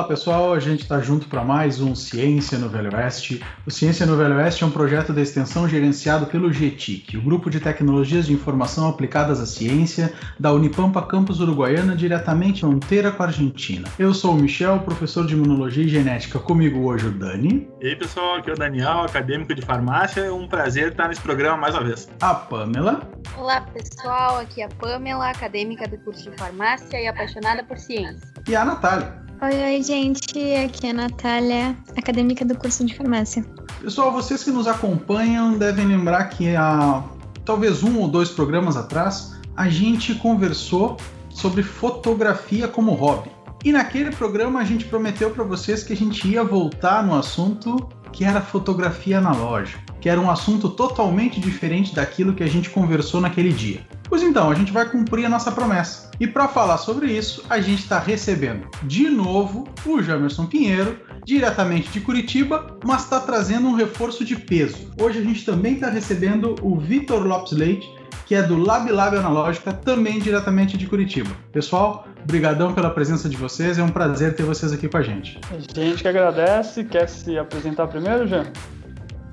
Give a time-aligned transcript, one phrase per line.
[0.00, 3.44] Olá pessoal, a gente está junto para mais um Ciência no Velho Oeste.
[3.66, 7.50] O Ciência no Velho Oeste é um projeto de extensão gerenciado pelo GETIC, o Grupo
[7.50, 13.26] de Tecnologias de Informação Aplicadas à Ciência da Unipampa Campus Uruguaiana, diretamente fronteira com a
[13.26, 13.86] Argentina.
[13.98, 16.38] Eu sou o Michel, professor de Imunologia e Genética.
[16.38, 17.68] Comigo hoje o Dani.
[17.82, 20.22] E aí pessoal, aqui é o Daniel, acadêmico de farmácia.
[20.22, 22.08] É um prazer estar nesse programa mais uma vez.
[22.22, 23.02] A Pamela.
[23.36, 28.26] Olá pessoal, aqui é a Pamela, acadêmica do curso de farmácia e apaixonada por ciência.
[28.48, 29.28] E a Natália.
[29.42, 30.38] Oi, oi, gente.
[30.54, 33.42] Aqui é a Natália, acadêmica do curso de farmácia.
[33.80, 37.02] Pessoal, vocês que nos acompanham devem lembrar que há
[37.42, 40.98] talvez um ou dois programas atrás a gente conversou
[41.30, 43.30] sobre fotografia como hobby.
[43.64, 47.88] E naquele programa a gente prometeu para vocês que a gente ia voltar no assunto
[48.12, 53.20] que era fotografia analógica, que era um assunto totalmente diferente daquilo que a gente conversou
[53.20, 53.80] naquele dia.
[54.08, 56.10] Pois então, a gente vai cumprir a nossa promessa.
[56.18, 61.90] E para falar sobre isso, a gente está recebendo de novo o Jamerson Pinheiro, diretamente
[61.90, 64.90] de Curitiba, mas está trazendo um reforço de peso.
[65.00, 67.88] Hoje a gente também está recebendo o Vitor Lopes Leite,
[68.26, 71.30] que é do Lab Lab Analógica, também diretamente de Curitiba.
[71.52, 75.38] Pessoal, brigadão pela presença de vocês, é um prazer ter vocês aqui com a gente.
[75.52, 78.44] A gente que agradece, quer se apresentar primeiro, Jean?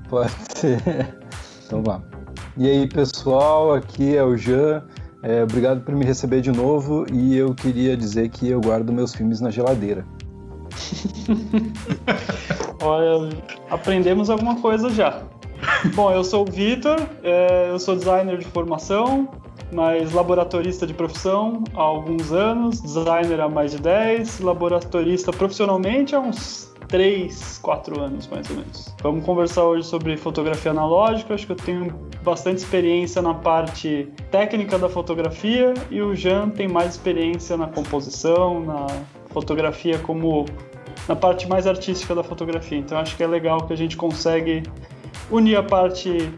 [0.08, 0.80] Pode ser.
[1.66, 2.06] Então vamos.
[2.56, 4.82] E aí, pessoal, aqui é o Jean.
[5.22, 9.14] É, obrigado por me receber de novo e eu queria dizer que eu guardo meus
[9.14, 10.04] filmes na geladeira.
[12.82, 13.28] Olha,
[13.68, 15.22] aprendemos alguma coisa já.
[15.94, 19.28] Bom, eu sou o Vitor, é, eu sou designer de formação,
[19.72, 26.20] mas laboratorista de profissão há alguns anos, designer há mais de 10, laboratorista profissionalmente há
[26.20, 28.94] uns 3, 4 anos mais ou menos.
[29.02, 31.34] Vamos conversar hoje sobre fotografia analógica.
[31.34, 36.66] Acho que eu tenho bastante experiência na parte técnica da fotografia e o Jean tem
[36.66, 38.86] mais experiência na composição, na
[39.28, 40.46] fotografia como
[41.06, 42.78] na parte mais artística da fotografia.
[42.78, 44.62] Então acho que é legal que a gente consegue
[45.30, 46.32] unir a parte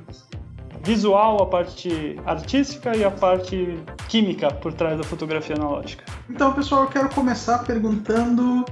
[0.83, 3.78] visual, a parte artística e a parte
[4.09, 6.05] química por trás da fotografia analógica.
[6.28, 8.65] Então, pessoal, eu quero começar perguntando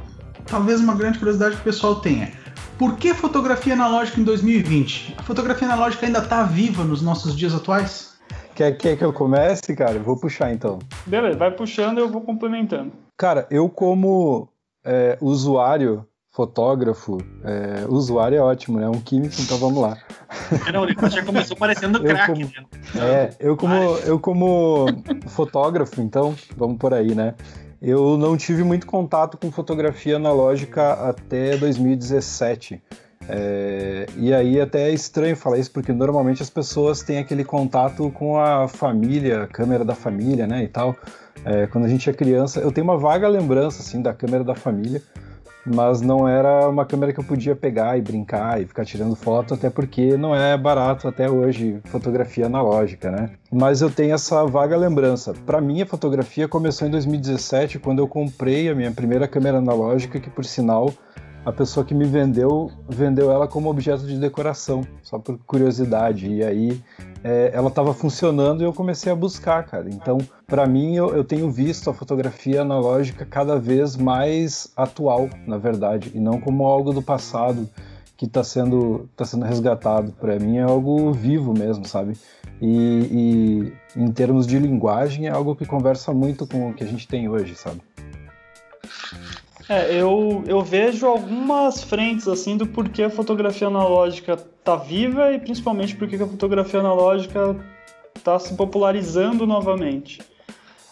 [0.48, 2.32] talvez uma grande curiosidade que o pessoal tenha.
[2.78, 5.16] Por que fotografia analógica em 2020?
[5.18, 8.16] A fotografia analógica ainda está viva nos nossos dias atuais?
[8.54, 9.92] Quer, quer que eu comece, cara?
[9.92, 10.78] Eu vou puxar então.
[11.06, 12.92] Beleza, vai puxando e eu vou complementando.
[13.16, 14.48] Cara, eu como
[14.84, 18.88] é, usuário, fotógrafo, é, usuário é ótimo, né?
[18.88, 19.96] Um químico, então vamos lá.
[20.72, 22.32] Não, ele já começou parecendo craque.
[22.32, 22.64] Como, né?
[22.96, 24.86] é, eu como, eu como
[25.28, 27.34] fotógrafo, então, vamos por aí, né?
[27.80, 32.82] Eu não tive muito contato com fotografia analógica até 2017.
[33.30, 38.10] É, e aí até é estranho falar isso, porque normalmente as pessoas têm aquele contato
[38.10, 40.96] com a família, a câmera da família, né, e tal.
[41.44, 44.54] É, quando a gente é criança, eu tenho uma vaga lembrança, assim, da câmera da
[44.54, 45.02] família,
[45.74, 49.54] mas não era uma câmera que eu podia pegar e brincar e ficar tirando foto,
[49.54, 53.30] até porque não é barato até hoje fotografia analógica, né?
[53.50, 55.34] Mas eu tenho essa vaga lembrança.
[55.46, 60.20] Para mim, a fotografia começou em 2017, quando eu comprei a minha primeira câmera analógica,
[60.20, 60.92] que por sinal
[61.44, 66.30] a pessoa que me vendeu vendeu ela como objeto de decoração, só por curiosidade.
[66.30, 66.80] E aí
[67.22, 69.88] é, ela estava funcionando e eu comecei a buscar, cara.
[69.88, 75.58] Então, para mim, eu, eu, tenho visto a fotografia analógica cada vez mais atual, na
[75.58, 77.68] verdade, e não como algo do passado
[78.16, 80.12] que está sendo, tá sendo resgatado.
[80.12, 82.14] Para mim, é algo vivo mesmo, sabe?
[82.60, 86.86] E, e em termos de linguagem, é algo que conversa muito com o que a
[86.86, 87.80] gente tem hoje, sabe?
[89.68, 95.38] É, eu, eu vejo algumas frentes assim do porquê a fotografia analógica tá viva e
[95.38, 97.54] principalmente porque a fotografia analógica
[98.16, 100.20] está se popularizando novamente.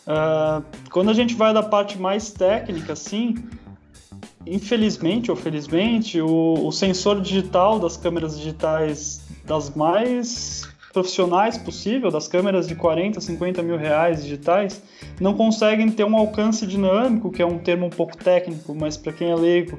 [0.06, 3.34] Uh, quando a gente vai da parte mais técnica, assim,
[4.46, 12.26] infelizmente ou felizmente, o, o sensor digital das câmeras digitais das mais profissionais possível, das
[12.26, 14.82] câmeras de 40, 50 mil reais digitais,
[15.20, 19.12] não conseguem ter um alcance dinâmico, que é um termo um pouco técnico, mas para
[19.12, 19.78] quem é leigo,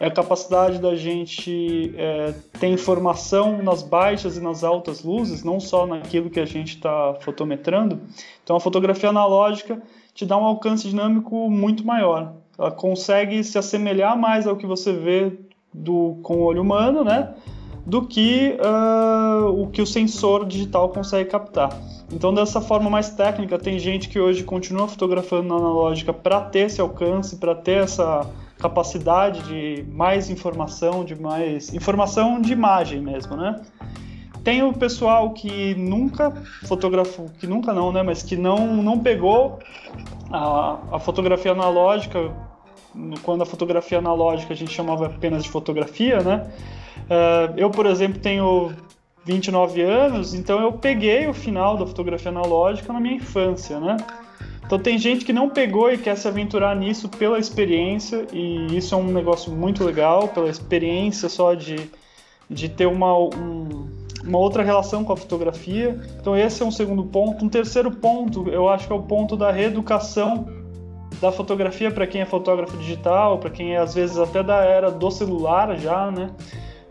[0.00, 5.60] é a capacidade da gente é, ter informação nas baixas e nas altas luzes, não
[5.60, 8.00] só naquilo que a gente está fotometrando.
[8.42, 9.82] Então, a fotografia analógica
[10.14, 12.32] te dá um alcance dinâmico muito maior.
[12.58, 15.30] Ela consegue se assemelhar mais ao que você vê
[15.74, 17.34] do, com o olho humano, né?
[17.86, 21.70] Do que uh, o que o sensor digital consegue captar.
[22.12, 26.66] Então, dessa forma mais técnica, tem gente que hoje continua fotografando na analógica para ter
[26.66, 28.26] esse alcance, para ter essa
[28.58, 33.60] capacidade de mais informação, de mais informação de imagem mesmo, né?
[34.42, 36.30] Tem o pessoal que nunca
[36.66, 38.02] fotografou, que nunca não, né?
[38.02, 39.58] Mas que não, não pegou
[40.30, 42.30] a, a fotografia analógica
[43.22, 46.50] quando a fotografia analógica a gente chamava apenas de fotografia, né?
[47.04, 48.72] Uh, eu, por exemplo, tenho
[49.24, 53.96] 29 anos, então eu peguei o final da fotografia analógica na minha infância, né?
[54.66, 58.94] Então tem gente que não pegou e quer se aventurar nisso pela experiência, e isso
[58.94, 61.90] é um negócio muito legal, pela experiência só de,
[62.48, 63.86] de ter uma, um,
[64.24, 66.00] uma outra relação com a fotografia.
[66.18, 67.44] Então esse é um segundo ponto.
[67.44, 70.46] Um terceiro ponto, eu acho que é o ponto da reeducação
[71.20, 74.90] da fotografia para quem é fotógrafo digital, para quem é às vezes até da era
[74.90, 76.30] do celular já, né?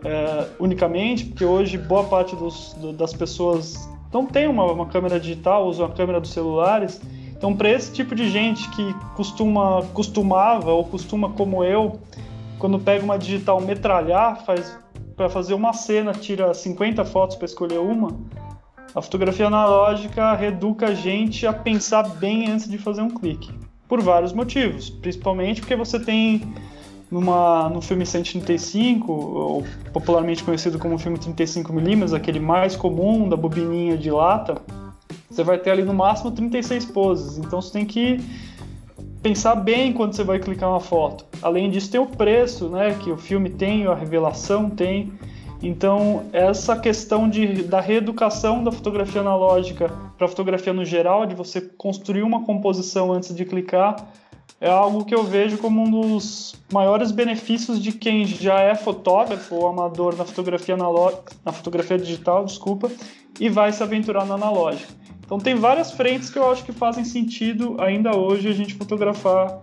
[0.04, 5.20] É, unicamente, porque hoje boa parte dos, do, das pessoas não tem uma, uma câmera
[5.20, 7.02] digital, usam a câmera dos celulares.
[7.32, 12.00] Então, para esse tipo de gente que costuma, costumava ou costuma como eu,
[12.60, 14.78] quando pega uma digital metralhar, faz
[15.16, 18.18] para fazer uma cena, tira 50 fotos para escolher uma,
[18.96, 23.52] a fotografia analógica reduca a gente a pensar bem antes de fazer um clique.
[23.88, 26.54] Por vários motivos, principalmente porque você tem
[27.14, 29.64] numa, no filme 135, ou
[29.94, 34.58] popularmente conhecido como filme 35mm, aquele mais comum da bobininha de lata,
[35.30, 37.38] você vai ter ali no máximo 36 poses.
[37.38, 38.20] Então você tem que
[39.22, 41.24] pensar bem quando você vai clicar uma foto.
[41.40, 45.14] Além disso, tem o preço, né, que o filme tem, a revelação tem.
[45.62, 49.88] Então, essa questão de, da reeducação da fotografia analógica
[50.18, 53.96] para a fotografia no geral, de você construir uma composição antes de clicar,
[54.64, 59.56] é algo que eu vejo como um dos maiores benefícios de quem já é fotógrafo
[59.56, 62.90] ou amador na fotografia analógica, na fotografia digital, desculpa,
[63.42, 64.94] e vai se aventurar na analógica.
[65.26, 69.60] Então tem várias frentes que eu acho que fazem sentido ainda hoje a gente fotografar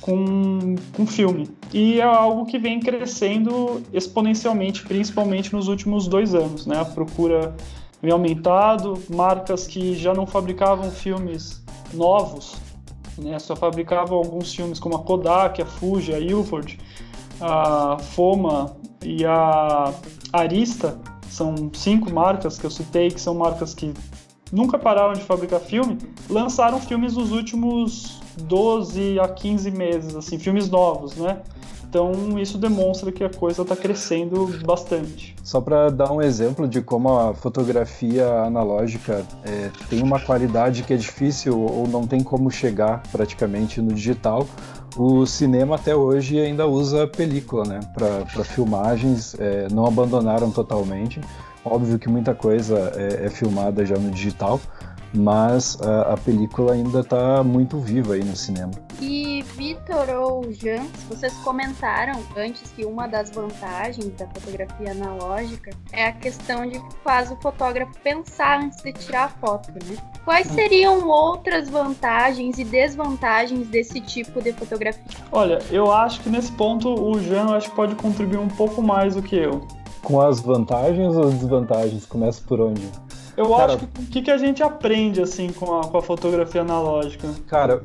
[0.00, 1.50] com, com filme.
[1.74, 6.64] E é algo que vem crescendo exponencialmente, principalmente nos últimos dois anos.
[6.64, 6.78] Né?
[6.78, 7.56] A procura
[8.00, 11.60] vem aumentado, marcas que já não fabricavam filmes
[11.92, 12.67] novos,
[13.18, 13.38] né?
[13.38, 16.78] só fabricavam alguns filmes como a Kodak, a Fuji, a Ilford,
[17.40, 19.92] a Foma e a
[20.32, 20.98] Arista,
[21.28, 23.92] são cinco marcas que eu citei, que são marcas que
[24.50, 25.98] nunca pararam de fabricar filme,
[26.28, 31.42] lançaram filmes nos últimos 12 a 15 meses, assim, filmes novos, né?
[31.88, 35.34] Então isso demonstra que a coisa está crescendo bastante.
[35.42, 40.92] Só para dar um exemplo de como a fotografia analógica é, tem uma qualidade que
[40.92, 44.46] é difícil ou não tem como chegar praticamente no digital,
[44.96, 47.80] o cinema até hoje ainda usa película, né?
[47.94, 51.20] Para filmagens, é, não abandonaram totalmente.
[51.64, 54.60] Óbvio que muita coisa é, é filmada já no digital,
[55.12, 58.72] mas a, a película ainda está muito viva aí no cinema.
[59.00, 66.06] E Vitor ou Jean, vocês comentaram antes que uma das vantagens da fotografia analógica é
[66.06, 69.96] a questão de que faz o fotógrafo pensar antes de tirar a foto, né?
[70.24, 75.02] Quais seriam outras vantagens e desvantagens desse tipo de fotografia?
[75.32, 79.14] Olha, eu acho que nesse ponto o Jean acho que pode contribuir um pouco mais
[79.14, 79.66] do que eu.
[80.02, 82.04] Com as vantagens ou desvantagens?
[82.06, 82.82] Começa por onde?
[83.38, 86.02] Eu cara, acho que o que, que a gente aprende assim com a, com a
[86.02, 87.28] fotografia analógica?
[87.46, 87.84] Cara,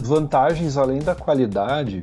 [0.00, 2.02] vantagens além da qualidade,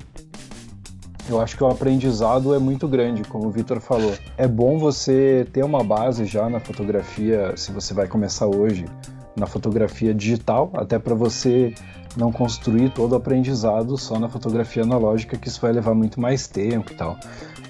[1.27, 4.13] eu acho que o aprendizado é muito grande, como o Vitor falou.
[4.37, 8.85] É bom você ter uma base já na fotografia, se você vai começar hoje,
[9.35, 11.73] na fotografia digital, até para você
[12.15, 16.47] não construir todo o aprendizado só na fotografia analógica, que isso vai levar muito mais
[16.47, 17.17] tempo e tal.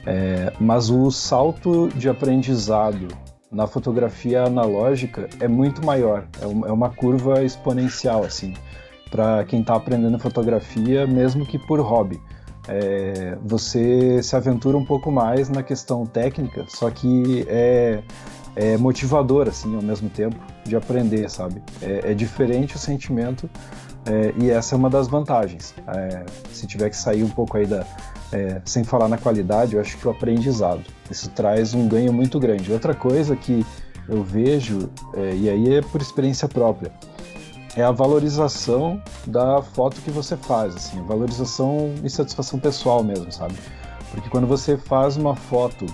[0.05, 3.07] É, mas o salto de aprendizado
[3.55, 8.53] na fotografia analógica é muito maior, é, é uma curva exponencial assim
[9.09, 12.19] para quem está aprendendo fotografia, mesmo que por hobby.
[12.67, 18.01] É, você se aventura um pouco mais na questão técnica, só que é,
[18.55, 20.35] é motivador assim ao mesmo tempo
[20.65, 21.63] de aprender, sabe?
[21.81, 23.49] É, é diferente o sentimento
[24.05, 25.73] é, e essa é uma das vantagens.
[25.87, 27.85] É, se tiver que sair um pouco aí da,
[28.31, 30.83] é, sem falar na qualidade, eu acho que o aprendizado.
[31.09, 32.71] Isso traz um ganho muito grande.
[32.71, 33.65] Outra coisa que
[34.07, 36.91] eu vejo, é, e aí é por experiência própria,
[37.75, 43.55] é a valorização da foto que você faz, assim, valorização e satisfação pessoal mesmo, sabe?
[44.11, 45.85] Porque quando você faz uma foto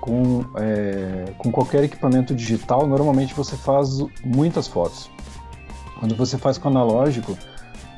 [0.00, 5.10] com, é, com qualquer equipamento digital, normalmente você faz muitas fotos.
[5.98, 7.36] Quando você faz com analógico,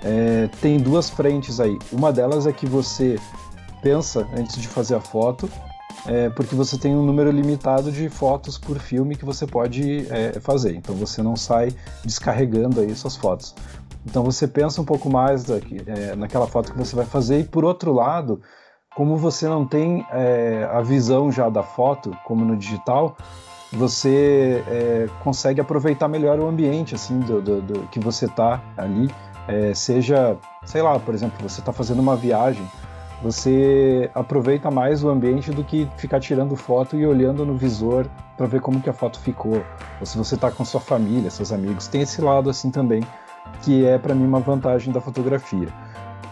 [0.03, 1.79] é, tem duas frentes aí.
[1.93, 3.19] Uma delas é que você
[3.83, 5.49] pensa antes de fazer a foto,
[6.07, 10.39] é, porque você tem um número limitado de fotos por filme que você pode é,
[10.41, 10.75] fazer.
[10.75, 11.71] Então você não sai
[12.05, 13.55] descarregando aí suas fotos.
[14.07, 17.41] Então você pensa um pouco mais daqui, é, naquela foto que você vai fazer.
[17.41, 18.41] E por outro lado,
[18.97, 23.17] como você não tem é, a visão já da foto, como no digital,
[23.73, 29.11] você é, consegue aproveitar melhor o ambiente assim do, do, do que você está ali.
[29.47, 32.67] É, seja, sei lá, por exemplo, você está fazendo uma viagem
[33.21, 38.07] você aproveita mais o ambiente do que ficar tirando foto e olhando no visor
[38.37, 39.65] para ver como que a foto ficou.
[39.99, 43.03] Ou se você está com sua família, seus amigos, tem esse lado assim também,
[43.63, 45.69] que é para mim uma vantagem da fotografia.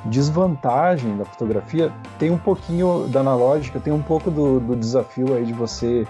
[0.04, 5.44] Desvantagem da fotografia tem um pouquinho da analógica, tem um pouco do, do desafio aí
[5.44, 6.06] de você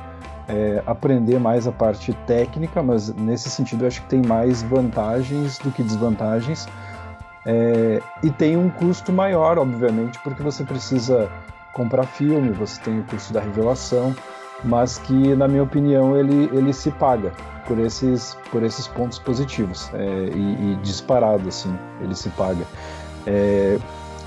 [0.48, 5.58] é, aprender mais a parte técnica, mas nesse sentido eu acho que tem mais vantagens
[5.58, 6.68] do que desvantagens.
[7.44, 11.30] É, e tem um custo maior, obviamente, porque você precisa
[11.72, 14.14] comprar filme, você tem o custo da revelação,
[14.64, 17.32] mas que, na minha opinião, ele, ele se paga
[17.66, 22.64] por esses, por esses pontos positivos é, e, e, disparado, assim, ele se paga.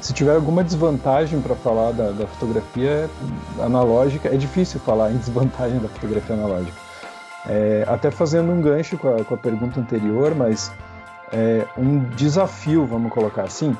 [0.01, 3.09] Se tiver alguma desvantagem para falar da, da, fotografia
[3.59, 6.77] analógica, é difícil falar em desvantagem da fotografia analógica.
[7.47, 10.71] É, até fazendo um gancho com a, com a pergunta anterior, mas
[11.31, 13.75] é, um desafio, vamos colocar assim,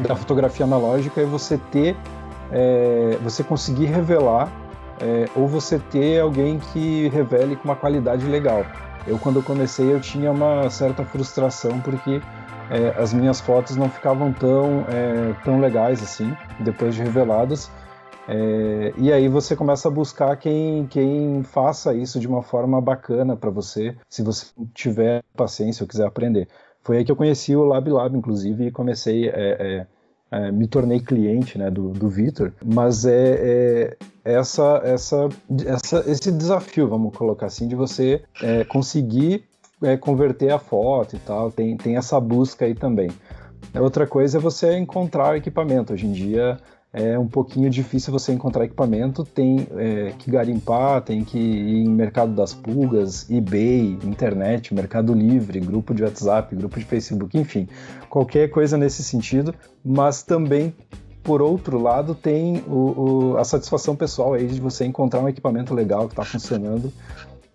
[0.00, 1.96] da fotografia analógica é você ter,
[2.50, 4.50] é, você conseguir revelar
[5.00, 8.64] é, ou você ter alguém que revele com uma qualidade legal.
[9.06, 12.20] Eu quando eu comecei eu tinha uma certa frustração porque
[12.70, 17.70] é, as minhas fotos não ficavam tão é, tão legais assim depois de reveladas.
[18.28, 23.36] É, e aí você começa a buscar quem, quem faça isso de uma forma bacana
[23.36, 26.48] para você, se você tiver paciência ou quiser aprender.
[26.82, 29.86] Foi aí que eu conheci o Lab Lab, inclusive, e comecei, é, é,
[30.30, 32.52] é me tornei cliente né, do, do Vitor.
[32.64, 35.28] Mas é, essa, essa,
[35.64, 38.22] essa, esse desafio, vamos colocar assim, de você
[39.82, 43.10] é, converter a foto e tal, tem, tem essa busca aí também.
[43.74, 45.92] Outra coisa é você encontrar equipamento.
[45.92, 46.58] Hoje em dia
[46.92, 51.88] é um pouquinho difícil você encontrar equipamento, tem é, que garimpar, tem que ir em
[51.90, 57.68] mercado das pulgas, eBay, internet, Mercado Livre, grupo de WhatsApp, grupo de Facebook, enfim,
[58.08, 59.54] qualquer coisa nesse sentido,
[59.84, 60.72] mas também
[61.22, 65.74] por outro lado, tem o, o, a satisfação pessoal aí de você encontrar um equipamento
[65.74, 66.92] legal que está funcionando.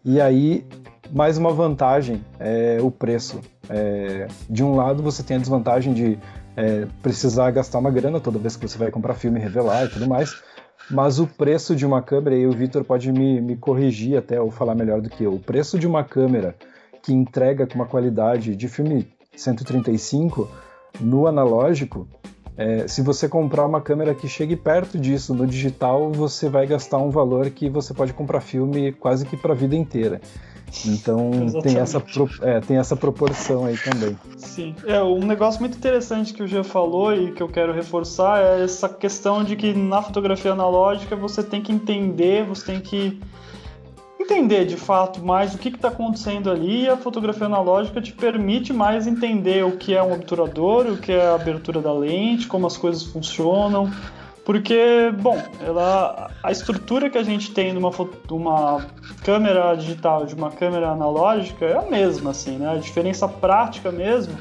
[0.04, 0.66] E aí,
[1.12, 3.40] mais uma vantagem é o preço.
[3.70, 6.20] É, de um lado, você tem a desvantagem de
[6.56, 10.08] é, precisar gastar uma grana toda vez que você vai comprar filme, revelar e tudo
[10.08, 10.42] mais.
[10.90, 14.50] Mas o preço de uma câmera, e o Vitor pode me, me corrigir até ou
[14.50, 16.56] falar melhor do que eu, o preço de uma câmera
[17.02, 20.50] que entrega com uma qualidade de filme 135
[21.00, 22.08] no analógico,
[22.58, 26.98] é, se você comprar uma câmera que chegue perto disso no digital, você vai gastar
[26.98, 30.20] um valor que você pode comprar filme quase que para a vida inteira.
[30.86, 32.02] Então tem essa,
[32.42, 34.18] é, tem essa proporção aí também.
[34.38, 34.76] Sim.
[34.86, 38.64] É, um negócio muito interessante que o Jean falou e que eu quero reforçar é
[38.64, 43.20] essa questão de que na fotografia analógica você tem que entender, você tem que
[44.20, 48.72] entender de fato mais o que está acontecendo ali e a fotografia analógica te permite
[48.72, 52.68] mais entender o que é um obturador, o que é a abertura da lente, como
[52.68, 53.92] as coisas funcionam,
[54.52, 57.90] porque, bom, ela, a estrutura que a gente tem de uma,
[58.30, 58.86] uma
[59.24, 62.70] câmera digital de uma câmera analógica é a mesma, assim, né?
[62.70, 64.38] A diferença prática mesmo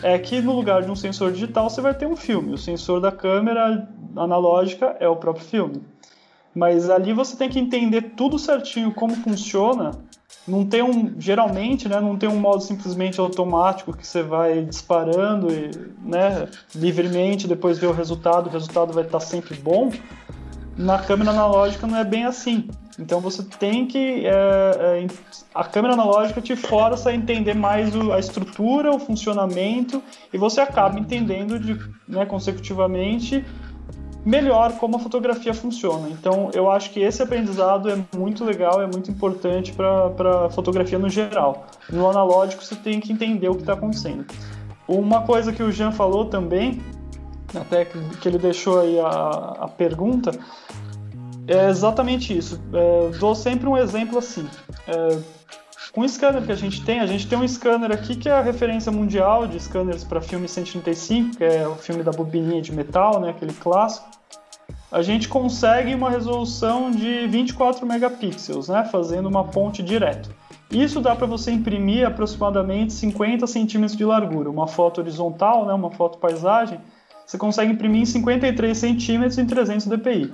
[0.00, 2.54] é que no lugar de um sensor digital você vai ter um filme.
[2.54, 5.82] O sensor da câmera analógica é o próprio filme.
[6.54, 9.90] Mas ali você tem que entender tudo certinho como funciona
[10.46, 15.52] não tem um geralmente né não tem um modo simplesmente automático que você vai disparando
[15.52, 15.70] e,
[16.04, 19.90] né livremente depois ver o resultado o resultado vai estar sempre bom.
[20.76, 22.66] Na câmera analógica não é bem assim.
[22.98, 25.06] Então você tem que é, é,
[25.54, 30.60] a câmera analógica te força a entender mais o, a estrutura o funcionamento e você
[30.60, 33.44] acaba entendendo de, né, consecutivamente
[34.24, 36.08] melhor como a fotografia funciona.
[36.08, 40.98] Então, eu acho que esse aprendizado é muito legal, é muito importante para a fotografia
[40.98, 41.66] no geral.
[41.90, 44.26] No analógico, você tem que entender o que está acontecendo.
[44.86, 46.80] Uma coisa que o Jean falou também,
[47.54, 50.32] até que ele deixou aí a, a pergunta,
[51.46, 52.60] é exatamente isso.
[52.72, 54.46] É, dou sempre um exemplo assim.
[54.86, 55.18] É,
[55.92, 58.32] com o scanner que a gente tem, a gente tem um scanner aqui que é
[58.32, 62.72] a referência mundial de scanners para filme 135, que é o filme da bobininha de
[62.72, 64.08] metal, né, aquele clássico.
[64.90, 70.30] A gente consegue uma resolução de 24 megapixels, né, fazendo uma ponte direto.
[70.70, 74.48] Isso dá para você imprimir aproximadamente 50 centímetros de largura.
[74.48, 76.80] Uma foto horizontal, né, uma foto paisagem,
[77.26, 80.32] você consegue imprimir em 53 centímetros em 300 dpi.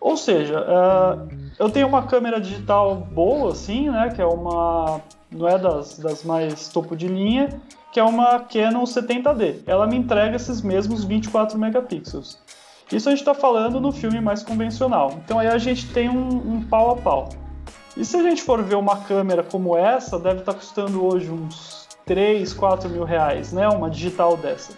[0.00, 1.28] Ou seja, uh,
[1.58, 4.10] eu tenho uma câmera digital boa, assim, né?
[4.14, 5.00] Que é uma.
[5.30, 7.60] Não é das, das mais topo de linha,
[7.92, 9.60] que é uma Canon 70D.
[9.66, 12.38] Ela me entrega esses mesmos 24 megapixels.
[12.90, 15.12] Isso a gente está falando no filme mais convencional.
[15.24, 17.28] Então aí a gente tem um, um, pau a pau.
[17.96, 21.30] E se a gente for ver uma câmera como essa, deve estar tá custando hoje
[21.30, 23.68] uns 3, 4 mil reais, né?
[23.68, 24.72] Uma digital dessa.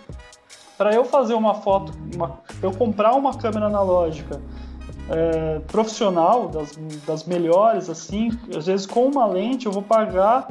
[0.76, 4.40] para eu fazer uma foto, uma, eu comprar uma câmera analógica
[5.12, 6.73] é, profissional, das,
[7.07, 10.49] das melhores, assim, às vezes com uma lente eu vou pagar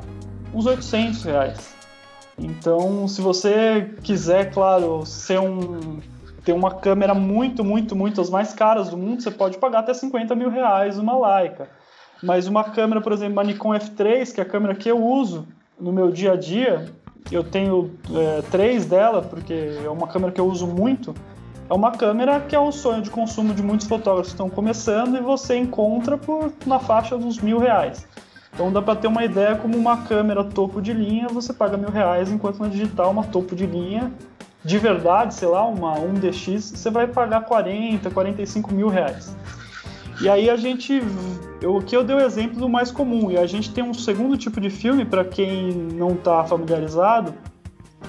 [0.53, 1.73] uns 800 reais.
[2.37, 5.99] Então, se você quiser, claro, ser um
[6.43, 9.93] ter uma câmera muito, muito, muito as mais caras do mundo, você pode pagar até
[9.93, 11.69] 50 mil reais uma Leica.
[12.23, 15.47] Mas uma câmera, por exemplo, uma Nikon F3, que é a câmera que eu uso
[15.79, 16.89] no meu dia a dia,
[17.31, 19.53] eu tenho é, três dela, porque
[19.83, 21.13] é uma câmera que eu uso muito.
[21.71, 25.15] É uma câmera que é o sonho de consumo de muitos fotógrafos que estão começando
[25.15, 28.05] e você encontra por na faixa dos mil reais.
[28.53, 31.89] Então dá para ter uma ideia como uma câmera topo de linha você paga mil
[31.89, 34.11] reais, enquanto na digital uma topo de linha
[34.65, 39.33] de verdade, sei lá, uma 1DX, você vai pagar 40, 45 mil reais.
[40.19, 41.01] E aí a gente,
[41.61, 44.37] eu, aqui eu dei o exemplo do mais comum, e a gente tem um segundo
[44.37, 47.33] tipo de filme, para quem não está familiarizado,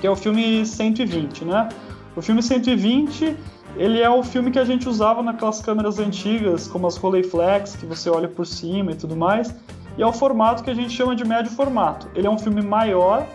[0.01, 1.69] que é o filme 120, né?
[2.15, 3.37] O filme 120,
[3.77, 7.87] ele é o filme que a gente usava naquelas câmeras antigas, como as Rolleiflex, que
[7.87, 9.55] você olha por cima e tudo mais,
[9.97, 12.09] e é o formato que a gente chama de médio formato.
[12.15, 13.27] Ele é um filme maior,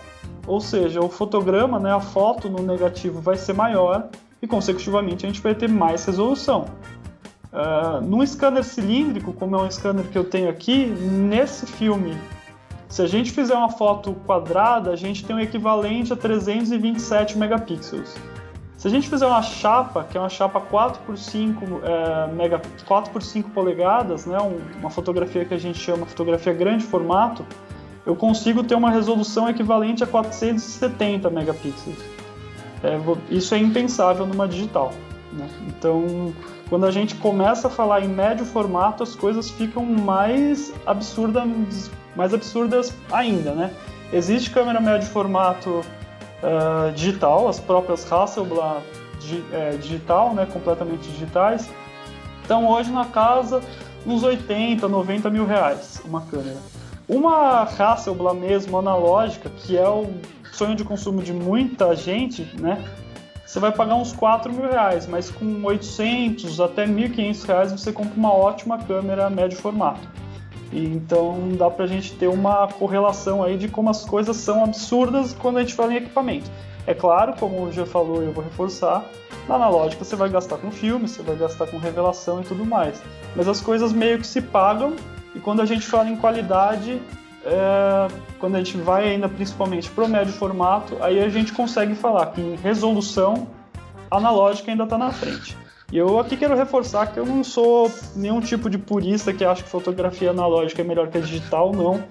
[0.45, 4.09] ou seja, o fotograma, né, a foto no negativo vai ser maior
[4.41, 6.65] e, consecutivamente, a gente vai ter mais resolução.
[7.51, 12.15] Uh, num scanner cilíndrico, como é um scanner que eu tenho aqui, nesse filme,
[12.87, 18.15] se a gente fizer uma foto quadrada, a gente tem um equivalente a 327 megapixels.
[18.87, 22.61] Se a gente fizer uma chapa, que é uma chapa 4 por 5 é, mega,
[22.85, 24.37] 4 por 5 polegadas, né,
[24.79, 27.45] uma fotografia que a gente chama fotografia grande formato,
[28.05, 31.97] eu consigo ter uma resolução equivalente a 470 megapixels.
[32.81, 32.97] É,
[33.29, 34.93] isso é impensável numa digital.
[35.33, 35.49] Né?
[35.67, 36.33] Então,
[36.69, 42.33] quando a gente começa a falar em médio formato, as coisas ficam mais absurdas, mais
[42.33, 43.51] absurdas ainda.
[43.51, 43.69] Né?
[44.13, 45.83] Existe câmera médio formato
[46.43, 48.83] uh, digital, as próprias Hasselblad
[49.51, 51.69] é, digital, né, completamente digitais.
[52.43, 53.61] Então, hoje na casa,
[54.05, 56.57] uns 80, 90 mil reais uma câmera.
[57.07, 60.07] Uma Hasselblad mesmo analógica, que é o
[60.51, 62.83] sonho de consumo de muita gente, né?
[63.45, 68.13] Você vai pagar uns 4 mil reais, mas com 800 até 1.500 reais você compra
[68.17, 70.01] uma ótima câmera médio formato.
[70.71, 75.33] E então dá pra gente ter uma correlação aí de como as coisas são absurdas
[75.33, 76.49] quando a gente fala em equipamento.
[76.85, 79.05] É claro, como já falou eu vou reforçar,
[79.47, 83.01] na analógica você vai gastar com filme, você vai gastar com revelação e tudo mais.
[83.35, 84.95] Mas as coisas meio que se pagam
[85.35, 87.01] e quando a gente fala em qualidade,
[87.45, 88.07] é,
[88.39, 92.27] quando a gente vai ainda principalmente para o médio formato, aí a gente consegue falar
[92.27, 93.47] que em resolução,
[94.09, 95.57] analógica ainda está na frente.
[95.89, 99.63] E eu aqui quero reforçar que eu não sou nenhum tipo de purista que acha
[99.63, 102.03] que fotografia analógica é melhor que a digital, não.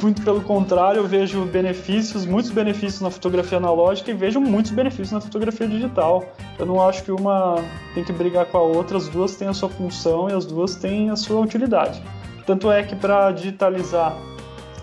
[0.00, 5.10] Muito pelo contrário, eu vejo benefícios, muitos benefícios na fotografia analógica e vejo muitos benefícios
[5.10, 6.24] na fotografia digital.
[6.56, 7.56] Eu não acho que uma
[7.94, 10.76] tem que brigar com a outra, as duas têm a sua função e as duas
[10.76, 12.00] têm a sua utilidade.
[12.46, 14.16] Tanto é que para digitalizar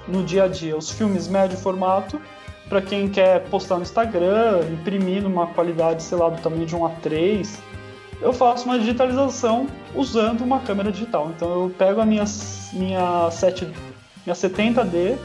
[0.05, 2.19] no dia a dia os filmes médio formato,
[2.67, 6.79] para quem quer postar no Instagram, imprimir numa qualidade, sei lá, do tamanho de um
[6.81, 7.70] A3,
[8.21, 11.31] eu faço uma digitalização usando uma câmera digital.
[11.35, 12.23] Então eu pego a minha,
[12.73, 13.65] minha, 7,
[14.25, 15.17] minha 70D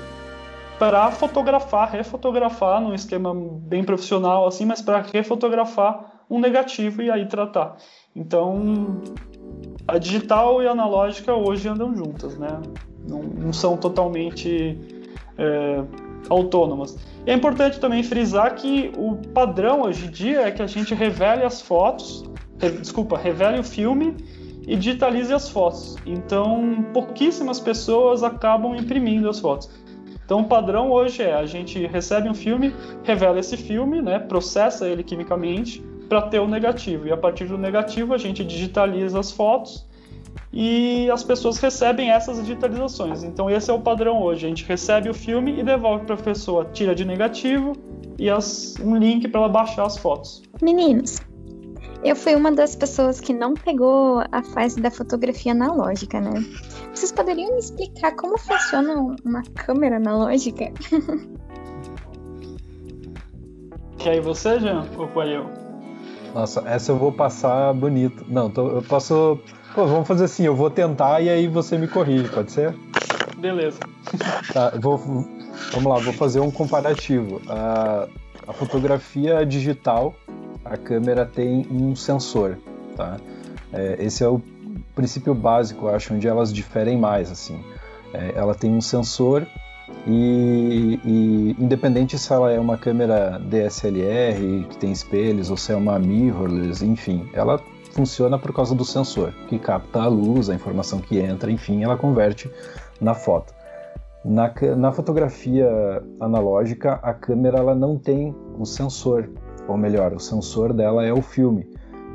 [0.79, 7.27] para fotografar, refotografar num esquema bem profissional assim, mas para refotografar um negativo e aí
[7.27, 7.77] tratar.
[8.15, 9.03] Então
[9.87, 12.61] a digital e a analógica hoje andam juntas, né?
[13.09, 14.79] Não, não são totalmente
[15.39, 15.83] é,
[16.29, 16.99] autônomas.
[17.25, 20.95] E é importante também frisar que o padrão hoje em dia é que a gente
[20.95, 22.25] revele as fotos,
[22.81, 24.17] desculpa, revele o filme
[24.67, 25.97] e digitalize as fotos.
[26.05, 29.71] Então, pouquíssimas pessoas acabam imprimindo as fotos.
[30.25, 34.89] Então, o padrão hoje é a gente recebe um filme, revela esse filme, né, processa
[34.89, 37.07] ele quimicamente para ter o negativo.
[37.07, 39.87] E a partir do negativo a gente digitaliza as fotos
[40.53, 43.23] e as pessoas recebem essas digitalizações.
[43.23, 44.47] Então esse é o padrão hoje.
[44.47, 47.73] A gente recebe o filme e devolve para a pessoa, tira de negativo
[48.19, 50.43] e as, um link para ela baixar as fotos.
[50.63, 51.19] Meninos,
[52.09, 56.45] eu fui uma das pessoas que não pegou a fase da fotografia analógica, né?
[56.95, 60.73] Vocês poderiam me explicar como funciona uma câmera analógica?
[63.99, 64.87] Quer ir você, Jean?
[64.97, 65.51] Ou foi eu?
[66.33, 68.25] Nossa, essa eu vou passar bonito.
[68.29, 69.41] Não, tô, eu posso.
[69.75, 72.75] Pô, vamos fazer assim, eu vou tentar e aí você me corrige, pode ser?
[73.39, 73.81] Beleza.
[74.53, 77.43] Tá, vou, vamos lá, vou fazer um comparativo.
[77.49, 78.07] A,
[78.47, 80.15] a fotografia digital,
[80.71, 82.59] a câmera tem um sensor,
[82.97, 83.19] tá?
[83.73, 84.41] É, esse é o
[84.95, 87.63] princípio básico, acho, onde elas diferem mais, assim.
[88.13, 89.47] É, ela tem um sensor
[90.07, 95.77] E, e, independente se ela é uma câmera DSLR que tem espelhos ou se é
[95.77, 97.61] uma mirrorless, enfim, ela
[97.93, 101.97] funciona por causa do sensor que capta a luz, a informação que entra, enfim, ela
[101.97, 102.51] converte
[103.01, 103.55] na foto.
[104.25, 105.69] Na, na fotografia
[106.19, 109.31] analógica, a câmera ela não tem o sensor,
[109.69, 111.69] ou melhor, o sensor dela é o filme.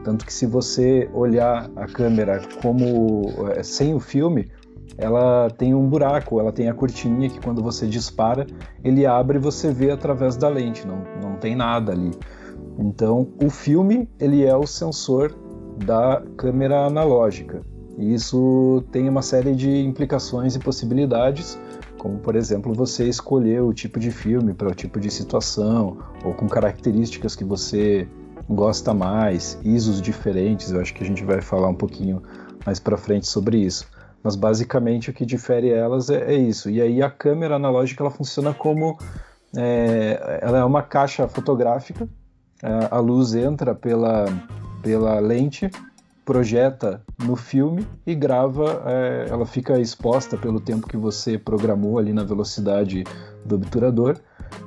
[0.04, 3.22] Tanto que se você olhar a câmera como
[3.56, 4.50] é, sem o filme,
[4.98, 8.46] ela tem um buraco, ela tem a cortininha que quando você dispara,
[8.84, 12.12] ele abre e você vê através da lente, não, não tem nada ali.
[12.78, 15.36] Então, o filme, ele é o sensor
[15.86, 17.62] da câmera analógica.
[17.98, 21.60] E isso tem uma série de implicações e possibilidades,
[22.02, 26.34] como por exemplo você escolher o tipo de filme para o tipo de situação, ou
[26.34, 28.08] com características que você
[28.50, 32.24] gosta mais, ISOs diferentes, eu acho que a gente vai falar um pouquinho
[32.66, 33.88] mais para frente sobre isso.
[34.24, 36.72] Mas basicamente o que difere elas é, é, isso.
[36.72, 38.98] E aí a câmera analógica ela funciona como
[39.56, 42.10] é, ela é uma caixa fotográfica.
[42.64, 44.26] É, a luz entra pela,
[44.82, 45.70] pela lente,
[46.26, 48.84] projeta no filme e grava.
[48.86, 53.04] É, ela fica exposta pelo tempo que você programou ali na velocidade
[53.46, 54.20] do obturador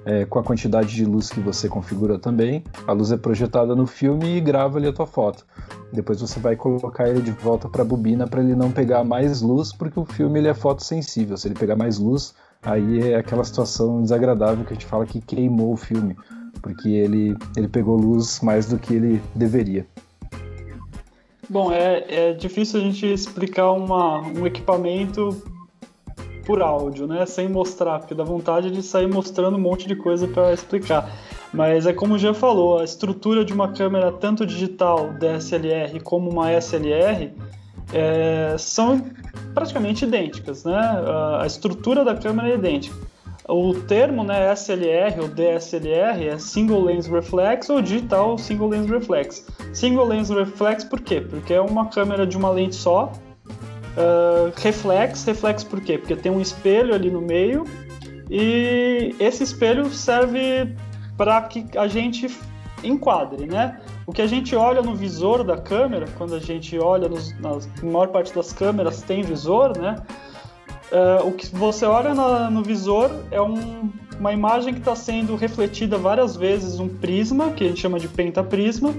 [0.05, 2.65] é, com a quantidade de luz que você configura também.
[2.87, 5.47] A luz é projetada no filme e grava ali a tua foto.
[5.93, 9.41] Depois você vai colocar ele de volta para a bobina para ele não pegar mais
[9.41, 11.37] luz, porque o filme ele é fotossensível.
[11.37, 15.21] Se ele pegar mais luz, aí é aquela situação desagradável que a gente fala que
[15.21, 16.17] queimou o filme,
[16.61, 19.87] porque ele, ele pegou luz mais do que ele deveria.
[21.49, 25.43] Bom, é, é difícil a gente explicar uma, um equipamento
[26.45, 27.27] por áudio, né?
[27.27, 31.11] Sem mostrar, porque dá vontade de sair mostrando um monte de coisa para explicar.
[31.53, 36.53] Mas é como já falou, a estrutura de uma câmera tanto digital DSLR como uma
[36.53, 37.33] SLR
[37.93, 39.05] é, são
[39.55, 40.77] praticamente idênticas, né?
[41.41, 42.97] A estrutura da câmera é idêntica.
[43.49, 49.47] O termo né, SLR ou DSLR é Single Lens Reflex ou Digital Single Lens Reflex.
[49.73, 51.21] Single Lens Reflex por quê?
[51.21, 53.13] Porque é uma câmera de uma lente só,
[53.95, 55.97] Uh, reflex, reflex por quê?
[55.97, 57.65] Porque tem um espelho ali no meio
[58.29, 60.75] e esse espelho serve
[61.17, 62.27] para que a gente
[62.83, 63.81] enquadre, né?
[64.05, 67.57] O que a gente olha no visor da câmera, quando a gente olha nos, na
[67.85, 69.95] maior parte das câmeras tem visor, né?
[70.95, 75.35] Uh, o que você olha na, no visor é um, uma imagem que está sendo
[75.35, 78.95] refletida várias vezes um prisma, que a gente chama de pentaprisma,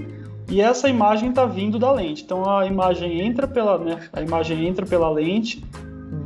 [0.46, 2.22] e essa imagem está vindo da lente.
[2.22, 5.64] Então a imagem entra pela, né, a imagem entra pela lente,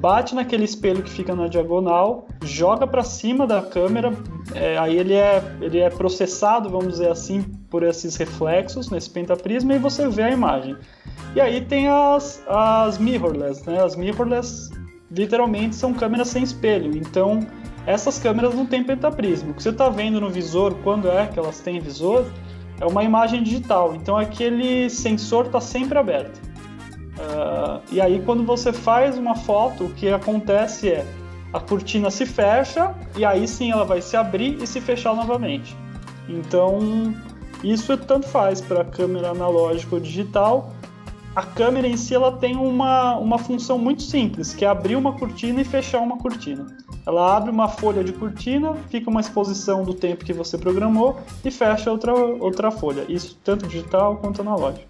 [0.01, 4.13] bate naquele espelho que fica na diagonal, joga para cima da câmera,
[4.57, 9.73] é, aí ele é, ele é processado, vamos dizer assim, por esses reflexos nesse pentaprisma
[9.73, 10.77] e você vê a imagem.
[11.37, 13.81] E aí tem as, as mirrorless, né?
[13.81, 14.80] As mirrorless
[15.11, 17.41] literalmente são câmeras sem espelho, então
[17.87, 19.51] essas câmeras não têm pentaprisma.
[19.51, 22.27] O que você está vendo no visor, quando é que elas têm visor,
[22.81, 26.41] é uma imagem digital, então aquele sensor está sempre aberto.
[27.21, 31.07] Uh, e aí, quando você faz uma foto, o que acontece é
[31.53, 35.77] a cortina se fecha e aí sim ela vai se abrir e se fechar novamente.
[36.29, 37.15] Então,
[37.63, 40.73] isso tanto faz para câmera analógica ou digital.
[41.35, 45.13] A câmera em si ela tem uma, uma função muito simples, que é abrir uma
[45.13, 46.67] cortina e fechar uma cortina.
[47.07, 51.51] Ela abre uma folha de cortina, fica uma exposição do tempo que você programou e
[51.51, 53.05] fecha outra, outra folha.
[53.09, 54.89] Isso tanto digital quanto analógico.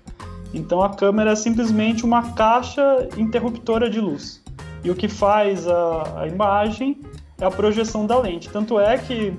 [0.53, 4.43] Então a câmera é simplesmente uma caixa interruptora de luz.
[4.83, 6.99] E o que faz a, a imagem
[7.39, 8.49] é a projeção da lente.
[8.49, 9.35] Tanto é que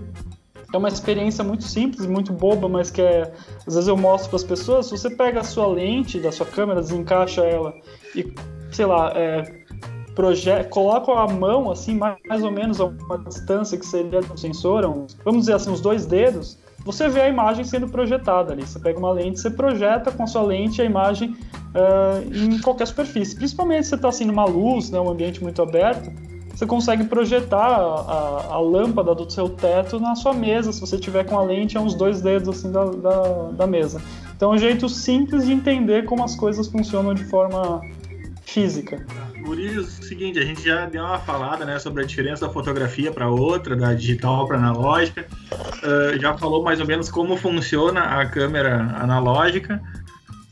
[0.73, 3.31] é uma experiência muito simples, muito boba, mas que é,
[3.67, 4.85] às vezes eu mostro para as pessoas.
[4.87, 7.73] Se você pega a sua lente da sua câmera, desencaixa ela
[8.15, 8.33] e,
[8.71, 9.63] sei lá, é,
[10.15, 14.37] proje colocam a mão assim, mais, mais ou menos a uma distância que seria do
[14.37, 18.63] sensor, uns, vamos dizer assim, uns dois dedos, você vê a imagem sendo projetada ali.
[18.65, 21.35] Você pega uma lente, você projeta com a sua lente a imagem
[21.75, 23.35] uh, em qualquer superfície.
[23.35, 26.11] Principalmente se você está assim numa luz, né, um ambiente muito aberto,
[26.61, 31.23] você consegue projetar a, a, lâmpada do seu teto na sua mesa, se você tiver
[31.23, 33.99] com a lente a uns dois dedos assim da, da, da mesa.
[34.35, 37.81] Então é um jeito simples de entender como as coisas funcionam de forma
[38.43, 39.03] física.
[39.43, 43.11] Guri, o seguinte, a gente já deu uma falada né, sobre a diferença da fotografia
[43.11, 45.25] para outra, da digital para analógica.
[45.51, 49.81] Uh, já falou mais ou menos como funciona a câmera analógica.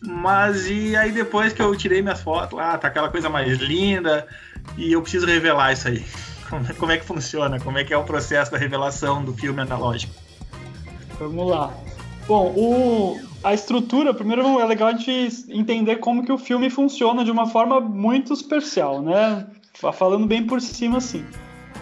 [0.01, 4.25] Mas e aí depois que eu tirei minhas fotos lá, tá aquela coisa mais linda
[4.77, 6.05] e eu preciso revelar isso aí.
[6.49, 7.59] Como, como é que funciona?
[7.59, 10.15] Como é que é o processo da revelação do filme analógico?
[11.19, 11.71] Vamos lá.
[12.27, 17.23] Bom, o, a estrutura, primeiro é legal a gente entender como que o filme funciona
[17.23, 19.45] de uma forma muito superficial, né?
[19.93, 21.23] Falando bem por cima assim.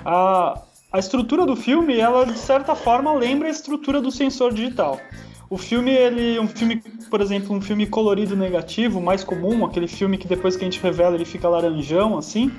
[0.04, 0.62] A,
[0.92, 5.00] A estrutura do filme, ela de certa forma lembra a estrutura do sensor digital.
[5.50, 10.18] O filme, ele, um filme, por exemplo, um filme colorido negativo, mais comum, aquele filme
[10.18, 12.52] que depois que a gente revela ele fica laranjão, assim,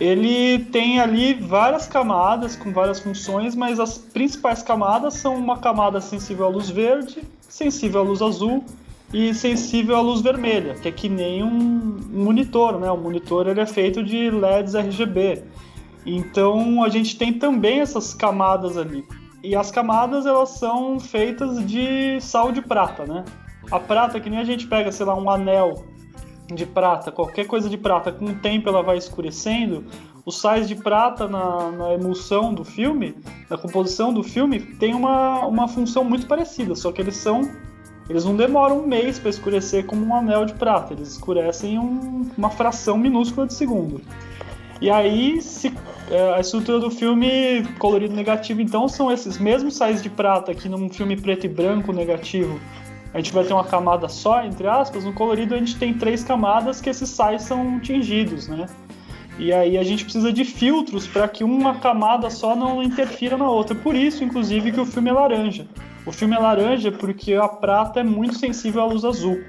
[0.00, 6.00] ele tem ali várias camadas com várias funções, mas as principais camadas são uma camada
[6.00, 8.64] sensível à luz verde, sensível à luz azul
[9.12, 12.90] e sensível à luz vermelha, que é que nem um monitor, né?
[12.90, 15.44] O monitor ele é feito de LEDs RGB.
[16.06, 19.04] Então a gente tem também essas camadas ali.
[19.44, 23.26] E as camadas elas são feitas de sal de prata, né?
[23.70, 25.84] A prata que nem a gente pega, sei lá, um anel
[26.46, 29.84] de prata, qualquer coisa de prata, com o tempo ela vai escurecendo.
[30.24, 33.14] Os sais de prata na, na emulsão do filme,
[33.50, 37.42] na composição do filme, tem uma, uma função muito parecida, só que eles são
[38.08, 42.30] eles não demoram um mês para escurecer como um anel de prata, eles escurecem um,
[42.36, 44.00] uma fração minúscula de segundo.
[44.80, 45.72] E aí, se,
[46.10, 50.68] é, a estrutura do filme colorido negativo, então, são esses mesmos sais de prata que
[50.68, 52.60] num filme preto e branco negativo
[53.14, 56.24] a gente vai ter uma camada só, entre aspas, no colorido a gente tem três
[56.24, 58.66] camadas que esses sais são tingidos, né?
[59.38, 63.48] E aí a gente precisa de filtros para que uma camada só não interfira na
[63.48, 63.74] outra.
[63.74, 65.66] Por isso, inclusive, que o filme é laranja.
[66.04, 69.42] O filme é laranja porque a prata é muito sensível à luz azul.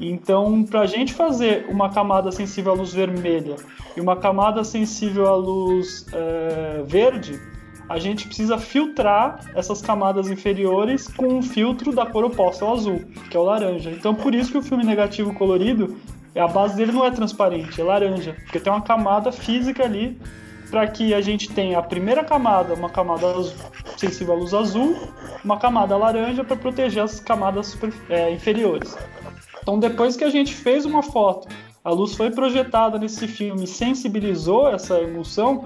[0.00, 3.56] Então, para a gente fazer uma camada sensível à luz vermelha
[3.96, 7.40] e uma camada sensível à luz é, verde,
[7.88, 13.04] a gente precisa filtrar essas camadas inferiores com um filtro da cor oposta ao azul,
[13.30, 13.90] que é o laranja.
[13.90, 15.96] Então, por isso que o filme negativo colorido,
[16.34, 20.18] a base dele não é transparente, é laranja, porque tem uma camada física ali
[20.70, 23.26] para que a gente tenha a primeira camada, uma camada
[23.96, 24.96] sensível à luz azul,
[25.44, 28.96] uma camada laranja para proteger as camadas super, é, inferiores.
[29.64, 31.48] Então, depois que a gente fez uma foto,
[31.82, 35.64] a luz foi projetada nesse filme, sensibilizou essa emulsão,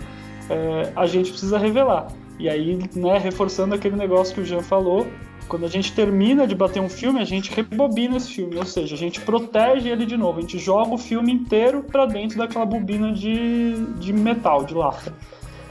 [0.48, 2.06] é, a gente precisa revelar.
[2.38, 5.04] E aí, né, reforçando aquele negócio que o Jean falou,
[5.48, 8.94] quando a gente termina de bater um filme, a gente rebobina esse filme, ou seja,
[8.94, 12.64] a gente protege ele de novo, a gente joga o filme inteiro para dentro daquela
[12.64, 15.12] bobina de, de metal, de lata.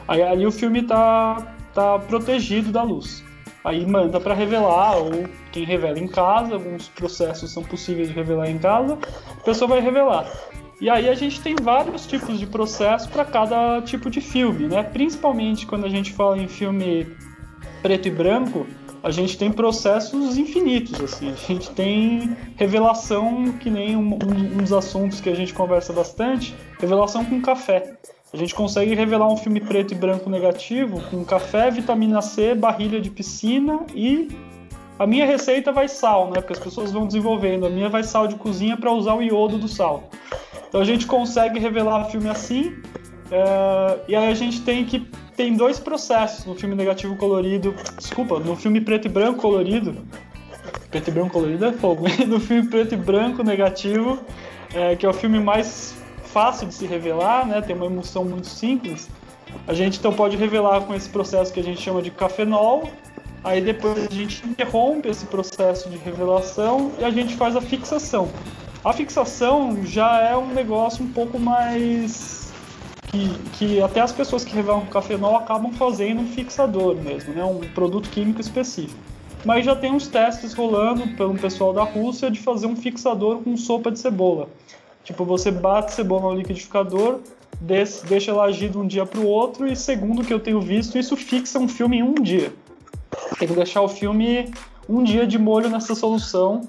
[0.05, 3.23] Aí ali o filme tá, tá protegido da luz.
[3.67, 8.49] Aí manda para revelar, ou quem revela em casa, alguns processos são possíveis de revelar
[8.49, 8.97] em casa,
[9.29, 10.25] a pessoa vai revelar.
[10.79, 14.83] E aí a gente tem vários tipos de processo para cada tipo de filme, né?
[14.83, 17.07] Principalmente quando a gente fala em filme
[17.81, 18.65] preto e branco,
[19.03, 21.29] a gente tem processos infinitos, assim.
[21.31, 26.55] A gente tem revelação, que nem um, um, uns assuntos que a gente conversa bastante,
[26.79, 27.97] revelação com café.
[28.33, 32.99] A gente consegue revelar um filme preto e branco negativo com café, vitamina C, barrilha
[32.99, 34.27] de piscina e
[34.99, 36.41] a minha receita vai sal, né?
[36.41, 37.65] Porque as pessoas vão desenvolvendo.
[37.65, 40.09] A minha vai sal de cozinha para usar o iodo do sal.
[40.67, 42.75] Então a gente consegue revelar filme assim.
[43.31, 43.99] É...
[44.07, 47.75] e aí a gente tem que tem dois processos no filme negativo colorido.
[47.97, 49.95] Desculpa, no filme preto e branco colorido.
[50.89, 52.05] Preto e branco colorido é fogo.
[52.27, 54.19] no filme preto e branco negativo,
[54.73, 55.96] é, que é o filme mais
[56.27, 57.61] fácil de se revelar, né?
[57.61, 59.09] Tem uma emoção muito simples.
[59.67, 62.89] A gente então pode revelar com esse processo que a gente chama de cafenol.
[63.43, 68.29] Aí depois a gente interrompe esse processo de revelação e a gente faz a fixação.
[68.83, 72.51] A fixação já é um negócio um pouco mais
[73.07, 77.43] que, que até as pessoas que revelam cafenol acabam fazendo um fixador mesmo, né?
[77.43, 78.99] um produto químico específico.
[79.45, 83.55] Mas já tem uns testes rolando pelo pessoal da Rússia de fazer um fixador com
[83.55, 84.49] sopa de cebola.
[85.07, 87.21] Tipo, você bate cebola no liquidificador,
[87.61, 90.59] deixa ela agir de um dia para o outro e, segundo o que eu tenho
[90.59, 92.51] visto, isso fixa um filme em um dia.
[93.39, 94.51] Tem que deixar o filme
[94.87, 96.67] um dia de molho nessa solução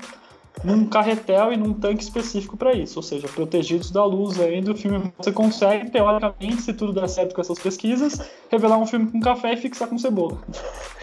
[0.64, 4.72] num carretel e num tanque específico para isso, ou seja, protegidos da luz ainda.
[4.72, 9.10] O filme você consegue, teoricamente, se tudo der certo com essas pesquisas, revelar um filme
[9.10, 10.38] com café e fixar com cebola.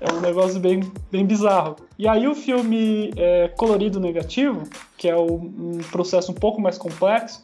[0.00, 1.76] É um negócio bem, bem bizarro.
[1.98, 4.64] E aí o filme é, colorido negativo,
[4.96, 7.40] que é um processo um pouco mais complexo,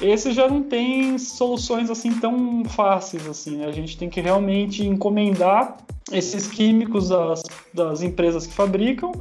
[0.00, 3.58] esse já não tem soluções assim tão fáceis assim.
[3.58, 3.66] Né?
[3.66, 5.76] A gente tem que realmente encomendar
[6.10, 9.12] esses químicos das, das empresas que fabricam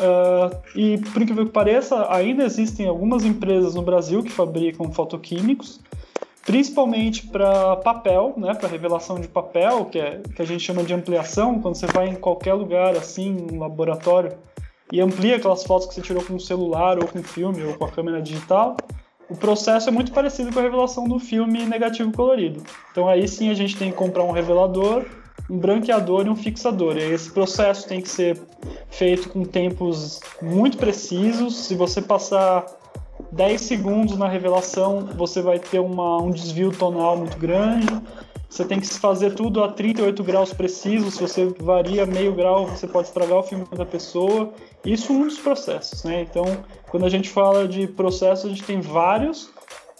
[0.00, 5.80] Uh, e por incrível que pareça, ainda existem algumas empresas no Brasil que fabricam fotoquímicos,
[6.44, 10.92] principalmente para papel, né, para revelação de papel, que, é, que a gente chama de
[10.92, 14.32] ampliação, quando você vai em qualquer lugar, assim, um laboratório,
[14.92, 17.84] e amplia aquelas fotos que você tirou com o celular, ou com filme, ou com
[17.84, 18.76] a câmera digital.
[19.30, 22.62] O processo é muito parecido com a revelação do filme negativo colorido.
[22.90, 25.06] Então aí sim a gente tem que comprar um revelador,
[25.48, 26.96] um branqueador e um fixador.
[26.96, 28.40] E esse processo tem que ser
[28.90, 31.66] feito com tempos muito precisos.
[31.66, 32.64] Se você passar
[33.32, 37.86] 10 segundos na revelação, você vai ter uma, um desvio tonal muito grande.
[38.48, 41.14] você tem que fazer tudo a 38 graus precisos.
[41.14, 44.52] Se você varia meio grau, você pode estragar o filme da pessoa.
[44.84, 46.22] Isso é um dos processos, né?
[46.22, 46.44] Então,
[46.88, 49.50] quando a gente fala de processo, a gente tem vários,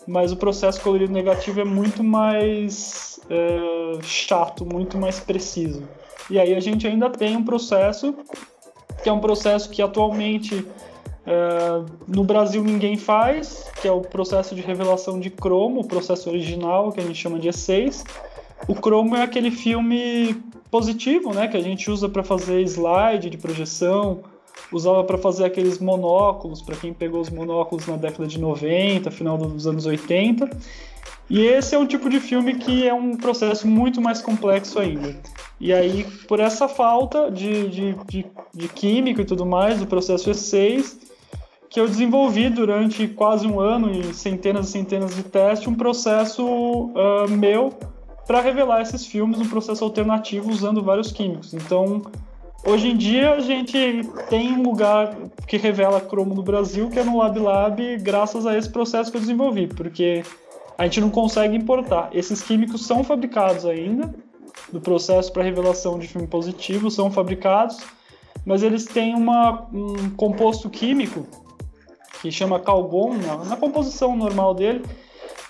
[0.06, 5.82] mas o processo colorido negativo é muito mais é, chato, muito mais preciso.
[6.30, 8.14] E aí a gente ainda tem um processo
[9.02, 10.66] que é um processo que atualmente
[11.26, 16.30] é, no Brasil ninguém faz, que é o processo de revelação de cromo, o processo
[16.30, 18.04] original, que a gente chama de E6.
[18.68, 23.36] O cromo é aquele filme positivo, né, que a gente usa para fazer slide de
[23.36, 24.20] projeção,
[24.72, 29.36] usava para fazer aqueles monóculos, para quem pegou os monóculos na década de 90, final
[29.36, 30.50] dos anos 80.
[31.28, 35.16] E esse é um tipo de filme que é um processo muito mais complexo ainda.
[35.58, 40.30] E aí, por essa falta de, de, de, de químico e tudo mais, do processo
[40.30, 40.98] E6,
[41.70, 46.44] que eu desenvolvi durante quase um ano e centenas e centenas de testes um processo
[46.46, 47.72] uh, meu
[48.26, 51.52] para revelar esses filmes, um processo alternativo usando vários químicos.
[51.52, 52.02] Então,
[52.64, 57.04] hoje em dia a gente tem um lugar que revela cromo no Brasil, que é
[57.04, 60.22] no Lab Lab, graças a esse processo que eu desenvolvi, porque
[60.76, 62.08] a gente não consegue importar.
[62.12, 64.14] Esses químicos são fabricados ainda,
[64.72, 67.78] do processo para revelação de filme positivo, são fabricados,
[68.44, 71.26] mas eles têm uma, um composto químico
[72.20, 74.82] que chama Calgon, na, na composição normal dele,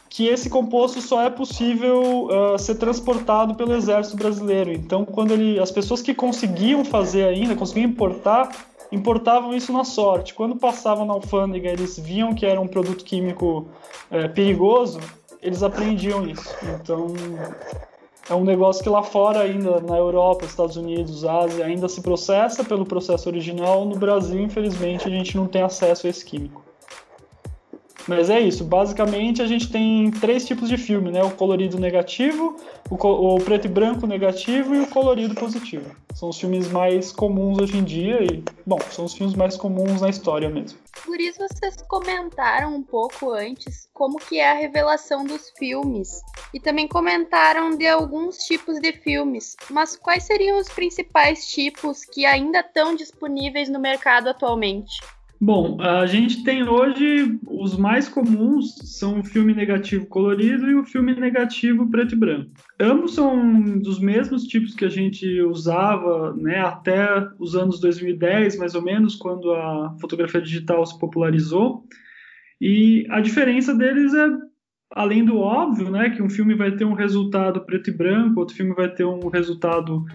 [0.09, 4.73] que esse composto só é possível uh, ser transportado pelo exército brasileiro.
[4.73, 8.49] Então, quando ele, as pessoas que conseguiam fazer ainda, conseguiam importar,
[8.93, 10.35] importavam isso na sorte.
[10.35, 13.69] Quando passavam na alfândega, eles viam que era um produto químico
[14.11, 15.01] uh, perigoso,
[15.43, 16.55] eles aprendiam isso.
[16.63, 17.15] Então,
[18.29, 22.65] é um negócio que lá fora ainda, na Europa, Estados Unidos, Ásia, ainda se processa
[22.65, 23.85] pelo processo original.
[23.85, 26.65] No Brasil, infelizmente, a gente não tem acesso a esse químico.
[28.07, 31.23] Mas é isso, basicamente a gente tem três tipos de filme, né?
[31.23, 32.57] O colorido negativo,
[32.91, 35.95] o, o, preto e branco negativo e o colorido positivo.
[36.15, 40.01] São os filmes mais comuns hoje em dia e, bom, são os filmes mais comuns
[40.01, 40.79] na história mesmo.
[41.05, 46.21] Por isso vocês comentaram um pouco antes como que é a revelação dos filmes
[46.53, 49.57] e também comentaram de alguns tipos de filmes.
[49.71, 55.01] Mas quais seriam os principais tipos que ainda estão disponíveis no mercado atualmente?
[55.45, 60.87] Bom, a gente tem hoje os mais comuns são o filme negativo colorido e o
[60.87, 62.51] filme negativo preto e branco.
[62.81, 68.75] Ambos são dos mesmos tipos que a gente usava né, até os anos 2010, mais
[68.75, 71.85] ou menos, quando a fotografia digital se popularizou.
[72.59, 74.27] E a diferença deles é,
[74.93, 78.57] além do óbvio, né, que um filme vai ter um resultado preto e branco, outro
[78.57, 80.07] filme vai ter um resultado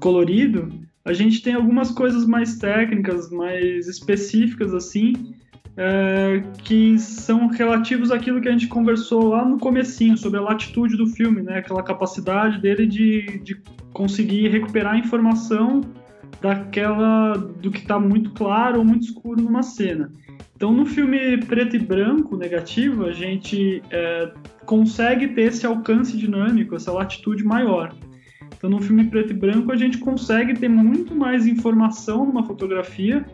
[0.00, 0.68] colorido,
[1.06, 5.36] a gente tem algumas coisas mais técnicas, mais específicas assim,
[5.76, 10.96] é, que são relativos àquilo que a gente conversou lá no comecinho, sobre a latitude
[10.96, 11.58] do filme, né?
[11.58, 13.56] Aquela capacidade dele de, de
[13.92, 15.80] conseguir recuperar informação
[16.42, 20.10] daquela do que está muito claro ou muito escuro numa cena.
[20.56, 24.32] Então, no filme preto e branco negativo, a gente é,
[24.64, 27.94] consegue ter esse alcance dinâmico, essa latitude maior.
[28.56, 33.24] Então, no filme preto e branco, a gente consegue ter muito mais informação numa fotografia,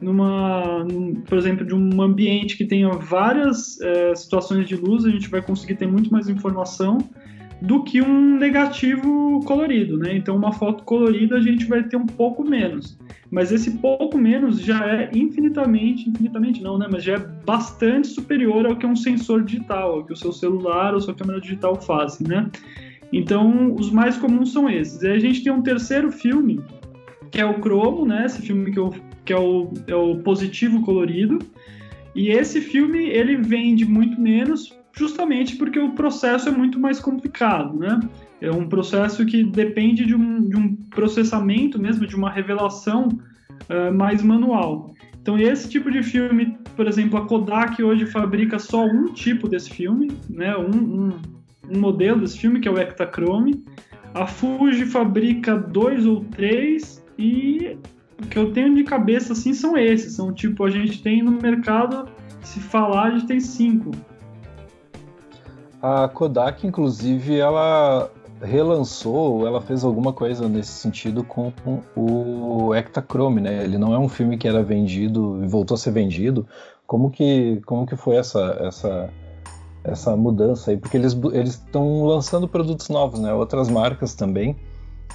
[0.00, 5.10] numa, num, por exemplo, de um ambiente que tenha várias é, situações de luz, a
[5.10, 6.98] gente vai conseguir ter muito mais informação
[7.62, 10.16] do que um negativo colorido, né?
[10.16, 12.98] Então, uma foto colorida a gente vai ter um pouco menos.
[13.30, 16.88] Mas esse pouco menos já é infinitamente, infinitamente não, né?
[16.90, 20.92] Mas já é bastante superior ao que um sensor digital, ao que o seu celular
[20.92, 22.50] ou sua câmera digital fazem, né?
[23.12, 25.02] Então, os mais comuns são esses.
[25.02, 26.60] E a gente tem um terceiro filme,
[27.30, 28.24] que é o Cromo, né?
[28.24, 28.94] Esse filme que, eu,
[29.24, 31.38] que é, o, é o positivo colorido.
[32.14, 37.78] E esse filme, ele vende muito menos, justamente porque o processo é muito mais complicado,
[37.78, 38.00] né?
[38.40, 43.94] É um processo que depende de um, de um processamento mesmo, de uma revelação uh,
[43.94, 44.94] mais manual.
[45.20, 49.70] Então, esse tipo de filme, por exemplo, a Kodak hoje fabrica só um tipo desse
[49.70, 50.56] filme, né?
[50.56, 51.10] Um, um,
[51.74, 53.64] um modelo desse filme, que é o Ektachrome.
[54.14, 57.78] A Fuji fabrica dois ou três e
[58.22, 60.14] o que eu tenho de cabeça assim são esses.
[60.14, 62.08] São tipo, a gente tem no mercado,
[62.42, 63.90] se falar, a gente tem cinco.
[65.80, 68.10] A Kodak, inclusive, ela
[68.40, 71.52] relançou, ela fez alguma coisa nesse sentido com
[71.96, 73.64] o Ektachrome, né?
[73.64, 76.46] Ele não é um filme que era vendido e voltou a ser vendido.
[76.86, 79.10] Como que, como que foi essa, essa
[79.84, 81.14] essa mudança aí, porque eles
[81.44, 83.32] estão lançando produtos novos, né?
[83.32, 84.56] Outras marcas também.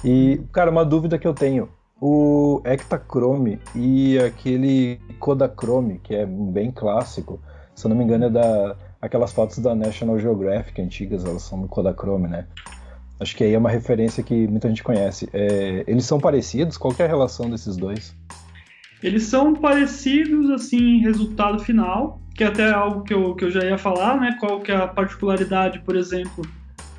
[0.04, 1.68] E, cara, uma dúvida que eu tenho.
[2.00, 7.40] O Ektachrome e aquele Kodachrome, que é bem clássico,
[7.74, 11.58] se eu não me engano é da aquelas fotos da National Geographic antigas, elas são
[11.58, 12.46] no Kodachrome, né?
[13.20, 15.28] Acho que aí é uma referência que muita gente conhece.
[15.32, 16.76] É, eles são parecidos?
[16.76, 18.14] Qual é a relação desses dois?
[19.02, 23.50] Eles são parecidos, assim, em resultado final, que é até algo que eu, que eu
[23.50, 24.36] já ia falar, né?
[24.40, 26.44] Qual que é a particularidade, por exemplo,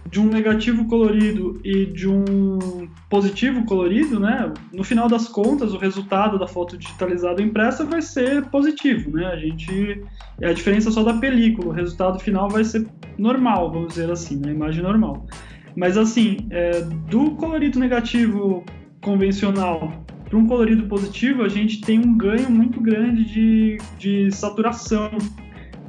[0.09, 4.51] de um negativo colorido e de um positivo colorido, né?
[4.73, 9.27] No final das contas, o resultado da foto digitalizada impressa vai ser positivo, né?
[9.27, 10.01] A gente
[10.41, 12.87] é a diferença só da película, o resultado final vai ser
[13.17, 14.51] normal, vamos dizer assim, né?
[14.51, 15.25] Imagem normal.
[15.75, 18.63] Mas assim, é, do colorido negativo
[19.01, 25.09] convencional para um colorido positivo, a gente tem um ganho muito grande de, de saturação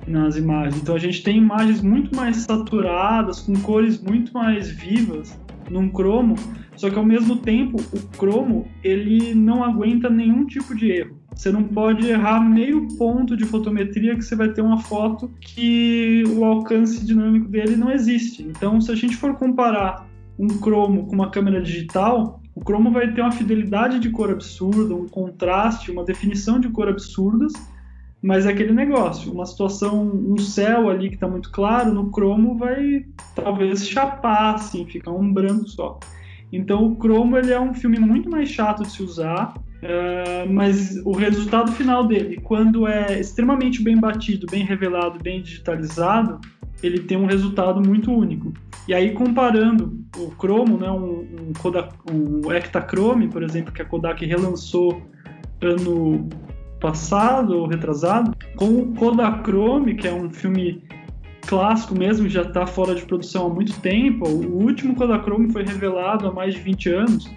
[0.07, 0.81] nas imagens.
[0.81, 5.39] Então a gente tem imagens muito mais saturadas, com cores muito mais vivas
[5.71, 6.35] num cromo,
[6.75, 11.21] só que ao mesmo tempo o cromo ele não aguenta nenhum tipo de erro.
[11.35, 16.25] Você não pode errar meio ponto de fotometria que você vai ter uma foto que
[16.37, 18.43] o alcance dinâmico dele não existe.
[18.43, 20.07] Então, se a gente for comparar
[20.39, 24.95] um cromo com uma câmera digital, o cromo vai ter uma fidelidade de cor absurda,
[24.95, 27.53] um contraste, uma definição de cor absurdas,
[28.23, 32.57] mas é aquele negócio, uma situação, um céu ali que está muito claro, no cromo
[32.57, 35.99] vai talvez chapar, assim, ficar um branco só.
[36.53, 40.97] Então o cromo ele é um filme muito mais chato de se usar, uh, mas
[41.05, 46.41] o resultado final dele, quando é extremamente bem batido, bem revelado, bem digitalizado,
[46.83, 48.53] ele tem um resultado muito único.
[48.89, 53.85] E aí comparando o cromo, né, um, um, Kodak, um Ektachrome, por exemplo, que a
[53.85, 55.03] Kodak relançou
[55.61, 56.29] ano
[56.81, 60.83] passado ou retrasado, com o Kodachrome, que é um filme
[61.47, 64.27] clássico mesmo, já está fora de produção há muito tempo.
[64.27, 67.31] O último Kodachrome foi revelado há mais de 20 anos.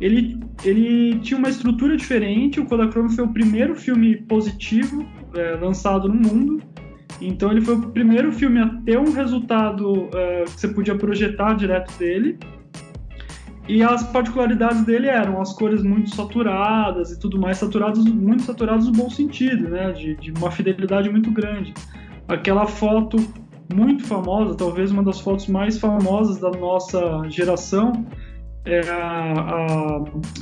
[0.00, 2.58] Ele, ele tinha uma estrutura diferente.
[2.58, 6.62] O Kodachrome foi o primeiro filme positivo é, lançado no mundo.
[7.20, 11.54] Então ele foi o primeiro filme a ter um resultado é, que você podia projetar
[11.54, 12.38] direto dele.
[13.68, 18.86] E as particularidades dele eram as cores muito saturadas e tudo mais, saturadas, muito saturadas
[18.86, 19.92] no bom sentido, né?
[19.92, 21.72] De, de uma fidelidade muito grande.
[22.26, 23.16] Aquela foto
[23.72, 28.04] muito famosa, talvez uma das fotos mais famosas da nossa geração,
[28.64, 29.32] é a,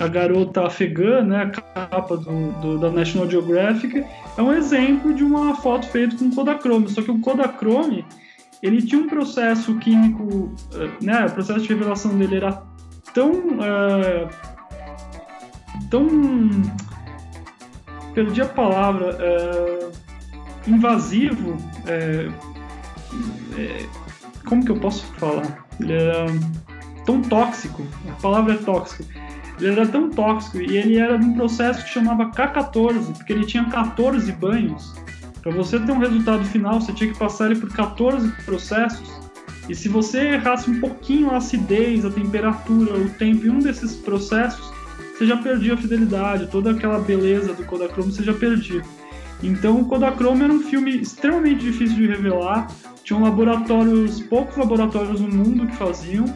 [0.01, 4.05] a, a garota afegã, né, a capa do, do, da National Geographic,
[4.37, 6.89] é um exemplo de uma foto feita com Kodachrome.
[6.89, 8.05] Só que o Kodachrome
[8.63, 12.63] ele tinha um processo químico, eh, né, o processo de revelação dele era
[13.15, 13.31] tão.
[13.33, 14.29] Uh,
[15.91, 16.09] tão.
[18.15, 19.17] perdi a palavra.
[19.17, 19.93] Uh,
[20.67, 21.53] invasivo.
[21.87, 22.33] Uh,
[24.45, 25.67] como que eu posso falar?
[25.81, 26.27] Ele era
[27.09, 27.83] tão tóxico.
[28.07, 29.03] A palavra é tóxico.
[29.59, 33.47] Ele era tão tóxico e ele era de um processo que chamava K14, porque ele
[33.47, 34.95] tinha 14 banhos.
[35.43, 39.19] Para você ter um resultado final, você tinha que passar ele por 14 processos
[39.71, 43.97] e se você errasse um pouquinho a acidez, a temperatura, o tempo em um desses
[43.97, 44.71] processos,
[45.17, 48.83] você já perdia a fidelidade, toda aquela beleza do Kodachrome você já perdia.
[49.43, 52.69] Então o Kodachrome era um filme extremamente difícil de revelar,
[53.03, 56.27] tinham laboratórios, poucos laboratórios no mundo que faziam,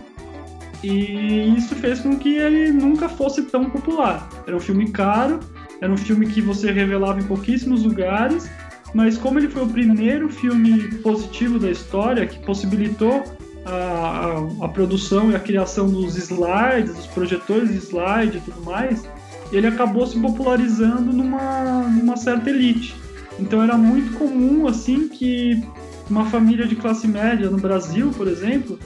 [0.83, 4.28] e isso fez com que ele nunca fosse tão popular.
[4.47, 5.39] Era um filme caro,
[5.80, 8.51] era um filme que você revelava em pouquíssimos lugares,
[8.95, 13.22] mas como ele foi o primeiro filme positivo da história que possibilitou
[13.64, 18.62] a, a, a, produção e a criação dos slides, dos projetores de slide e tudo
[18.62, 19.09] mais,
[19.53, 22.95] ele acabou se popularizando numa, numa certa elite.
[23.39, 25.62] Então era muito comum assim que
[26.11, 28.78] uma família de classe média no Brasil, por exemplo,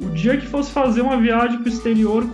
[0.00, 2.26] o dia que fosse fazer uma viagem para o exterior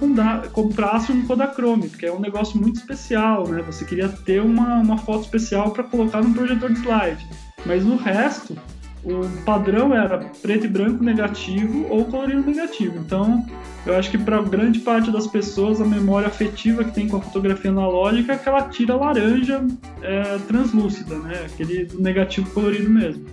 [0.52, 3.60] comprasse um Kodachrome, porque é um negócio muito especial, né?
[3.62, 7.26] Você queria ter uma, uma foto especial para colocar num projetor de slide.
[7.64, 8.56] Mas no resto,
[9.04, 12.98] o padrão era preto e branco negativo ou colorido negativo.
[12.98, 13.44] Então,
[13.84, 17.20] eu acho que para grande parte das pessoas, a memória afetiva que tem com a
[17.20, 19.64] fotografia analógica é aquela tira laranja
[20.02, 21.46] é, translúcida, né?
[21.46, 23.26] Aquele negativo colorido mesmo.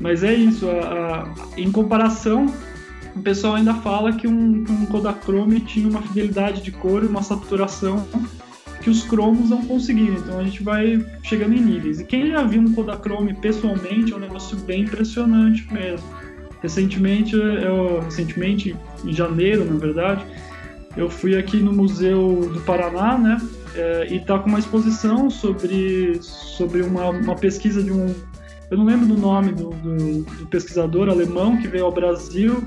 [0.00, 2.46] Mas é isso, a, a, em comparação
[3.18, 7.22] o pessoal ainda fala que um, um Kodachrome tinha uma fidelidade de cor e uma
[7.22, 8.06] saturação
[8.80, 10.14] que os cromos não conseguiram.
[10.14, 12.00] Então a gente vai chegando em níveis.
[12.00, 16.06] E quem já viu um Kodachrome pessoalmente é um negócio bem impressionante mesmo.
[16.62, 20.24] Recentemente, eu, recentemente em janeiro, na verdade,
[20.96, 23.38] eu fui aqui no Museu do Paraná, né?
[23.74, 28.14] É, e tá com uma exposição sobre, sobre uma, uma pesquisa de um.
[28.70, 32.62] Eu não lembro do nome do, do, do pesquisador alemão que veio ao Brasil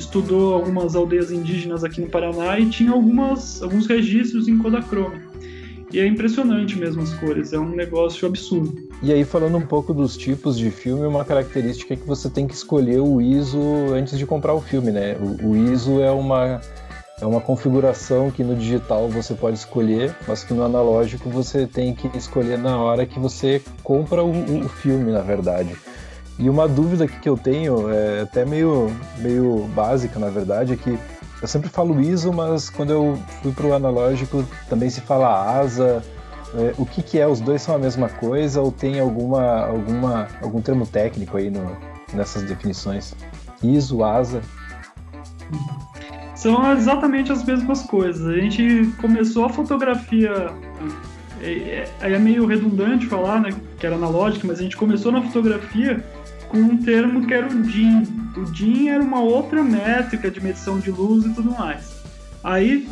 [0.00, 5.20] estudou algumas aldeias indígenas aqui no Paraná e tinha algumas, alguns registros em Kodachrome.
[5.92, 8.88] E é impressionante mesmo as cores, é um negócio absurdo.
[9.02, 12.46] E aí, falando um pouco dos tipos de filme, uma característica é que você tem
[12.46, 15.16] que escolher o ISO antes de comprar o filme, né?
[15.20, 16.60] O, o ISO é uma,
[17.20, 21.92] é uma configuração que no digital você pode escolher, mas que no analógico você tem
[21.92, 24.30] que escolher na hora que você compra o,
[24.64, 25.74] o filme, na verdade.
[26.38, 30.98] E uma dúvida que eu tenho, é até meio, meio básica, na verdade, é que
[31.40, 36.02] eu sempre falo ISO, mas quando eu fui para o analógico também se fala asa.
[36.54, 37.26] É, o que, que é?
[37.26, 41.76] Os dois são a mesma coisa ou tem alguma, alguma, algum termo técnico aí no,
[42.12, 43.14] nessas definições?
[43.62, 44.42] ISO, asa?
[46.34, 48.26] São exatamente as mesmas coisas.
[48.26, 50.50] A gente começou a fotografia.
[51.42, 53.50] É, é, é meio redundante falar, né?
[53.78, 56.04] Que era analógica, mas a gente começou na fotografia
[56.50, 58.02] com um termo que era o DIN.
[58.36, 62.02] O DIN era uma outra métrica de medição de luz e tudo mais.
[62.42, 62.88] Aí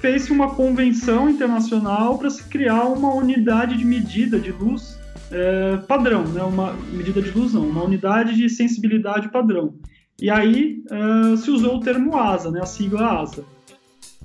[0.00, 4.98] fez-se uma convenção internacional para se criar uma unidade de medida de luz
[5.32, 6.42] é, padrão, né?
[6.42, 9.74] uma medida de luz não, uma unidade de sensibilidade padrão.
[10.20, 12.60] E aí é, se usou o termo ASA, né?
[12.62, 13.44] a sigla ASA.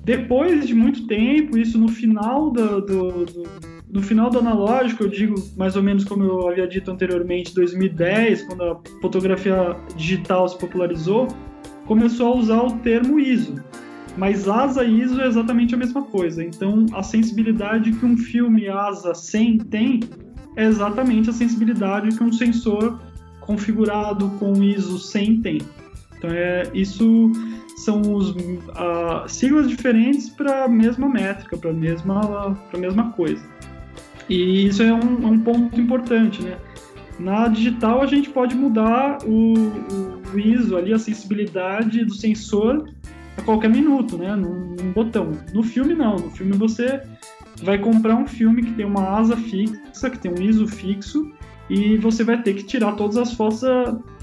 [0.04, 5.08] Depois de muito tempo, isso no final do, do, do no final do analógico, eu
[5.08, 10.58] digo mais ou menos como eu havia dito anteriormente, 2010, quando a fotografia digital se
[10.58, 11.28] popularizou,
[11.86, 13.54] começou a usar o termo ISO.
[14.16, 16.42] Mas ASA e ISO é exatamente a mesma coisa.
[16.42, 20.00] Então, a sensibilidade que um filme ASA 100 tem
[20.56, 22.98] é exatamente a sensibilidade que um sensor
[23.40, 25.58] configurado com ISO 100 tem.
[26.16, 27.30] Então, é, isso
[27.76, 33.44] são os, uh, siglas diferentes para a mesma métrica, para a mesma, mesma coisa.
[34.28, 36.58] E isso é um, um ponto importante, né?
[37.18, 39.54] Na digital a gente pode mudar o,
[40.32, 42.90] o, ISO ali, a sensibilidade do sensor
[43.36, 44.34] a qualquer minuto, né?
[44.36, 45.32] Num, num, botão.
[45.52, 47.00] No filme não, no filme você
[47.62, 51.30] vai comprar um filme que tem uma asa fixa, que tem um ISO fixo,
[51.70, 53.62] e você vai ter que tirar todas as fotos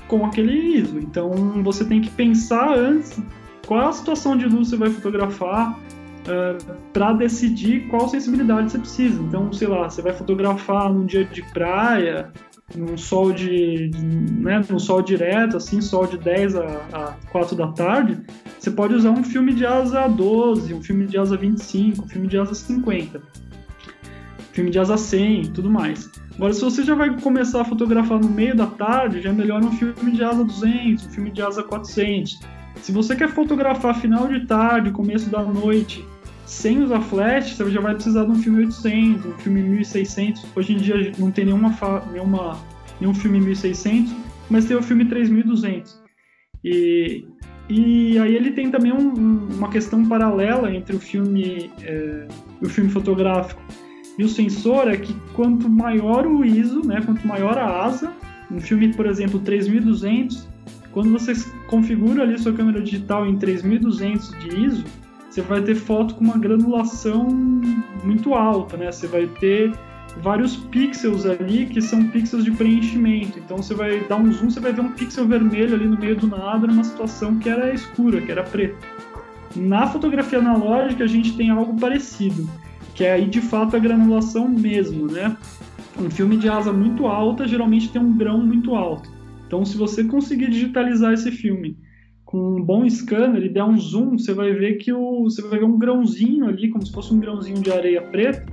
[0.08, 1.00] com aquele ISO.
[1.00, 1.32] Então
[1.64, 3.20] você tem que pensar antes
[3.66, 5.80] qual a situação de luz você vai fotografar,
[6.28, 6.58] uh, eh,
[6.92, 9.22] para decidir qual sensibilidade você precisa.
[9.22, 12.32] Então, sei lá, você vai fotografar num dia de praia,
[12.76, 13.92] num sol de,
[14.40, 18.22] né, num sol direto, assim, sol de 10 a, a 4 da tarde,
[18.58, 22.28] você pode usar um filme de asa 12, um filme de asa 25, um filme
[22.28, 23.22] de asa 50,
[24.52, 26.10] filme de asa 100 tudo mais.
[26.36, 29.64] Agora, se você já vai começar a fotografar no meio da tarde, já é melhor
[29.64, 32.40] um filme de asa 200, um filme de asa 400.
[32.82, 36.04] Se você quer fotografar final de tarde, começo da noite,
[36.54, 40.46] sem usar flash, você já vai precisar de um filme 800, um filme 1600.
[40.56, 41.76] Hoje em dia não tem nenhuma,
[42.12, 42.60] nenhuma
[43.02, 44.14] nenhum filme 1600,
[44.50, 46.02] mas tem o filme 3200.
[46.64, 47.26] E,
[47.68, 52.28] e aí ele tem também um, uma questão paralela entre o filme, é,
[52.62, 53.62] o filme fotográfico
[54.18, 58.14] e o sensor é que quanto maior o ISO, né, quanto maior a asa,
[58.52, 60.48] um filme, por exemplo, 3200,
[60.92, 61.34] quando você
[61.68, 64.86] configura ali sua câmera digital em 3200 de ISO,
[65.34, 67.28] você vai ter foto com uma granulação
[68.04, 68.92] muito alta, né?
[68.92, 69.74] Você vai ter
[70.22, 73.40] vários pixels ali que são pixels de preenchimento.
[73.40, 76.16] Então você vai dar um zoom, você vai ver um pixel vermelho ali no meio
[76.16, 78.78] do nada, numa situação que era escura, que era preta.
[79.56, 82.48] Na fotografia analógica a gente tem algo parecido,
[82.94, 85.36] que é aí de fato a granulação mesmo, né?
[86.00, 89.10] Um filme de asa muito alta geralmente tem um grão muito alto.
[89.48, 91.76] Então se você conseguir digitalizar esse filme
[92.34, 95.60] com um bom scanner e der um zoom, você vai ver que o, você vai
[95.60, 98.44] ver um grãozinho ali, como se fosse um grãozinho de areia preta,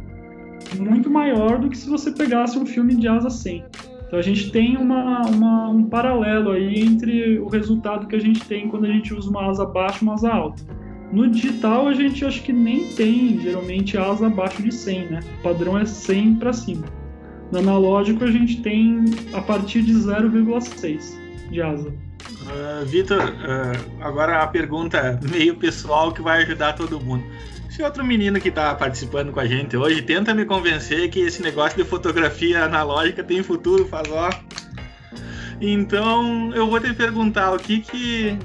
[0.78, 3.64] muito maior do que se você pegasse um filme de asa 100.
[4.06, 8.44] Então a gente tem uma, uma, um paralelo aí entre o resultado que a gente
[8.44, 10.62] tem quando a gente usa uma asa baixa e uma asa alta.
[11.10, 15.20] No digital a gente acho que nem tem geralmente asa abaixo de 100, né?
[15.38, 16.84] O padrão é 100 para cima.
[17.50, 21.14] No analógico a gente tem a partir de 0,6
[21.50, 22.09] de asa.
[22.28, 27.24] Uh, Vitor, uh, agora a pergunta meio pessoal que vai ajudar todo mundo.
[27.68, 31.40] Se outro menino que está participando com a gente hoje tenta me convencer que esse
[31.40, 34.28] negócio de fotografia analógica tem futuro, faz ó.
[35.60, 38.38] Então eu vou te perguntar o que que.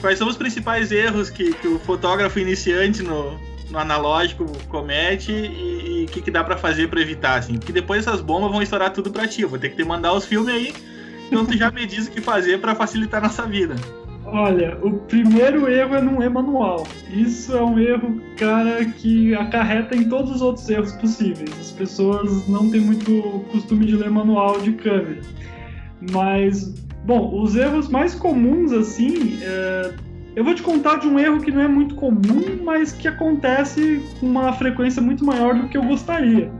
[0.00, 3.38] Quais são os principais erros que, que o fotógrafo iniciante no,
[3.70, 7.58] no analógico comete e o que, que dá para fazer para evitar, assim?
[7.58, 9.42] Porque depois essas bombas vão estourar tudo para ti.
[9.42, 10.74] Eu vou ter que te mandar os filmes aí
[11.30, 13.76] então tu já me diz o que fazer para facilitar nossa vida.
[14.26, 16.86] Olha, o primeiro erro é não ler manual.
[17.12, 21.50] Isso é um erro, cara, que acarreta em todos os outros erros possíveis.
[21.58, 25.20] As pessoas não têm muito costume de ler manual de câmera.
[26.12, 26.74] Mas,
[27.04, 29.94] bom, os erros mais comuns, assim, é,
[30.36, 34.00] Eu vou te contar de um erro que não é muito comum, mas que acontece
[34.20, 36.52] com uma frequência muito maior do que eu gostaria.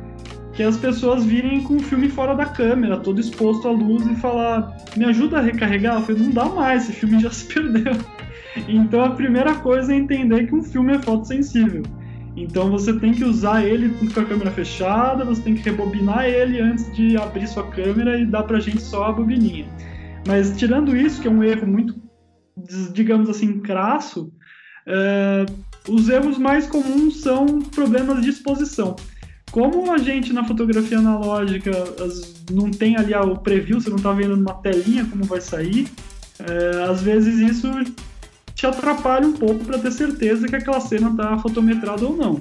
[0.61, 4.15] Que as pessoas virem com o filme fora da câmera, todo exposto à luz e
[4.17, 5.97] falar: me ajuda a recarregar?
[5.97, 7.95] Eu falei: não dá mais, esse filme já se perdeu.
[8.69, 11.83] Então a primeira coisa é entender que um filme é fotossensível.
[12.37, 16.61] Então você tem que usar ele com a câmera fechada, você tem que rebobinar ele
[16.61, 19.67] antes de abrir sua câmera e dar pra gente só a bobininha.
[20.27, 21.95] Mas tirando isso, que é um erro muito,
[22.93, 24.31] digamos assim, crasso,
[24.87, 25.47] é,
[25.89, 28.95] os erros mais comuns são problemas de exposição.
[29.51, 31.73] Como a gente na fotografia analógica
[32.51, 35.89] não tem ali o preview, você não está vendo numa telinha como vai sair,
[36.39, 37.69] é, às vezes isso
[38.55, 42.41] te atrapalha um pouco para ter certeza que aquela cena está fotometrada ou não.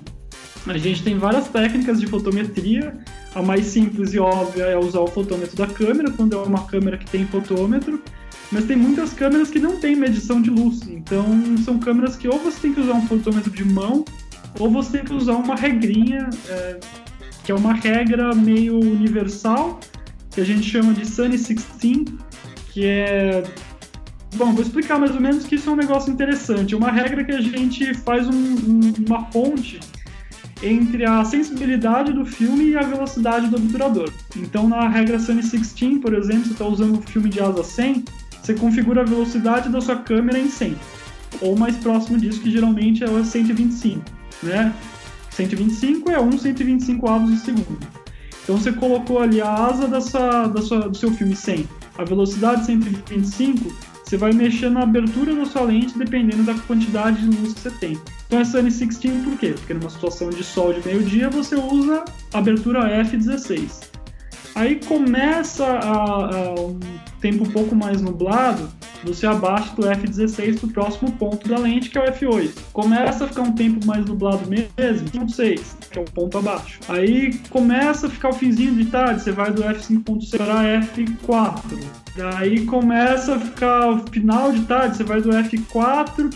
[0.68, 2.94] A gente tem várias técnicas de fotometria.
[3.34, 6.98] A mais simples e óbvia é usar o fotômetro da câmera, quando é uma câmera
[6.98, 8.02] que tem fotômetro.
[8.52, 10.82] Mas tem muitas câmeras que não têm medição de luz.
[10.88, 11.26] Então
[11.64, 14.04] são câmeras que ou você tem que usar um fotômetro de mão,
[14.58, 16.80] ou você usar uma regrinha, é,
[17.44, 19.80] que é uma regra meio universal,
[20.32, 22.06] que a gente chama de Sunny 16,
[22.72, 23.44] que é
[24.36, 26.76] Bom, vou explicar mais ou menos que isso é um negócio interessante.
[26.76, 29.80] Uma regra que a gente faz um, um, uma ponte
[30.62, 34.12] entre a sensibilidade do filme e a velocidade do obturador.
[34.36, 38.06] Então, na regra Sunny 16, por exemplo, você está usando um filme de asa 100,
[38.42, 40.76] você configura a velocidade da sua câmera em 100,
[41.42, 44.04] ou mais próximo disso, que geralmente é o 125,
[44.44, 44.74] né?
[45.32, 47.80] 125 é 1 125 avos de segundo.
[48.44, 51.68] Então você colocou ali a asa da sua, da sua, do seu filme 100,
[51.98, 53.72] a velocidade 125,
[54.04, 57.72] você vai mexer na abertura da sua lente dependendo da quantidade de luz que você
[57.72, 58.00] tem.
[58.26, 59.54] Então é Sunny 16 por quê?
[59.56, 63.99] Porque numa situação de sol de meio-dia você usa abertura f16.
[64.60, 66.78] Aí começa a, a, um
[67.22, 68.70] tempo um pouco mais nublado,
[69.06, 72.52] você abaixa do F16 para o próximo ponto da lente, que é o F8.
[72.74, 76.78] Começa a ficar um tempo mais nublado mesmo, 5.6, que é o ponto abaixo.
[76.90, 81.82] Aí começa a ficar o finzinho de tarde, você vai do F5.6 para F4.
[82.18, 86.30] Daí começa a ficar o final de tarde, você vai do F4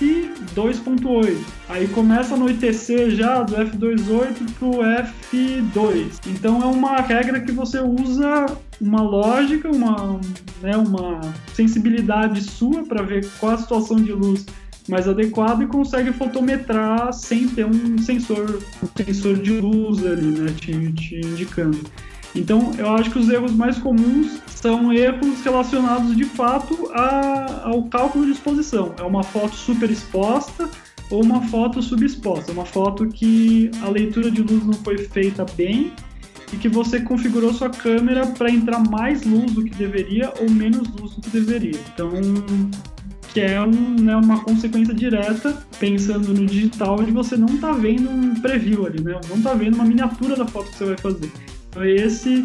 [0.00, 1.36] pro F2.8.
[1.68, 6.20] Aí começa a anoitecer já do F2.8 pro F2.
[6.26, 8.46] Então é uma regra que você usa
[8.80, 10.18] uma lógica, uma,
[10.62, 11.20] né, uma
[11.54, 14.46] sensibilidade sua para ver qual a situação de luz
[14.88, 20.52] mais adequada e consegue fotometrar sem ter um sensor, um sensor de luz ali, né,
[20.58, 21.78] te, te indicando.
[22.34, 27.84] Então, eu acho que os erros mais comuns são erros relacionados de fato a, ao
[27.84, 28.94] cálculo de exposição.
[28.98, 30.68] É uma foto super exposta
[31.10, 35.92] ou uma foto subexposta, uma foto que a leitura de luz não foi feita bem
[36.52, 40.88] e que você configurou sua câmera para entrar mais luz do que deveria ou menos
[40.90, 41.80] luz do que deveria.
[41.92, 42.10] Então,
[43.32, 48.10] que é um, né, uma consequência direta, pensando no digital, de você não tá vendo
[48.10, 49.20] um preview ali, né?
[49.28, 51.30] Não tá vendo uma miniatura da foto que você vai fazer.
[51.70, 52.44] Então, esse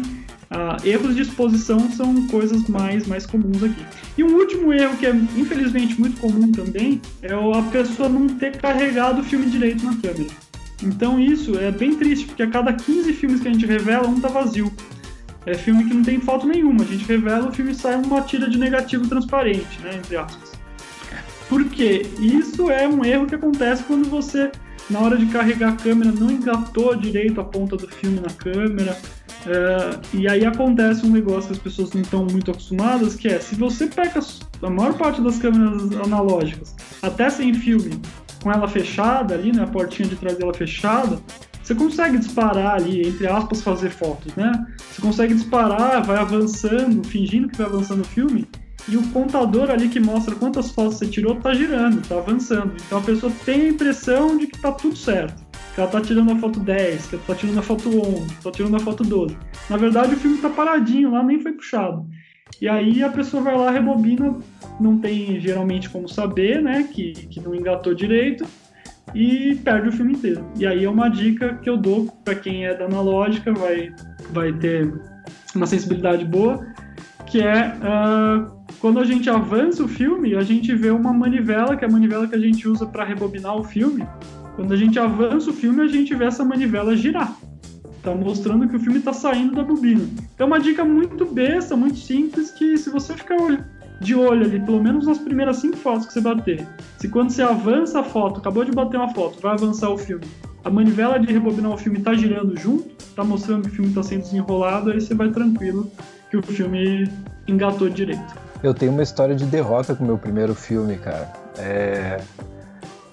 [0.50, 3.84] uh, erros de exposição são coisas mais, mais comuns aqui.
[4.16, 8.56] E um último erro que é infelizmente muito comum também é a pessoa não ter
[8.56, 10.30] carregado o filme direito na câmera.
[10.82, 14.20] Então isso é bem triste, porque a cada 15 filmes que a gente revela, um
[14.20, 14.72] tá vazio.
[15.44, 16.82] É filme que não tem foto nenhuma.
[16.82, 19.96] A gente revela, o filme sai uma tira de negativo transparente, né?
[19.96, 20.52] Entre aspas.
[21.48, 22.04] Por quê?
[22.18, 24.50] Isso é um erro que acontece quando você
[24.90, 28.96] na hora de carregar a câmera não engatou direito a ponta do filme na câmera.
[29.46, 33.38] É, e aí acontece um negócio que as pessoas não estão muito acostumadas, que é
[33.38, 34.20] se você pega
[34.62, 38.00] a maior parte das câmeras analógicas até sem filme,
[38.42, 41.20] com ela fechada ali, né, a portinha de trás dela fechada,
[41.62, 44.52] você consegue disparar ali, entre aspas, fazer fotos, né?
[44.78, 48.46] Você consegue disparar, vai avançando, fingindo que vai avançando o filme,
[48.88, 52.74] e o contador ali que mostra quantas fotos você tirou tá girando, tá avançando.
[52.86, 55.44] Então a pessoa tem a impressão de que tá tudo certo.
[55.74, 58.50] Que ela tá tirando a foto 10, que ela tá tirando a foto 11, tá
[58.50, 59.36] tirando a foto 12.
[59.68, 62.06] Na verdade o filme tá paradinho lá, nem foi puxado.
[62.60, 64.38] E aí a pessoa vai lá, rebobina,
[64.80, 68.46] não tem geralmente como saber, né, que, que não engatou direito,
[69.14, 70.46] e perde o filme inteiro.
[70.56, 73.92] E aí é uma dica que eu dou para quem é da analógica, vai,
[74.30, 74.92] vai ter
[75.54, 76.66] uma sensibilidade boa,
[77.26, 78.55] que é uh,
[78.86, 82.28] quando a gente avança o filme, a gente vê uma manivela, que é a manivela
[82.28, 84.06] que a gente usa para rebobinar o filme.
[84.54, 87.36] Quando a gente avança o filme, a gente vê essa manivela girar.
[88.00, 90.08] Tá mostrando que o filme está saindo da bobina.
[90.38, 93.36] É uma dica muito besta, muito simples, que se você ficar
[94.00, 96.64] de olho ali, pelo menos nas primeiras cinco fotos que você bater,
[96.96, 100.24] se quando você avança a foto, acabou de bater uma foto, vai avançar o filme,
[100.62, 104.04] a manivela de rebobinar o filme está girando junto, está mostrando que o filme está
[104.04, 105.90] sendo desenrolado, aí você vai tranquilo
[106.30, 107.10] que o filme
[107.48, 108.45] engatou direito.
[108.62, 111.32] Eu tenho uma história de derrota com o meu primeiro filme, cara.
[111.58, 112.20] É,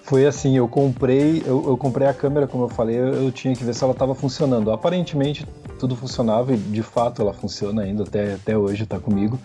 [0.02, 3.54] foi assim, eu comprei, eu, eu, comprei a câmera, como eu falei, eu, eu tinha
[3.54, 4.70] que ver se ela estava funcionando.
[4.70, 5.46] Aparentemente
[5.78, 9.38] tudo funcionava e de fato ela funciona ainda até, até hoje, está comigo.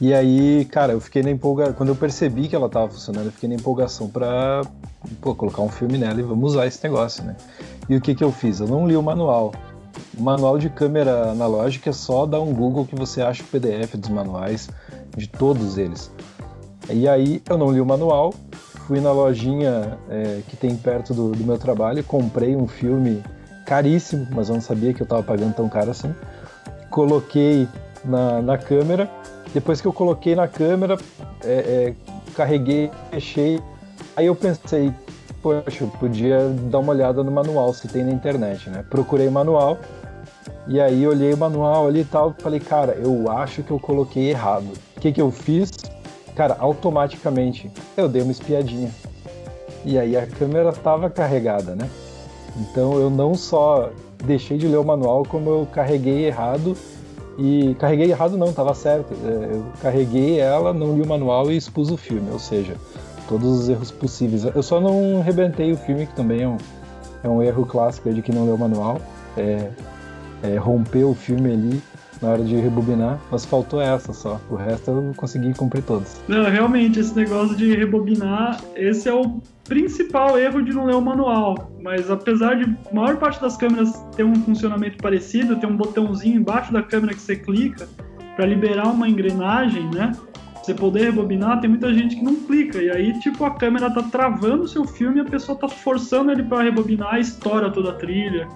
[0.00, 1.74] E aí, cara, eu fiquei na empolgação.
[1.74, 4.62] Quando eu percebi que ela estava funcionando, eu fiquei na empolgação para
[5.20, 7.36] colocar um filme nela e vamos usar esse negócio, né?
[7.88, 8.58] E o que, que eu fiz?
[8.58, 9.52] Eu não li o manual.
[10.18, 13.94] O manual de câmera analógica é só dar um Google que você acha o PDF
[13.96, 14.68] dos manuais
[15.16, 16.10] de todos eles.
[16.90, 18.34] E aí eu não li o manual,
[18.86, 23.22] fui na lojinha é, que tem perto do, do, meu trabalho, comprei um filme
[23.64, 26.12] caríssimo, mas eu não sabia que eu estava pagando tão caro assim.
[26.90, 27.68] Coloquei
[28.04, 29.08] na, na câmera,
[29.54, 30.98] depois que eu coloquei na câmera,
[31.44, 31.94] é, é,
[32.34, 33.60] carreguei, fechei.
[34.16, 34.92] Aí eu pensei,
[35.40, 38.84] poxa, eu podia dar uma olhada no manual se tem na internet, né?
[38.90, 39.78] Procurei o manual
[40.66, 44.30] e aí olhei o manual ali e tal, falei, cara, eu acho que eu coloquei
[44.30, 44.68] errado.
[44.96, 45.70] O que que eu fiz?
[46.36, 48.90] Cara, automaticamente eu dei uma espiadinha.
[49.84, 51.88] E aí a câmera estava carregada, né?
[52.56, 53.90] Então eu não só
[54.24, 56.76] deixei de ler o manual, como eu carreguei errado.
[57.38, 59.12] E carreguei errado não, estava certo.
[59.24, 62.76] É, eu carreguei ela, não li o manual e expus o filme, ou seja,
[63.28, 64.44] todos os erros possíveis.
[64.44, 66.58] Eu só não rebentei o filme, que também é um,
[67.24, 68.98] é um erro clássico de que não leu o manual.
[69.36, 69.70] É,
[70.42, 71.82] é, rompeu o filme ali
[72.20, 74.40] na hora de rebobinar, mas faltou essa só.
[74.48, 76.20] O resto eu consegui cumprir todos.
[76.28, 81.00] Não, realmente, esse negócio de rebobinar, esse é o principal erro de não ler o
[81.00, 81.72] manual.
[81.82, 86.40] Mas apesar de a maior parte das câmeras ter um funcionamento parecido, tem um botãozinho
[86.40, 87.88] embaixo da câmera que você clica
[88.36, 90.12] para liberar uma engrenagem, né?
[90.62, 92.80] Você poder rebobinar, tem muita gente que não clica.
[92.80, 96.30] E aí, tipo, a câmera tá travando o seu filme e a pessoa tá forçando
[96.30, 98.46] ele para rebobinar, estoura toda a trilha.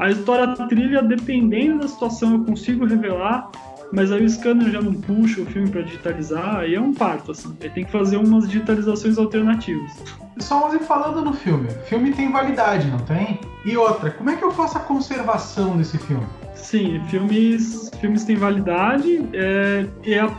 [0.00, 3.50] A história trilha, dependendo da situação, eu consigo revelar,
[3.92, 7.32] mas aí o scanner já não puxa o filme para digitalizar, aí é um parto,
[7.32, 7.54] assim.
[7.60, 9.92] Ele tem que fazer umas digitalizações alternativas.
[10.38, 13.38] Só mas falando no filme, o filme tem validade, não tem?
[13.62, 16.26] E outra, como é que eu faço a conservação desse filme?
[16.54, 20.30] Sim, filmes, filmes têm validade, é, e a,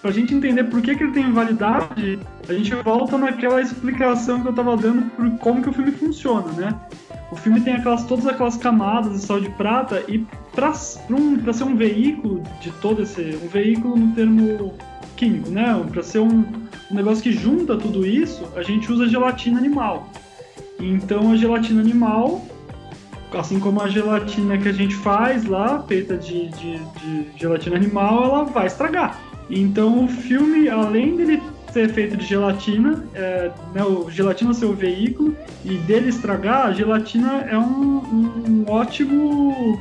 [0.00, 4.48] pra gente entender por que, que ele tem validade, a gente volta naquela explicação que
[4.48, 6.80] eu tava dando por como que o filme funciona, né?
[7.34, 10.70] O filme tem aquelas, todas aquelas camadas de sal de prata e para
[11.10, 13.36] um, ser um veículo de todo esse.
[13.42, 14.72] um veículo no termo
[15.16, 15.84] químico, né?
[15.90, 16.44] Para ser um,
[16.92, 20.08] um negócio que junta tudo isso, a gente usa gelatina animal.
[20.78, 22.40] Então a gelatina animal,
[23.36, 28.26] assim como a gelatina que a gente faz lá, feita de, de, de gelatina animal,
[28.26, 29.20] ela vai estragar.
[29.50, 31.42] Então o filme, além dele
[31.74, 36.72] ser feito de gelatina, é, né, o gelatina ser o veículo, e dele estragar, a
[36.72, 38.00] gelatina é um,
[38.48, 39.76] um ótimo,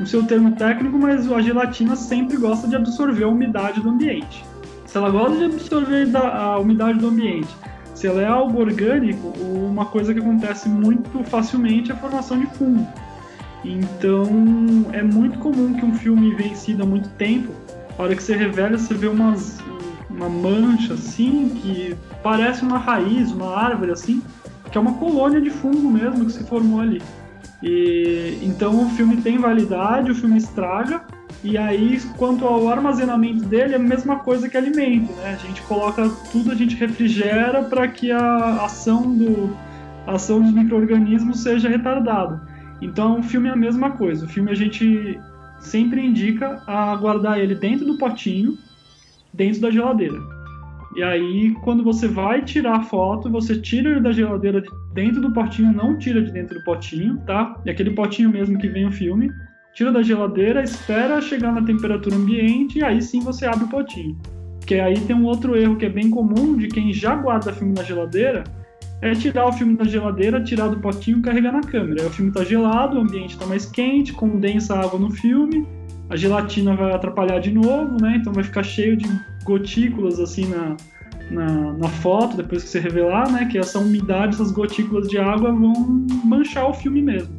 [0.00, 4.44] no seu termo técnico, mas a gelatina sempre gosta de absorver a umidade do ambiente.
[4.86, 7.54] Se ela gosta de absorver a umidade do ambiente,
[7.94, 12.46] se ela é algo orgânico, uma coisa que acontece muito facilmente é a formação de
[12.46, 12.84] fungo.
[13.64, 14.26] Então
[14.92, 17.52] é muito comum que um filme vencido há muito tempo,
[17.96, 19.60] a hora que você revela, você vê umas,
[20.20, 24.22] uma mancha assim, que parece uma raiz, uma árvore assim,
[24.70, 27.02] que é uma colônia de fungo mesmo que se formou ali.
[27.62, 31.02] E então o filme tem validade, o filme estraga,
[31.42, 35.38] e aí quanto ao armazenamento dele é a mesma coisa que alimento, né?
[35.40, 39.56] A gente coloca tudo, a gente refrigera para que a ação do
[40.06, 42.40] a ação dos micro-organismos seja retardada.
[42.80, 44.24] Então o filme é a mesma coisa.
[44.24, 45.18] O filme a gente
[45.60, 48.56] sempre indica a guardar ele dentro do potinho
[49.32, 50.18] dentro da geladeira.
[50.96, 55.20] E aí, quando você vai tirar a foto, você tira ele da geladeira de dentro
[55.20, 57.56] do potinho, não tira de dentro do potinho, tá?
[57.64, 59.30] E aquele potinho mesmo que vem o filme,
[59.72, 64.18] tira da geladeira, espera chegar na temperatura ambiente e aí sim você abre o potinho.
[64.66, 67.72] Que aí tem um outro erro que é bem comum de quem já guarda filme
[67.72, 68.42] na geladeira,
[69.00, 72.02] é tirar o filme da geladeira, tirar do potinho e carregar na câmera.
[72.02, 75.66] Aí o filme está gelado, o ambiente está mais quente, condensa a água no filme,
[76.10, 78.16] a gelatina vai atrapalhar de novo, né?
[78.16, 79.08] Então vai ficar cheio de
[79.44, 80.76] gotículas assim na,
[81.30, 83.46] na, na, foto, depois que você revelar, né?
[83.46, 87.32] Que essa umidade, essas gotículas de água vão manchar o filme mesmo.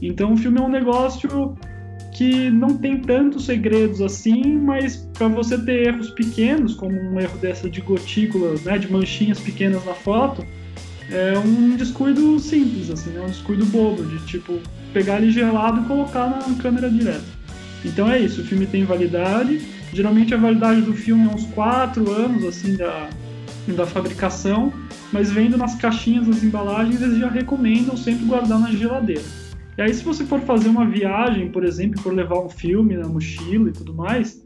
[0.00, 1.54] Então o filme é um negócio
[2.14, 7.36] que não tem tantos segredos assim, mas para você ter erros pequenos, como um erro
[7.38, 8.78] dessa de gotículas, né?
[8.78, 10.42] De manchinhas pequenas na foto,
[11.10, 14.58] é um descuido simples, assim, é um descuido bobo, de tipo
[14.94, 17.37] pegar ele gelado e colocar na câmera direto.
[17.84, 19.60] Então é isso, o filme tem validade.
[19.92, 23.08] Geralmente a validade do filme é uns 4 anos assim da,
[23.68, 24.72] da fabricação,
[25.12, 29.22] mas vendo nas caixinhas, nas embalagens, eles já recomendam sempre guardar na geladeira.
[29.76, 33.08] E aí se você for fazer uma viagem, por exemplo, for levar um filme na
[33.08, 34.42] mochila e tudo mais,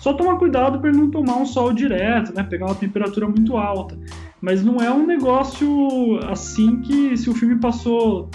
[0.00, 2.42] só tomar cuidado para não tomar um sol direto, né?
[2.42, 3.98] Pegar uma temperatura muito alta.
[4.40, 8.30] Mas não é um negócio assim que se o filme passou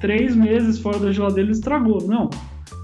[0.00, 2.06] três meses fora da geladeira ele estragou.
[2.06, 2.30] Não.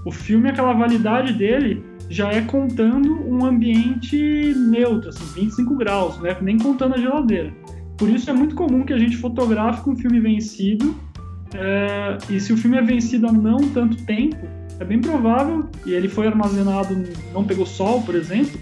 [0.05, 6.35] O filme, aquela validade dele já é contando um ambiente neutro, assim, 25 graus, né?
[6.41, 7.53] nem contando a geladeira.
[7.97, 10.95] Por isso é muito comum que a gente fotografe um filme vencido
[11.53, 14.37] é, e se o filme é vencido há não tanto tempo,
[14.79, 18.59] é bem provável, e ele foi armazenado, não pegou sol, por exemplo,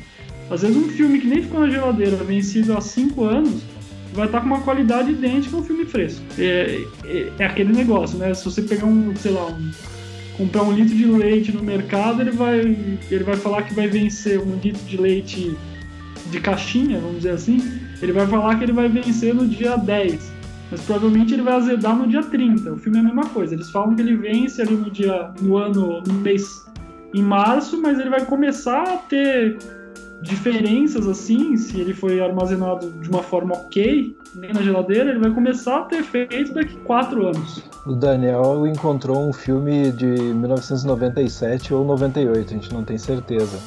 [0.50, 3.62] às vezes um filme que nem ficou na geladeira, vencido há 5 anos,
[4.14, 6.22] vai estar com uma qualidade idêntica a um filme fresco.
[6.38, 8.34] É, é, é, aquele negócio, né?
[8.34, 9.72] Se você pegar um, sei lá, um,
[10.40, 12.60] comprar um litro de leite no mercado, ele vai,
[13.12, 15.58] ele vai falar que vai vencer um litro de leite
[16.32, 17.60] de caixinha, vamos dizer assim,
[18.02, 20.40] ele vai falar que ele vai vencer no dia 10
[20.72, 22.74] mas provavelmente ele vai azedar no dia 30.
[22.74, 23.56] O filme é a mesma coisa.
[23.56, 26.64] Eles falam que ele vence ali no dia, no ano, no mês,
[27.14, 29.58] em março, mas ele vai começar a ter
[30.22, 35.32] diferenças assim, se ele foi armazenado de uma forma ok, nem na geladeira, ele vai
[35.32, 37.63] começar a ter efeito daqui quatro anos.
[37.86, 43.57] O Daniel encontrou um filme de 1997 ou 98, a gente não tem certeza.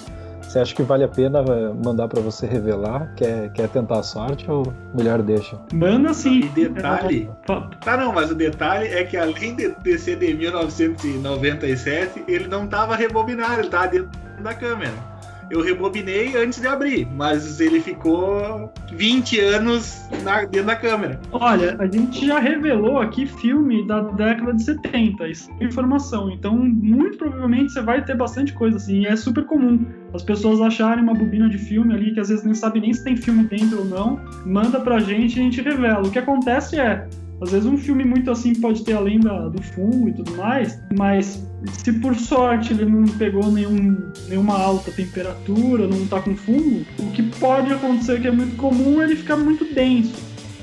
[0.43, 3.15] Você acha que vale a pena eh, mandar para você revelar?
[3.15, 5.59] Quer, quer tentar a sorte ou melhor deixa?
[5.73, 6.41] Manda sim.
[6.41, 7.31] E detalhe.
[7.47, 12.67] Tá, não, mas o detalhe é que além de, de ser de 1997, ele não
[12.67, 14.11] tava rebobinado, ele tava dentro
[14.43, 15.12] da câmera
[15.53, 21.21] eu rebobinei antes de abrir, mas ele ficou 20 anos na, dentro da câmera.
[21.31, 26.31] Olha, a gente já revelou aqui filme da década de 70, isso é informação.
[26.31, 29.85] Então, muito provavelmente você vai ter bastante coisa assim, e é super comum
[30.15, 33.05] as pessoas acharem uma bobina de filme ali que às vezes nem sabe nem se
[33.05, 36.07] tem filme dentro ou não, manda pra gente e a gente revela.
[36.07, 37.07] O que acontece é,
[37.43, 40.83] às vezes um filme muito assim pode ter além da, do fungo e tudo mais,
[40.97, 46.85] mas se por sorte ele não pegou nenhum, nenhuma alta temperatura, não tá com fungo,
[46.99, 50.15] o que pode acontecer que é muito comum é ele ficar muito denso.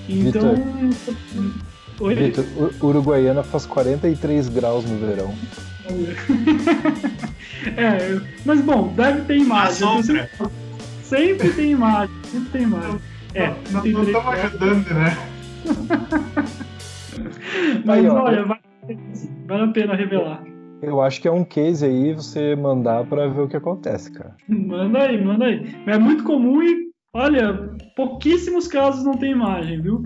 [0.08, 0.56] Então.
[2.00, 2.16] Oi?
[2.16, 2.46] Vitor,
[2.82, 5.36] Uruguaiana faz 43 graus no verão.
[7.76, 10.04] é, mas bom, deve ter imagem.
[10.04, 10.30] Sempre,
[11.04, 13.00] sempre tem imagem, sempre tem imagem.
[13.34, 15.18] É, não estamos ajudando, né?
[17.86, 18.62] Mas aí, olha, vale,
[19.46, 20.42] vale a pena revelar.
[20.82, 24.36] Eu acho que é um case aí você mandar para ver o que acontece, cara.
[24.48, 25.76] Manda aí, manda aí.
[25.86, 30.06] É muito comum e, olha, pouquíssimos casos não tem imagem, viu?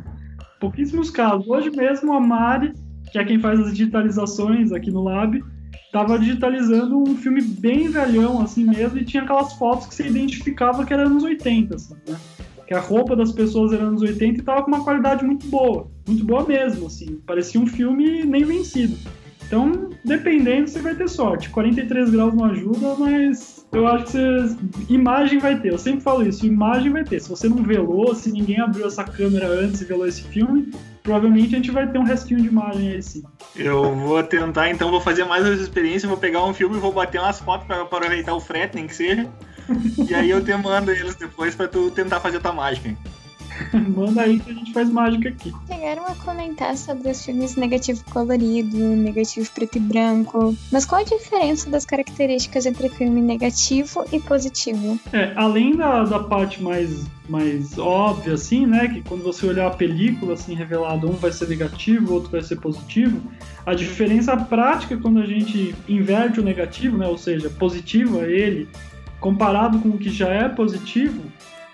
[0.59, 1.47] Pouquíssimos casos.
[1.47, 2.73] Hoje mesmo a Mari,
[3.11, 5.43] que é quem faz as digitalizações aqui no Lab,
[5.85, 10.83] estava digitalizando um filme bem velhão assim mesmo e tinha aquelas fotos que você identificava
[10.83, 12.17] que eram anos 80, assim, né?
[12.65, 15.87] que a roupa das pessoas era anos 80 e tava com uma qualidade muito boa,
[16.07, 18.97] muito boa mesmo, assim, parecia um filme nem vencido.
[19.53, 21.51] Então, dependendo, você vai ter sorte.
[21.51, 24.57] 43 graus não ajuda, mas eu acho que você...
[24.89, 25.71] imagem vai ter.
[25.71, 27.19] Eu sempre falo isso, imagem vai ter.
[27.19, 30.71] Se você não velou, se ninguém abriu essa câmera antes e velou esse filme,
[31.03, 33.21] provavelmente a gente vai ter um restinho de imagem aí sim.
[33.55, 36.91] Eu vou tentar, então, vou fazer mais essa experiência, vou pegar um filme e vou
[36.91, 39.29] bater umas fotos para aproveitar o frete, nem que seja.
[40.09, 42.97] e aí eu te mando eles depois pra tu tentar fazer tua mágica.
[43.95, 45.51] Manda aí que a gente faz mágica aqui.
[45.67, 50.55] Chegaram a comentar sobre os filmes negativo colorido, negativo preto e branco.
[50.71, 54.99] Mas qual a diferença das características entre filme negativo e positivo?
[55.11, 58.87] É, além da, da parte mais, mais óbvia, assim, né?
[58.87, 62.57] Que quando você olhar a película, assim, revelado, um vai ser negativo, outro vai ser
[62.57, 63.21] positivo.
[63.65, 67.07] A diferença prática quando a gente inverte o negativo, né?
[67.07, 68.67] Ou seja, positivo é ele
[69.19, 71.21] comparado com o que já é positivo,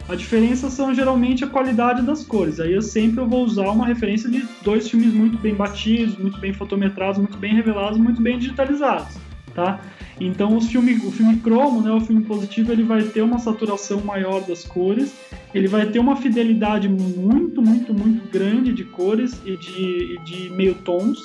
[0.10, 2.60] a diferença são geralmente a qualidade das cores.
[2.60, 6.52] Aí eu sempre vou usar uma referência de dois filmes muito bem batidos, muito bem
[6.52, 9.16] fotometrados, muito bem revelados, muito bem digitalizados,
[9.54, 9.80] tá?
[10.20, 14.02] Então os filme, o filme cromo, né, o filme positivo, ele vai ter uma saturação
[14.02, 15.14] maior das cores,
[15.54, 20.74] ele vai ter uma fidelidade muito, muito, muito grande de cores e de, de meio
[20.74, 21.20] tons,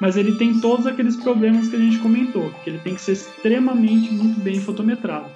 [0.00, 3.12] mas ele tem todos aqueles problemas que a gente comentou, que ele tem que ser
[3.12, 5.26] extremamente muito bem fotometrado.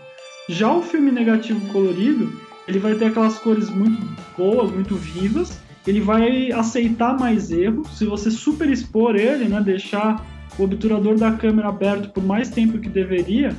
[0.48, 2.32] Já o filme negativo colorido,
[2.66, 4.00] ele vai ter aquelas cores muito
[4.36, 7.98] boas, muito vivas, ele vai aceitar mais erros.
[7.98, 10.24] Se você superexpor ele, né, deixar
[10.58, 13.56] o obturador da câmera aberto por mais tempo que deveria,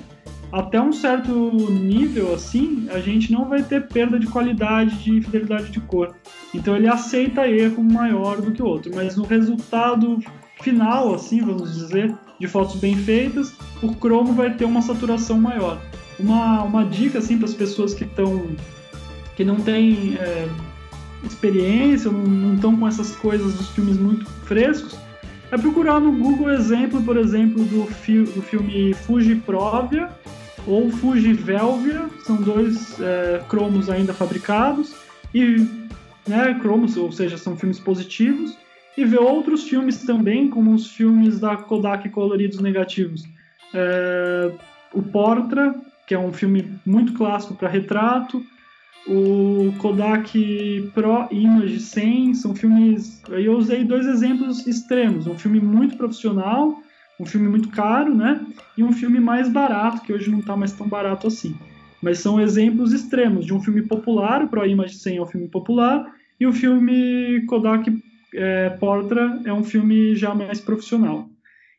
[0.51, 1.31] até um certo
[1.69, 6.15] nível assim, a gente não vai ter perda de qualidade, de fidelidade de cor.
[6.53, 10.19] Então ele aceita erro maior do que o outro, mas no resultado
[10.61, 15.81] final, assim, vamos dizer, de fotos bem feitas, o cromo vai ter uma saturação maior.
[16.17, 18.55] Uma, uma dica assim para as pessoas que estão
[19.35, 20.47] que não têm é,
[21.23, 24.97] experiência, não estão com essas coisas dos filmes muito frescos,
[25.51, 30.09] é procurar no Google exemplo, por exemplo, do, fi do filme Fuji Provia
[30.65, 34.95] ou Fuji Velvia, são dois é, cromos ainda fabricados,
[35.33, 35.67] e
[36.27, 38.57] né, cromos, ou seja, são filmes positivos,
[38.97, 43.23] e ver outros filmes também, como os filmes da Kodak coloridos negativos.
[43.73, 44.51] É,
[44.93, 45.75] o Portra,
[46.07, 48.43] que é um filme muito clássico para retrato,
[49.07, 53.21] o Kodak Pro Image 100, são filmes.
[53.29, 56.79] Eu usei dois exemplos extremos: um filme muito profissional,
[57.19, 58.45] um filme muito caro, né?
[58.77, 61.55] E um filme mais barato, que hoje não está mais tão barato assim.
[62.01, 65.47] Mas são exemplos extremos de um filme popular, o Pro Image 100 é um filme
[65.47, 66.05] popular,
[66.39, 67.91] e o filme Kodak
[68.33, 71.29] é, Portra é um filme já mais profissional.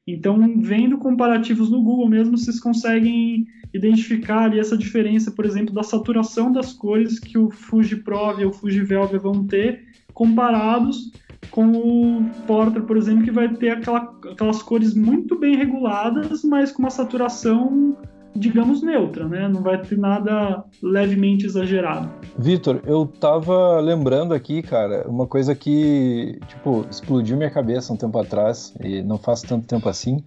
[0.07, 5.83] Então, vendo comparativos no Google mesmo, vocês conseguem identificar ali essa diferença, por exemplo, da
[5.83, 9.85] saturação das cores que o Fuji Pro e o Fuji Velvet vão ter,
[10.15, 11.11] comparados
[11.51, 16.71] com o Portra, por exemplo, que vai ter aquela, aquelas cores muito bem reguladas, mas
[16.71, 17.97] com uma saturação
[18.37, 19.49] digamos, neutra, né?
[19.49, 22.11] Não vai ter nada levemente exagerado.
[22.39, 28.19] Vitor, eu tava lembrando aqui, cara, uma coisa que, tipo, explodiu minha cabeça um tempo
[28.19, 30.23] atrás, e não faz tanto tempo assim,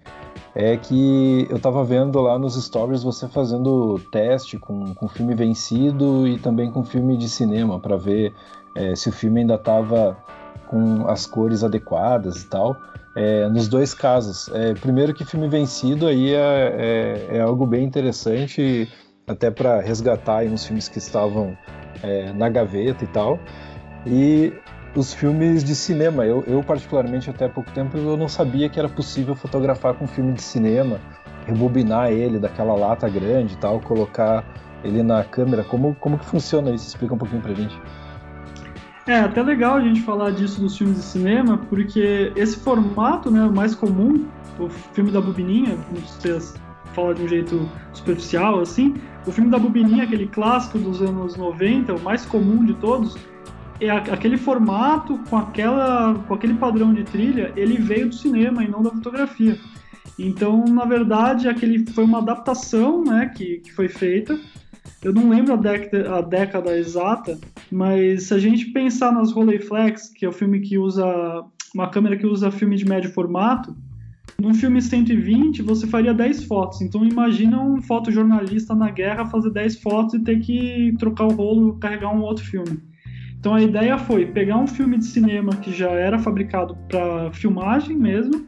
[0.56, 6.28] é que eu tava vendo lá nos stories você fazendo teste com, com filme vencido
[6.28, 8.34] e também com filme de cinema, para ver
[8.76, 10.18] é, se o filme ainda tava
[10.68, 12.76] com as cores adequadas e tal
[13.20, 14.50] é, nos dois casos.
[14.54, 18.90] É, primeiro que filme vencido aí é, é, é algo bem interessante,
[19.28, 21.58] até para resgatar uns filmes que estavam
[22.02, 23.38] é, na gaveta e tal.
[24.08, 24.54] E
[24.96, 28.80] os filmes de cinema, eu, eu, particularmente até há pouco tempo eu não sabia que
[28.80, 30.98] era possível fotografar com filme de cinema,
[31.46, 34.46] rebobinar ele daquela lata grande e tal, colocar
[34.82, 35.66] ele na câmera.
[35.66, 36.88] Como, como que funciona isso?
[36.88, 37.78] Explica um pouquinho pra gente.
[39.08, 43.50] É até legal a gente falar disso dos filmes de cinema, porque esse formato, né,
[43.50, 44.28] mais comum,
[44.60, 46.54] o filme da bobininha, como vocês
[46.94, 48.96] falam de um jeito superficial, assim,
[49.26, 53.18] o filme da bobininha, aquele clássico dos anos 90, o mais comum de todos,
[53.80, 58.68] é aquele formato com aquela com aquele padrão de trilha, ele veio do cinema e
[58.68, 59.58] não da fotografia.
[60.18, 64.38] Então, na verdade, aquele foi uma adaptação, né, que, que foi feita
[65.02, 67.38] eu não lembro a década, a década exata,
[67.72, 71.06] mas se a gente pensar nas Rolleiflex, que é o filme que usa
[71.74, 73.76] uma câmera que usa filme de médio formato,
[74.40, 76.82] num filme 120 você faria 10 fotos.
[76.82, 81.76] Então imagina um fotojornalista na guerra fazer 10 fotos e ter que trocar o rolo
[81.76, 82.80] e carregar um outro filme.
[83.40, 87.98] Então a ideia foi pegar um filme de cinema que já era fabricado para filmagem
[87.98, 88.46] mesmo,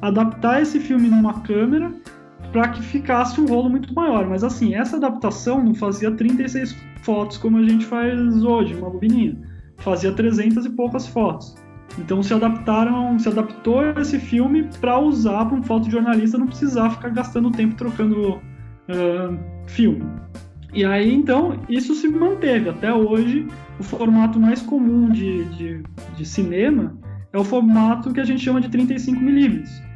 [0.00, 1.92] adaptar esse filme numa câmera
[2.52, 4.28] para que ficasse um rolo muito maior.
[4.28, 9.36] Mas assim, essa adaptação não fazia 36 fotos como a gente faz hoje, uma bobininha.
[9.78, 11.54] Fazia 300 e poucas fotos.
[11.98, 17.08] Então se adaptaram, se adaptou esse filme para usar para um fotojornalista não precisar ficar
[17.08, 20.04] gastando tempo trocando uh, filme.
[20.72, 23.46] E aí então isso se manteve até hoje.
[23.78, 25.82] O formato mais comum de, de,
[26.16, 26.96] de cinema
[27.32, 29.89] é o formato que a gente chama de 35 milímetros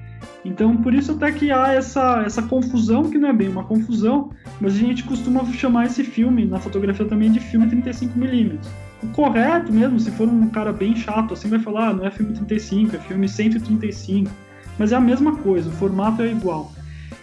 [0.44, 4.30] então, por isso até que há essa, essa confusão, que não é bem uma confusão,
[4.60, 8.58] mas a gente costuma chamar esse filme, na fotografia também, de filme 35mm.
[9.02, 12.10] O correto mesmo, se for um cara bem chato, assim, vai falar, ah, não é
[12.10, 14.30] filme 35, é filme 135.
[14.78, 16.72] Mas é a mesma coisa, o formato é igual.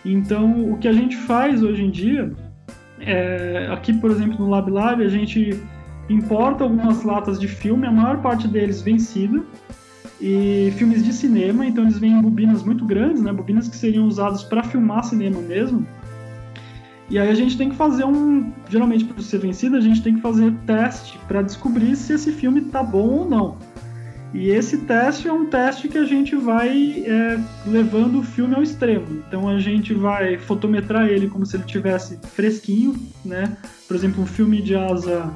[0.04, 2.32] Então, o que a gente faz hoje em dia,
[3.00, 5.60] é, aqui, por exemplo, no LabLab, a gente
[6.10, 9.44] importa algumas latas de filme, a maior parte deles vencida,
[10.22, 13.34] e filmes de cinema, então eles vêm em bobinas muito grandes, né?
[13.34, 15.86] Bobinas que seriam usadas para filmar cinema mesmo.
[17.10, 20.16] E aí a gente tem que fazer um, geralmente para ser vencido, a gente tem
[20.16, 23.58] que fazer teste para descobrir se esse filme tá bom ou não.
[24.34, 28.62] E esse teste é um teste que a gente vai é, levando o filme ao
[28.62, 29.24] extremo.
[29.28, 32.96] Então a gente vai fotometrar ele como se ele tivesse fresquinho,
[33.26, 33.58] né?
[33.88, 35.30] Por exemplo, um filme de asa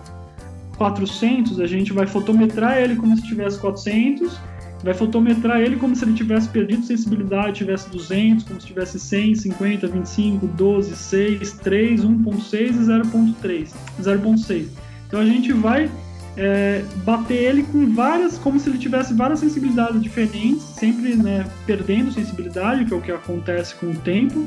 [0.77, 4.39] 400, a gente vai fotometrar ele como se tivesse 400
[4.85, 9.33] vai fotometrar ele como se ele tivesse perdido sensibilidade, tivesse 200, como se tivesse 100,
[9.33, 14.67] 50, 25, 12, 6, 3, 1.6 e 0.3, 0.6.
[15.07, 15.89] Então a gente vai
[16.37, 22.11] é, bater ele com várias, como se ele tivesse várias sensibilidades diferentes, sempre né, perdendo
[22.11, 24.45] sensibilidade, que é o que acontece com o tempo.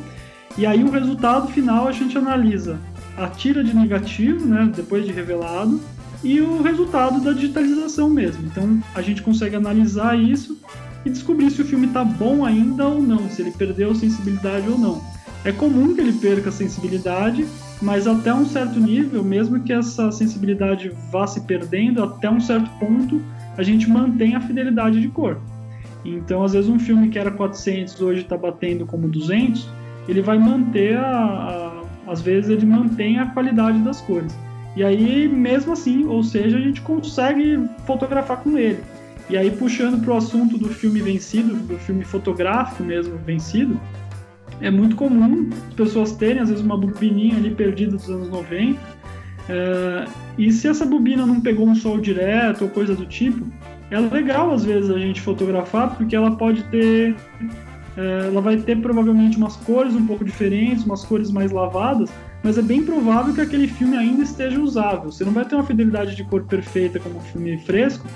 [0.57, 2.79] E aí o resultado final a gente analisa
[3.17, 5.81] a tira de negativo, né, depois de revelado,
[6.23, 8.45] e o resultado da digitalização mesmo.
[8.47, 10.59] Então a gente consegue analisar isso
[11.05, 14.79] e descobrir se o filme está bom ainda ou não, se ele perdeu sensibilidade ou
[14.79, 15.03] não.
[15.45, 17.47] É comum que ele perca a sensibilidade,
[17.81, 22.69] mas até um certo nível, mesmo que essa sensibilidade vá se perdendo, até um certo
[22.79, 23.23] ponto
[23.57, 25.39] a gente mantém a fidelidade de cor.
[26.05, 29.69] Então, às vezes, um filme que era 400 hoje está batendo como 200,
[30.09, 34.37] ele vai manter a, a, às vezes ele mantém a qualidade das cores.
[34.79, 38.79] E aí, mesmo assim, ou seja, a gente consegue fotografar com ele.
[39.29, 43.77] E aí, puxando para o assunto do filme vencido, do filme fotográfico mesmo vencido,
[44.61, 48.79] é muito comum as pessoas terem, às vezes, uma bobininha ali perdida dos anos 90.
[49.49, 50.05] É,
[50.39, 53.45] e se essa bobina não pegou um sol direto ou coisa do tipo,
[53.91, 57.17] é legal, às vezes, a gente fotografar, porque ela pode ter.
[57.97, 62.09] É, ela vai ter provavelmente umas cores um pouco diferentes, umas cores mais lavadas,
[62.43, 65.11] mas é bem provável que aquele filme ainda esteja usável.
[65.11, 68.07] Você não vai ter uma fidelidade de cor perfeita como um filme fresco,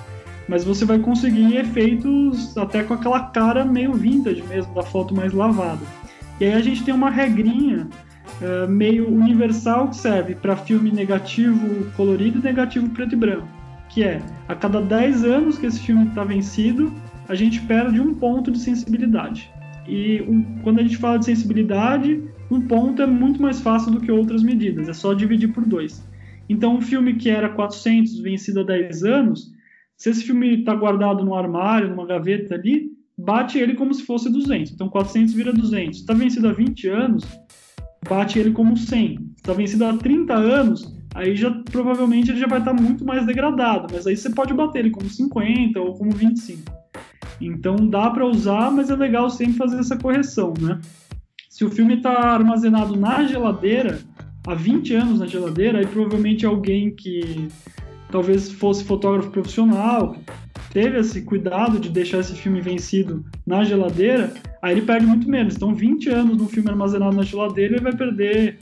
[0.48, 5.32] mas você vai conseguir efeitos até com aquela cara meio vintage mesmo, da foto mais
[5.32, 5.80] lavada.
[6.40, 7.88] E aí a gente tem uma regrinha
[8.40, 13.48] uh, meio universal que serve para filme negativo colorido e negativo preto e branco,
[13.88, 16.92] que é a cada 10 anos que esse filme está vencido,
[17.28, 19.50] a gente perde um ponto de sensibilidade.
[19.86, 24.00] E um, quando a gente fala de sensibilidade, um ponto é muito mais fácil do
[24.00, 26.06] que outras medidas, é só dividir por dois.
[26.48, 29.52] Então, um filme que era 400, vencido há 10 anos,
[29.96, 34.30] se esse filme está guardado no armário, numa gaveta ali, bate ele como se fosse
[34.30, 34.72] 200.
[34.72, 36.00] Então, 400 vira 200.
[36.00, 37.24] Está vencido há 20 anos,
[38.08, 39.18] bate ele como 100.
[39.36, 43.24] Está vencido há 30 anos, aí já provavelmente ele já vai estar tá muito mais
[43.24, 46.60] degradado, mas aí você pode bater ele como 50 ou como 25.
[47.40, 50.80] Então dá para usar, mas é legal sempre fazer essa correção, né?
[51.52, 54.00] Se o filme está armazenado na geladeira,
[54.46, 57.46] há 20 anos na geladeira, aí provavelmente alguém que
[58.10, 60.16] talvez fosse fotógrafo profissional,
[60.72, 64.32] teve esse cuidado de deixar esse filme vencido na geladeira,
[64.62, 65.54] aí ele perde muito menos.
[65.54, 68.56] Então, 20 anos num filme armazenado na geladeira, ele vai perder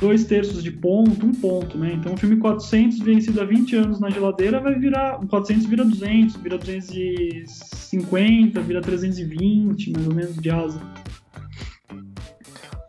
[0.00, 1.92] dois terços de ponto, um ponto, né?
[1.94, 6.34] Então, um filme 400 vencido há 20 anos na geladeira vai virar, 400 vira 200,
[6.38, 10.80] vira 250, vira 320, mais ou menos, de asa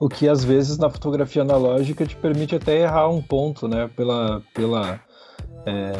[0.03, 3.89] o que às vezes na fotografia analógica te permite até errar um ponto, né?
[3.95, 4.99] Pela, pela,
[5.65, 5.93] é,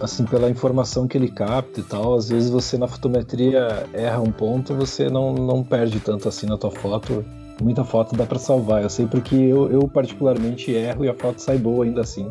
[0.00, 2.14] assim, pela informação que ele capta e tal.
[2.14, 6.56] Às vezes você na fotometria erra um ponto, você não, não perde tanto assim na
[6.56, 7.24] tua foto.
[7.60, 8.84] Muita foto dá para salvar.
[8.84, 12.30] Eu sei porque eu, eu particularmente erro e a foto sai boa ainda assim.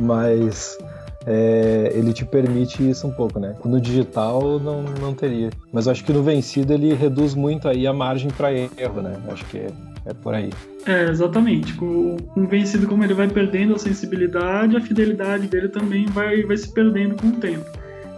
[0.00, 0.78] Mas
[1.26, 3.54] é, ele te permite isso um pouco, né?
[3.62, 5.50] No digital não, não teria.
[5.70, 9.20] Mas acho que no vencido ele reduz muito aí a margem para erro, né?
[9.28, 9.66] Acho que
[10.06, 10.50] é, por aí.
[10.86, 11.74] É, exatamente.
[11.74, 16.56] Com o vencido, como ele vai perdendo a sensibilidade, a fidelidade dele também vai, vai
[16.56, 17.66] se perdendo com o tempo.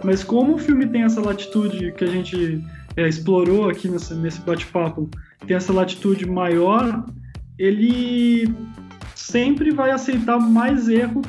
[0.03, 2.63] Mas como o filme tem essa latitude que a gente
[2.95, 5.09] é, explorou aqui nesse, nesse bate-papo,
[5.45, 7.05] tem essa latitude maior,
[7.57, 8.53] ele
[9.15, 11.21] sempre vai aceitar mais erro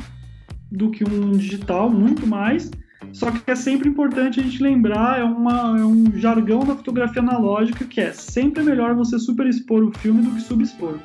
[0.71, 2.71] do que um digital, muito mais,
[3.13, 7.23] só que é sempre importante a gente lembrar, é, uma, é um jargão da fotografia
[7.23, 10.99] analógica que é sempre é melhor você superexpor o filme do que subexpor.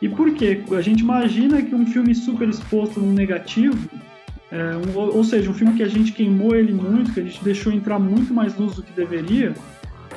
[0.00, 0.62] E por quê?
[0.76, 3.88] A gente imagina que um filme superexposto num negativo,
[4.50, 7.42] é, um, ou seja, um filme que a gente queimou ele muito, que a gente
[7.42, 9.54] deixou entrar muito mais luz do que deveria,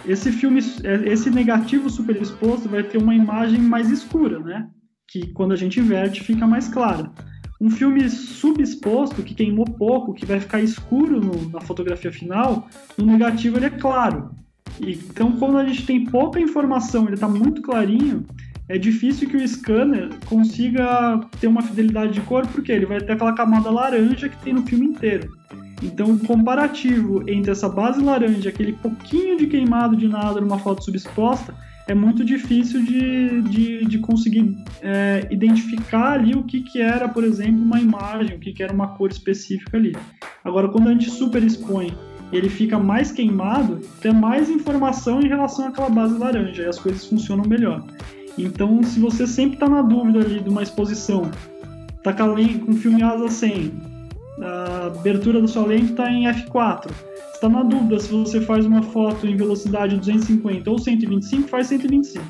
[0.07, 4.68] esse filme, é, esse negativo superexposto vai ter uma imagem mais escura, né?
[5.07, 7.11] Que quando a gente inverte fica mais clara.
[7.60, 12.68] Um filme subexposto, que queimou pouco, que vai ficar escuro no, na fotografia final,
[12.98, 14.32] no negativo ele é claro.
[14.80, 18.26] E, então, quando a gente tem pouca informação, ele está muito clarinho,
[18.68, 23.14] é difícil que o scanner consiga ter uma fidelidade de cor, porque ele vai ter
[23.14, 25.30] aquela camada laranja que tem no filme inteiro.
[25.84, 30.84] Então, o comparativo entre essa base laranja, aquele pouquinho de queimado de nada numa foto
[30.84, 31.53] subexposta,
[31.88, 37.24] é muito difícil de, de, de conseguir é, identificar ali o que, que era, por
[37.24, 39.95] exemplo, uma imagem, o que, que era uma cor específica ali.
[40.44, 41.95] Agora, quando a gente superexpõe
[42.32, 47.06] ele fica mais queimado, tem mais informação em relação àquela base laranja e as coisas
[47.06, 47.84] funcionam melhor.
[48.38, 51.30] Então, se você sempre está na dúvida ali de uma exposição,
[52.03, 53.72] tá com, com filme asa 100,
[54.41, 56.91] a abertura da sua lente está em F4,
[57.36, 62.26] está na dúvida se você faz uma foto em velocidade 250 ou 125, faz 125.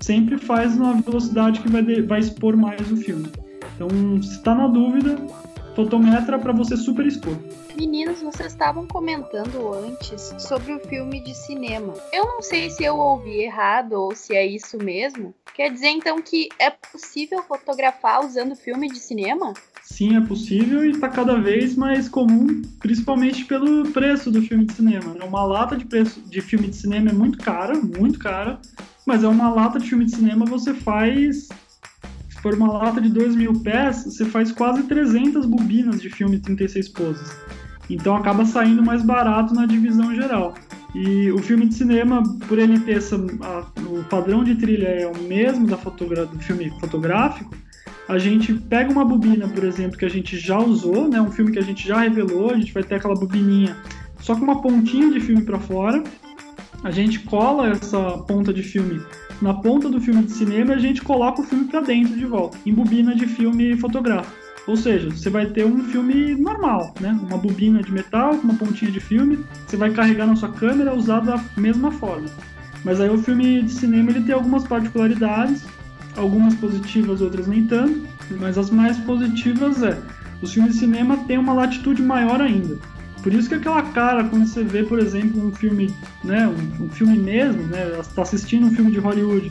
[0.00, 3.28] Sempre faz na velocidade que vai, de, vai expor mais o filme.
[3.74, 3.88] Então,
[4.22, 5.16] se está na dúvida,
[5.74, 7.36] fotometra para você super expor.
[7.76, 11.92] Meninos, vocês estavam comentando antes sobre o filme de cinema.
[12.12, 15.34] Eu não sei se eu ouvi errado ou se é isso mesmo.
[15.54, 19.52] Quer dizer então que é possível fotografar usando filme de cinema?
[19.86, 24.74] Sim, é possível e está cada vez mais comum, principalmente pelo preço do filme de
[24.74, 25.14] cinema.
[25.14, 25.24] Né?
[25.24, 28.60] Uma lata de, preço, de filme de cinema é muito cara, muito cara,
[29.06, 31.48] mas é uma lata de filme de cinema você faz.
[32.28, 36.38] Se for uma lata de 2 mil pés, você faz quase 300 bobinas de filme
[36.38, 37.30] 36 poses.
[37.88, 40.54] Então acaba saindo mais barato na divisão geral.
[40.94, 45.06] E o filme de cinema, por ele ter essa, a, o padrão de trilha é
[45.06, 47.54] o mesmo da fotogra do filme fotográfico,
[48.08, 51.52] a gente pega uma bobina, por exemplo, que a gente já usou, né, um filme
[51.52, 53.76] que a gente já revelou, a gente vai ter aquela bobininha
[54.20, 56.02] só com uma pontinha de filme para fora.
[56.84, 59.02] A gente cola essa ponta de filme
[59.42, 62.24] na ponta do filme de cinema e a gente coloca o filme para dentro de
[62.24, 64.34] volta, em bobina de filme fotográfico.
[64.66, 67.16] Ou seja, você vai ter um filme normal, né?
[67.28, 70.94] Uma bobina de metal com uma pontinha de filme, você vai carregar na sua câmera
[70.94, 72.28] usado da mesma forma.
[72.84, 75.64] Mas aí o filme de cinema ele tem algumas particularidades,
[76.16, 78.06] algumas positivas, outras nem tanto,
[78.40, 79.98] mas as mais positivas é
[80.42, 82.78] os filmes de cinema têm uma latitude maior ainda.
[83.22, 86.88] Por isso que aquela cara, quando você vê, por exemplo, um filme, né, um, um
[86.88, 89.50] filme mesmo, né, está assistindo um filme de Hollywood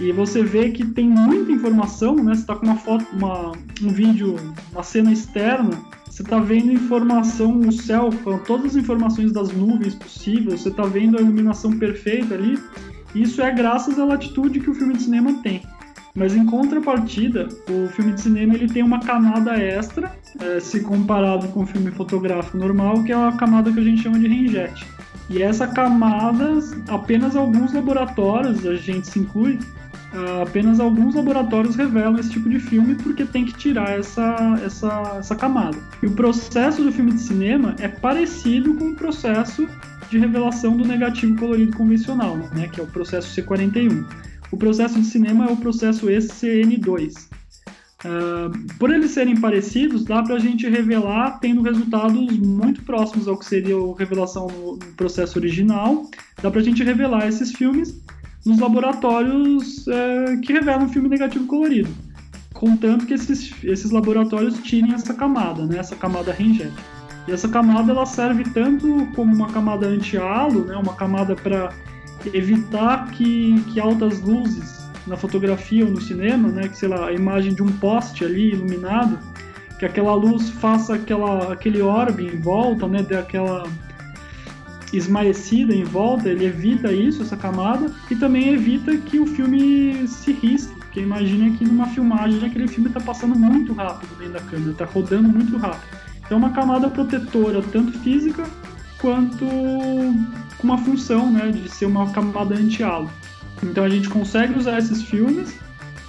[0.00, 3.52] e você vê que tem muita informação, né, você está com uma foto, uma,
[3.82, 4.36] um vídeo,
[4.72, 5.70] uma cena externa,
[6.04, 8.10] você está vendo informação no céu,
[8.46, 12.58] todas as informações das nuvens possíveis, você está vendo a iluminação perfeita ali.
[13.14, 15.62] Isso é graças à latitude que o filme de cinema tem.
[16.16, 20.10] Mas em contrapartida, o filme de cinema ele tem uma camada extra,
[20.40, 24.02] é, se comparado com o filme fotográfico normal, que é a camada que a gente
[24.02, 24.86] chama de ringete.
[25.28, 29.58] E essa camada, apenas alguns laboratórios, a gente se inclui,
[30.14, 35.16] é, apenas alguns laboratórios revelam esse tipo de filme porque tem que tirar essa, essa,
[35.18, 35.76] essa camada.
[36.02, 39.68] E o processo do filme de cinema é parecido com o processo
[40.08, 44.06] de revelação do negativo colorido convencional, né, que é o processo C41.
[44.56, 47.12] O processo de cinema é o processo SCN2.
[47.12, 53.28] Uh, ah, por eles serem parecidos, dá para a gente revelar tendo resultados muito próximos
[53.28, 56.08] ao que seria a revelação no, processo original.
[56.42, 58.00] Dá para a gente revelar esses filmes
[58.46, 61.90] nos laboratórios uh, que revelam filme negativo colorido,
[62.54, 66.72] contanto que esses, esses laboratórios tirem essa camada, né, essa camada ringete.
[67.28, 71.74] E essa camada ela serve tanto como uma camada anti-halo, né, uma camada para
[72.32, 77.12] evitar que, que altas luzes na fotografia ou no cinema, né, que sei lá, a
[77.12, 79.18] imagem de um poste ali iluminado,
[79.78, 83.64] que aquela luz faça aquela, aquele orbe em volta, né, dê aquela
[84.92, 90.32] esmaecida em volta, ele evita isso, essa camada, e também evita que o filme se
[90.32, 94.70] risque, porque imagina que numa filmagem aquele filme está passando muito rápido dentro da câmera,
[94.70, 96.06] está rodando muito rápido.
[96.24, 98.44] Então é uma camada protetora, tanto física
[99.00, 99.44] quanto
[100.58, 103.10] com uma função né, de ser uma camada anti-halo.
[103.62, 105.54] Então a gente consegue usar esses filmes.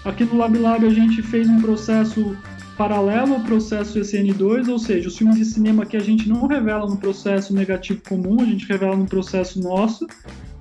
[0.03, 2.35] Aqui no LabLab a gente fez um processo
[2.77, 6.87] paralelo ao processo ECN2, ou seja, os filmes de cinema que a gente não revela
[6.87, 10.05] no processo negativo comum, a gente revela no processo nosso,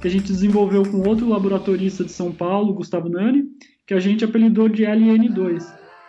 [0.01, 3.45] que a gente desenvolveu com outro laboratorista de São Paulo, Gustavo Nani,
[3.87, 5.65] que a gente apelidou de LN2.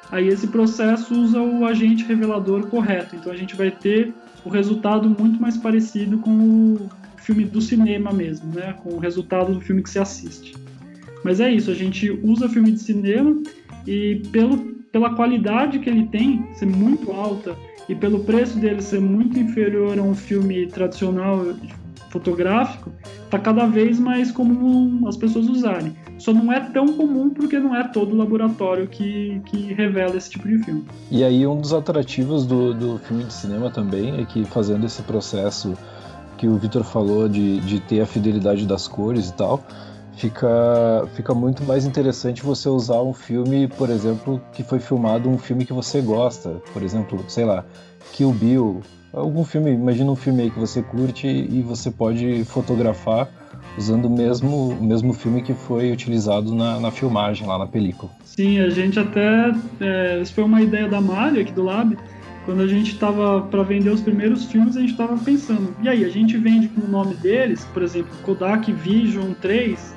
[0.10, 4.14] Aí esse processo usa o agente revelador correto, então a gente vai ter
[4.48, 8.74] o resultado muito mais parecido com o filme do cinema mesmo, né?
[8.82, 10.56] Com o resultado do filme que se assiste.
[11.24, 13.44] Mas é isso, a gente usa filme de cinema
[13.86, 14.58] e pelo,
[14.92, 17.56] pela qualidade que ele tem ser muito alta
[17.90, 21.54] e pelo preço dele ser muito inferior a um filme tradicional
[22.10, 22.92] fotográfico,
[23.26, 25.94] está cada vez mais comum as pessoas usarem.
[26.18, 30.48] Só não é tão comum porque não é todo laboratório que, que revela esse tipo
[30.48, 30.86] de filme.
[31.12, 35.02] E aí um dos atrativos do, do filme de cinema também é que fazendo esse
[35.04, 35.74] processo
[36.38, 39.64] que o Vitor falou de, de ter a fidelidade das cores e tal,
[40.16, 45.38] fica, fica muito mais interessante você usar um filme, por exemplo, que foi filmado um
[45.38, 47.66] filme que você gosta, por exemplo, sei lá,
[48.14, 48.82] Kill Bill,
[49.14, 53.28] algum filme, imagina um filme aí que você curte e você pode fotografar
[53.78, 58.12] usando o mesmo, o mesmo filme que foi utilizado na, na filmagem lá na película.
[58.24, 59.54] Sim, a gente até.
[59.80, 61.98] É, isso foi uma ideia da Mari aqui do Lab
[62.48, 66.06] quando a gente estava para vender os primeiros filmes, a gente estava pensando, e aí,
[66.06, 69.97] a gente vende com o nome deles, por exemplo, Kodak Vision 3,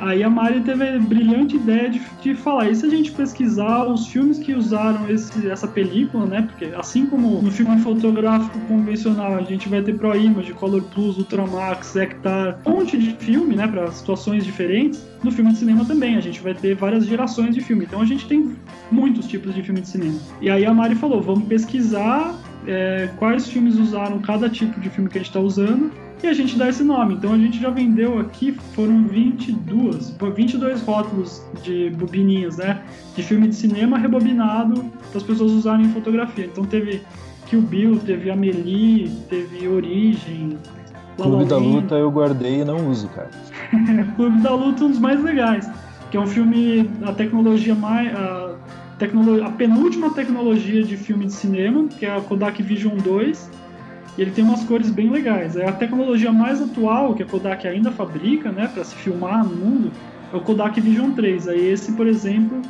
[0.00, 3.84] Aí a Mari teve a brilhante ideia de, de falar, e se a gente pesquisar
[3.84, 6.42] os filmes que usaram esse, essa película, né?
[6.42, 11.18] Porque assim como no filme fotográfico convencional a gente vai ter Pro Image, Color Plus,
[11.18, 13.66] Ultramax, Hectar, um monte de filme, né?
[13.66, 15.06] Para situações diferentes.
[15.22, 17.84] No filme de cinema também, a gente vai ter várias gerações de filme.
[17.84, 18.56] Então a gente tem
[18.90, 20.18] muitos tipos de filme de cinema.
[20.40, 22.34] E aí a Mari falou, vamos pesquisar
[22.66, 25.90] é, quais filmes usaram cada tipo de filme que a gente está usando
[26.22, 27.14] e a gente dá esse nome.
[27.14, 32.82] Então a gente já vendeu aqui, foram 22, 22 rótulos de bobininhas, né?
[33.16, 36.44] De filme de cinema rebobinado para as pessoas usarem em fotografia.
[36.44, 37.02] Então teve
[37.46, 40.58] Kill Bill, teve Amelie, teve Origem.
[41.16, 43.30] Clube da Luta eu guardei e não uso, cara.
[44.16, 45.70] Clube da Luta é um dos mais legais,
[46.10, 48.14] que é um filme, a tecnologia mais.
[48.14, 48.54] A,
[49.00, 53.50] tecnologia, a penúltima tecnologia de filme de cinema, que é a Kodak Vision 2
[54.18, 55.56] e ele tem umas cores bem legais.
[55.56, 59.56] É a tecnologia mais atual que a Kodak ainda fabrica, né, para se filmar no
[59.56, 59.90] mundo,
[60.30, 61.48] é o Kodak Vision 3.
[61.48, 62.60] Aí esse, por exemplo,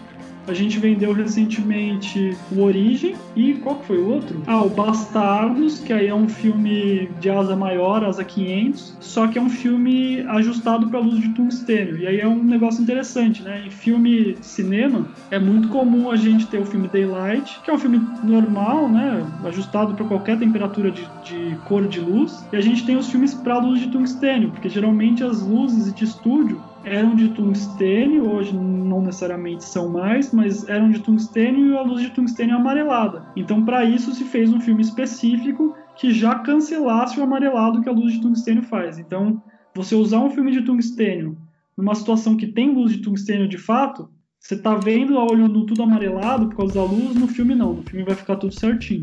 [0.47, 4.43] A gente vendeu recentemente o Origem e qual que foi o outro?
[4.47, 9.39] Ah, o Bastardos, que aí é um filme de asa maior, asa 500, só que
[9.39, 11.99] é um filme ajustado para luz de tungstênio.
[11.99, 13.65] E aí é um negócio interessante, né?
[13.67, 17.79] Em filme cinema é muito comum a gente ter o filme Daylight, que é um
[17.79, 19.25] filme normal, né?
[19.45, 22.45] Ajustado para qualquer temperatura de, de cor de luz.
[22.53, 26.05] E a gente tem os filmes para luz de tungstênio, porque geralmente as luzes de
[26.05, 31.83] estúdio eram de tungstênio, hoje não necessariamente são mais, mas eram de tungstênio e a
[31.83, 33.27] luz de tungstênio é amarelada.
[33.37, 37.93] Então, para isso se fez um filme específico que já cancelasse o amarelado que a
[37.93, 38.99] luz de tungstênio faz.
[38.99, 39.43] Então,
[39.75, 41.37] você usar um filme de tungstênio
[41.77, 44.09] numa situação que tem luz de tungstênio de fato,
[44.39, 47.75] você tá vendo a olho nu tudo amarelado por causa da luz, no filme não,
[47.75, 49.03] no filme vai ficar tudo certinho.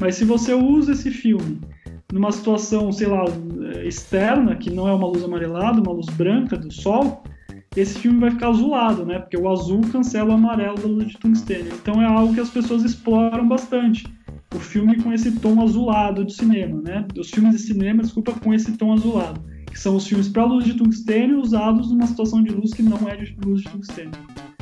[0.00, 1.60] Mas se você usa esse filme
[2.12, 3.24] numa situação, sei lá,
[3.84, 7.22] externa, que não é uma luz amarelada, uma luz branca do sol,
[7.76, 9.18] esse filme vai ficar azulado, né?
[9.18, 11.72] Porque o azul cancela o amarelo da luz de tungstênio.
[11.80, 14.06] Então é algo que as pessoas exploram bastante.
[14.54, 17.06] O filme com esse tom azulado de cinema, né?
[17.16, 19.40] Os filmes de cinema, desculpa, com esse tom azulado.
[19.66, 23.06] Que são os filmes para luz de tungstênio usados numa situação de luz que não
[23.08, 24.12] é de luz de tungstênio.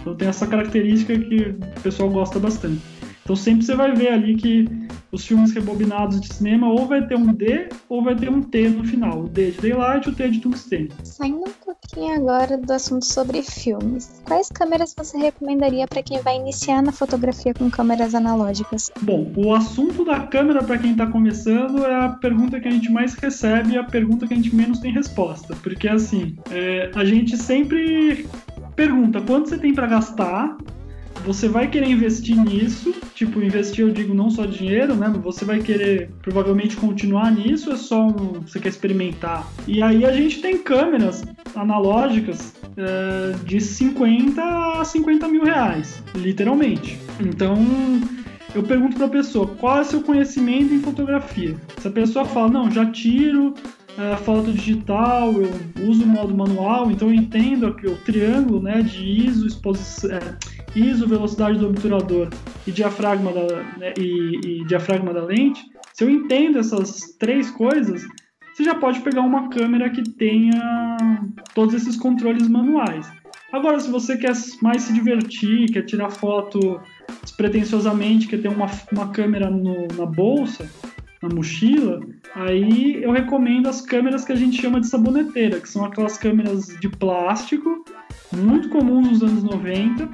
[0.00, 2.80] Então tem essa característica que o pessoal gosta bastante.
[3.26, 4.68] Então sempre você vai ver ali que
[5.10, 8.68] os filmes rebobinados de cinema ou vai ter um D ou vai ter um T
[8.68, 9.24] no final.
[9.24, 10.92] O D de Daylight e o T de Tungstênio.
[11.02, 16.36] Saindo um pouquinho agora do assunto sobre filmes, quais câmeras você recomendaria para quem vai
[16.36, 18.92] iniciar na fotografia com câmeras analógicas?
[19.02, 22.92] Bom, o assunto da câmera para quem está começando é a pergunta que a gente
[22.92, 25.56] mais recebe e a pergunta que a gente menos tem resposta.
[25.64, 28.24] Porque assim, é, a gente sempre
[28.76, 30.56] pergunta quanto você tem para gastar
[31.24, 35.12] você vai querer investir nisso, tipo, investir eu digo não só dinheiro, né?
[35.22, 39.46] Você vai querer provavelmente continuar nisso, é só um, você quer experimentar.
[39.66, 41.24] E aí a gente tem câmeras
[41.54, 44.42] analógicas é, de 50
[44.80, 46.98] a 50 mil reais, literalmente.
[47.20, 47.56] Então
[48.54, 51.56] eu pergunto para a pessoa qual é seu conhecimento em fotografia.
[51.78, 53.54] Se a pessoa fala, não, já tiro
[53.98, 55.50] é, foto digital, eu
[55.88, 60.10] uso o modo manual, então eu entendo aqui o triângulo né, de ISO, exposição.
[60.10, 60.36] É,
[60.76, 62.28] ISO, velocidade do obturador
[62.66, 68.04] e diafragma da, né, e, e diafragma da lente, se eu entendo essas três coisas,
[68.52, 70.96] você já pode pegar uma câmera que tenha
[71.54, 73.10] todos esses controles manuais.
[73.52, 76.80] Agora, se você quer mais se divertir, quer tirar foto
[77.22, 80.70] despretensiosamente, quer ter uma, uma câmera no, na bolsa,
[81.22, 82.00] na mochila,
[82.34, 86.66] aí eu recomendo as câmeras que a gente chama de saboneteira, que são aquelas câmeras
[86.80, 87.84] de plástico,
[88.32, 90.08] muito comuns nos anos 90,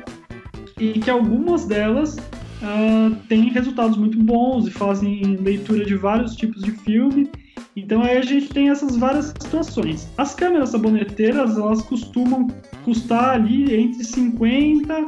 [0.82, 6.60] e que algumas delas uh, têm resultados muito bons e fazem leitura de vários tipos
[6.60, 7.30] de filme.
[7.76, 10.08] Então aí a gente tem essas várias situações.
[10.18, 12.48] As câmeras saboneteiras elas costumam
[12.84, 15.04] custar ali entre 50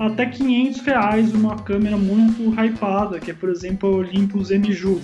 [0.00, 5.00] até 500 reais uma câmera muito hypada, que é por exemplo a Olympus MJU.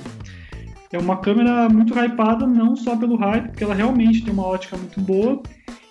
[0.91, 4.77] É uma câmera muito hypada não só pelo hype, porque ela realmente tem uma ótica
[4.77, 5.41] muito boa.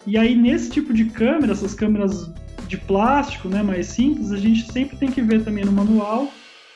[0.05, 2.29] E aí nesse tipo de câmera, essas câmeras
[2.67, 6.31] de plástico, né, mais simples, a gente sempre tem que ver também no manual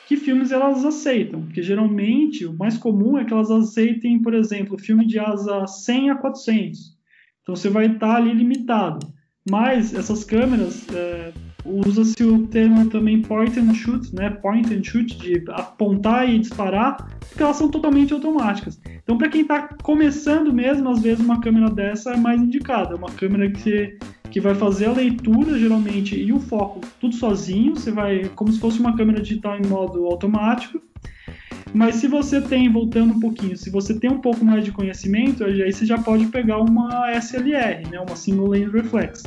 [0.06, 4.78] que filmes elas aceitam, porque geralmente o mais comum é que elas aceitem, por exemplo,
[4.78, 6.98] filme de asa 100 a 400.
[7.42, 9.06] Então você vai estar ali limitado.
[9.50, 11.32] Mas essas câmeras, é,
[11.64, 14.30] usa-se o termo também point and shoot, né?
[14.30, 16.96] Point and shoot, de apontar e disparar,
[17.28, 18.80] porque elas são totalmente automáticas.
[19.02, 22.94] Então, para quem está começando mesmo, às vezes uma câmera dessa é mais indicada.
[22.94, 23.96] É uma câmera que
[24.32, 27.76] que vai fazer a leitura geralmente e o foco tudo sozinho.
[27.76, 30.80] Você vai como se fosse uma câmera digital em modo automático.
[31.74, 35.44] Mas se você tem, voltando um pouquinho, se você tem um pouco mais de conhecimento,
[35.44, 39.22] aí você já pode pegar uma SLR, né, uma Single Lens Reflex.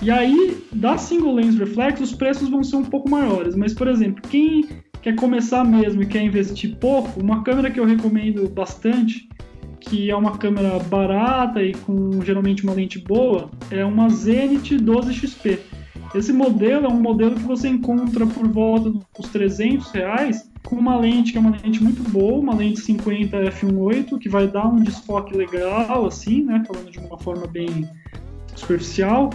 [0.00, 3.54] E aí, da Single Lens Reflex, os preços vão ser um pouco maiores.
[3.54, 4.68] Mas, por exemplo, quem
[5.00, 9.28] quer começar mesmo e quer investir pouco, uma câmera que eu recomendo bastante
[9.82, 15.58] que é uma câmera barata e com geralmente uma lente boa, é uma Zenit 12XP.
[16.14, 20.96] Esse modelo é um modelo que você encontra por volta dos 300 reais, com uma
[20.96, 24.76] lente que é uma lente muito boa, uma lente 50 f1.8, que vai dar um
[24.76, 27.88] desfoque legal, assim, né, falando de uma forma bem
[28.54, 29.30] superficial,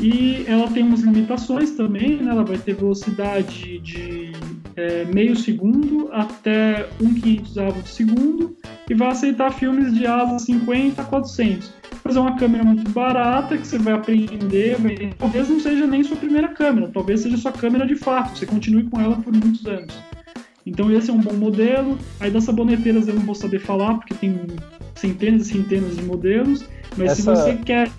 [0.00, 4.32] e ela tem umas limitações também, né, ela vai ter velocidade de
[4.76, 8.56] é, meio segundo até 1,500 de segundo
[8.88, 11.72] e vai aceitar filmes de asa 50 a 400.
[12.02, 15.12] Mas é uma câmera muito barata que você vai aprender, vai...
[15.18, 18.84] talvez não seja nem sua primeira câmera, talvez seja sua câmera de fato, você continue
[18.84, 19.94] com ela por muitos anos.
[20.64, 21.98] Então esse é um bom modelo.
[22.18, 24.46] Aí das saboneteiras eu não vou saber falar porque tem
[24.94, 26.64] centenas e centenas de modelos,
[26.96, 27.36] mas Essa...
[27.36, 27.90] se você quer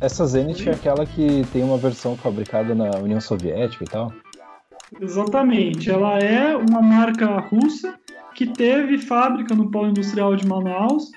[0.00, 4.12] Essa Zenit é aquela que tem uma versão fabricada na União Soviética e tal?
[5.00, 5.90] Exatamente.
[5.90, 7.94] Ela é uma marca russa
[8.34, 11.10] que teve fábrica no Polo Industrial de Manaus.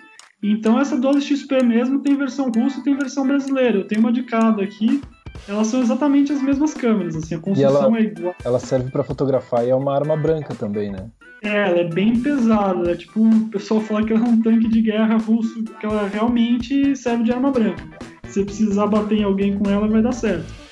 [0.44, 3.80] Então essa 12XP mesmo tem versão russa e tem versão brasileira.
[3.80, 5.02] Eu tenho uma de cada aqui.
[5.48, 8.36] Elas são exatamente as mesmas câmeras, assim, a construção ela, é igual.
[8.44, 11.10] Ela serve para fotografar e é uma arma branca também, né?
[11.44, 12.92] É, ela é bem pesada.
[12.92, 16.08] É tipo, o pessoal fala que ela é um tanque de guerra russo, que ela
[16.08, 17.84] realmente serve de arma branca.
[18.24, 20.65] Se você precisar bater em alguém com ela, vai dar certo.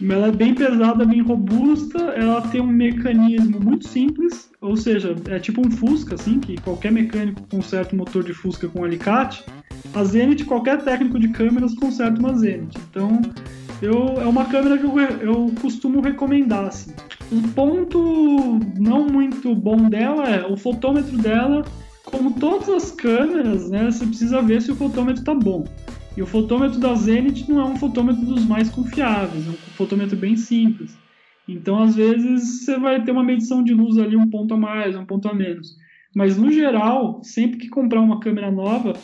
[0.00, 5.38] Ela é bem pesada, bem robusta, ela tem um mecanismo muito simples, ou seja, é
[5.38, 9.44] tipo um Fusca, assim, que qualquer mecânico conserta um motor de Fusca com um alicate.
[9.94, 12.76] A Zenit, qualquer técnico de câmeras conserta uma Zenit.
[12.90, 13.22] Então,
[13.80, 16.92] eu, é uma câmera que eu, eu costumo recomendar, assim.
[17.32, 21.64] Um ponto não muito bom dela é o fotômetro dela,
[22.04, 25.64] como todas as câmeras, né, você precisa ver se o fotômetro tá bom.
[26.16, 30.16] E o fotômetro da Zenit não é um fotômetro dos mais confiáveis, é um fotômetro
[30.16, 30.96] bem simples.
[31.46, 34.96] Então, às vezes, você vai ter uma medição de luz ali um ponto a mais,
[34.96, 35.76] um ponto a menos.
[36.14, 38.94] Mas, no geral, sempre que comprar uma câmera nova,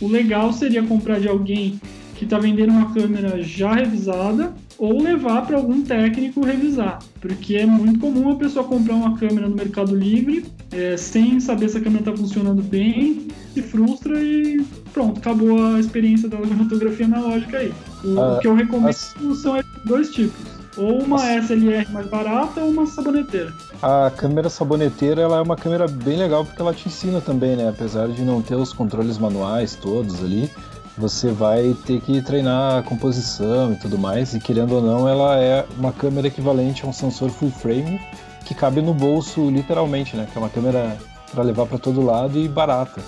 [0.00, 1.80] o legal seria comprar de alguém
[2.20, 7.64] que está vendendo uma câmera já revisada ou levar para algum técnico revisar, porque é
[7.64, 11.80] muito comum a pessoa comprar uma câmera no Mercado Livre é, sem saber se a
[11.80, 17.56] câmera está funcionando bem, se frustra e pronto, acabou a experiência dela com fotografia analógica
[17.56, 17.72] aí.
[18.04, 20.38] O, Ah, que eu recomendo as- são dois tipos,
[20.76, 23.50] ou uma SLR mais barata ou uma saboneteira.
[23.82, 27.70] A câmera saboneteira ela é uma câmera bem legal porque ela te ensina também, né?
[27.70, 30.50] Apesar de não ter os controles manuais todos ali,
[30.96, 34.34] você vai ter que treinar a composição e tudo mais.
[34.34, 38.00] E querendo ou não, ela é uma câmera equivalente a um sensor full frame
[38.44, 40.26] que cabe no bolso literalmente, né?
[40.30, 40.98] Que é uma câmera
[41.30, 43.00] para levar para todo lado e barata.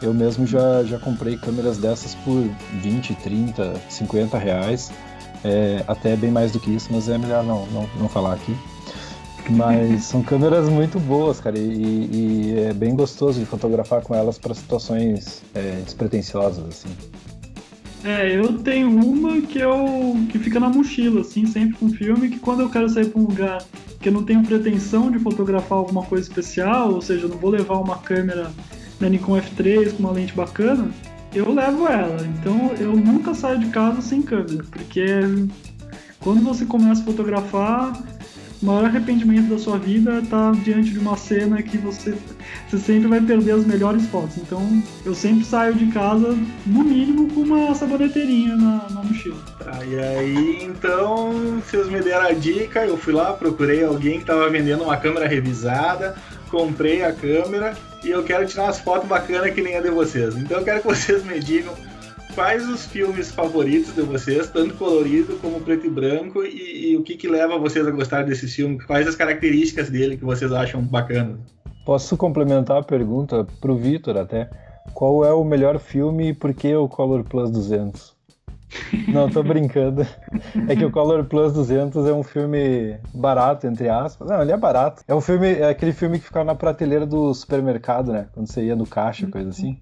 [0.00, 2.42] Eu mesmo já, já comprei câmeras dessas por
[2.80, 4.90] 20, 30, 50 reais.
[5.44, 8.56] É, até bem mais do que isso, mas é melhor não, não, não falar aqui.
[9.50, 14.38] Mas são câmeras muito boas, cara, e, e é bem gostoso de fotografar com elas
[14.38, 16.88] para situações é, despretensiosas, assim.
[18.06, 22.38] É, eu tenho uma que eu que fica na mochila, assim, sempre com filme, que
[22.38, 23.58] quando eu quero sair para um lugar
[24.00, 27.50] que eu não tenho pretensão de fotografar alguma coisa especial, ou seja, eu não vou
[27.50, 28.52] levar uma câmera
[29.00, 30.88] da Nikon F3 com uma lente bacana,
[31.34, 32.24] eu levo ela.
[32.38, 35.04] Então eu nunca saio de casa sem câmera, porque
[36.20, 38.00] quando você começa a fotografar,
[38.62, 42.14] o maior arrependimento da sua vida estar diante de uma cena que você,
[42.68, 44.38] você sempre vai perder as melhores fotos.
[44.38, 49.36] Então eu sempre saio de casa, no mínimo, com uma saboneteirinha na, na mochila.
[49.62, 54.26] Tá, e aí, então, vocês me deram a dica, eu fui lá, procurei alguém que
[54.26, 56.14] tava vendendo uma câmera revisada,
[56.50, 60.36] comprei a câmera e eu quero tirar umas fotos bacanas que nem a de vocês.
[60.36, 61.74] Então eu quero que vocês me digam
[62.36, 67.02] quais os filmes favoritos de vocês, tanto colorido como preto e branco, e, e o
[67.02, 70.82] que que leva vocês a gostar desse filme, quais as características dele que vocês acham
[70.82, 71.38] bacanas.
[71.86, 74.50] Posso complementar a pergunta pro Vitor até?
[74.92, 78.14] Qual é o melhor filme e por que o Color Plus 200?
[79.08, 80.06] Não, tô brincando.
[80.68, 84.28] É que o Color Plus 200 é um filme barato, entre aspas.
[84.28, 85.02] Não, ele é barato.
[85.08, 88.26] É um filme, é aquele filme que ficava na prateleira do supermercado, né?
[88.34, 89.80] Quando você ia no caixa, coisa assim.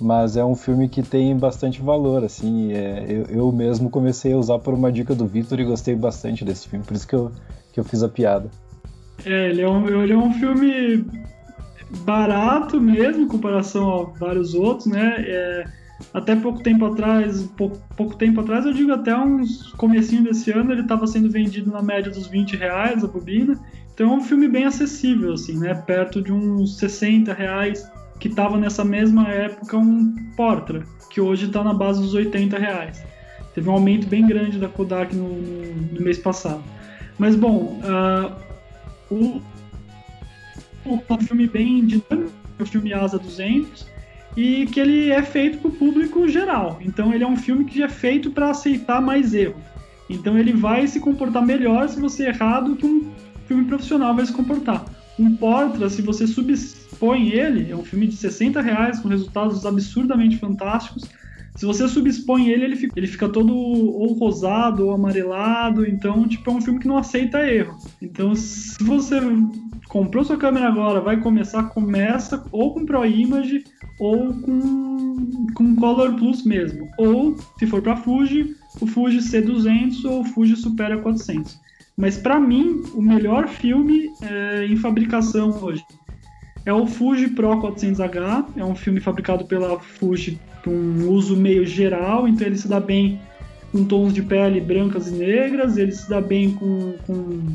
[0.00, 2.72] Mas é um filme que tem bastante valor, assim.
[2.72, 6.44] é, eu, eu mesmo comecei a usar por uma dica do Vitor e gostei bastante
[6.44, 7.30] desse filme, por isso que eu,
[7.72, 8.50] que eu fiz a piada.
[9.24, 11.04] É, ele é um, ele é um filme
[12.04, 15.16] barato mesmo em comparação a vários outros, né?
[15.18, 15.64] É,
[16.14, 20.72] até pouco tempo atrás, pouco, pouco tempo atrás, eu digo até uns comecinho desse ano,
[20.72, 23.58] ele estava sendo vendido na média dos 20 reais a bobina.
[23.92, 25.74] Então é um filme bem acessível, assim, né?
[25.74, 27.86] Perto de uns 60 reais,
[28.20, 33.02] que estava nessa mesma época um Portra, que hoje está na base dos 80 reais.
[33.54, 35.28] Teve um aumento bem grande da Kodak no,
[35.92, 36.62] no, mês passado.
[37.18, 38.36] Mas bom, ah,
[39.10, 39.40] o,
[40.84, 43.88] o, é um filme bem dinâmico, o filme Asa 200,
[44.36, 46.78] e que ele é feito para o público geral.
[46.82, 49.56] Então ele é um filme que é feito para aceitar mais erro.
[50.08, 53.10] Então ele vai se comportar melhor se você errar do que um
[53.46, 54.84] filme profissional vai se comportar.
[55.18, 56.26] Um Portra, se você
[57.00, 61.08] subexpõe ele, é um filme de 60 reais com resultados absurdamente fantásticos.
[61.56, 65.86] Se você subexpõe ele, ele fica, ele fica todo ou rosado ou amarelado.
[65.86, 67.76] Então, tipo, é um filme que não aceita erro.
[68.00, 69.18] Então, se você
[69.88, 73.64] comprou sua câmera agora, vai começar, começa ou com Pro Image
[73.98, 75.16] ou com,
[75.54, 76.88] com Color Plus mesmo.
[76.98, 81.58] Ou, se for para Fuji, o Fuji C200 ou o Fuji Supera 400.
[81.96, 85.84] Mas para mim, o melhor filme é, em fabricação hoje
[86.64, 88.46] é o Fuji Pro 400H.
[88.56, 92.78] É um filme fabricado pela Fuji para um uso meio geral, então ele se dá
[92.78, 93.18] bem
[93.72, 97.46] com tons de pele brancas e negras, ele se dá bem com, com,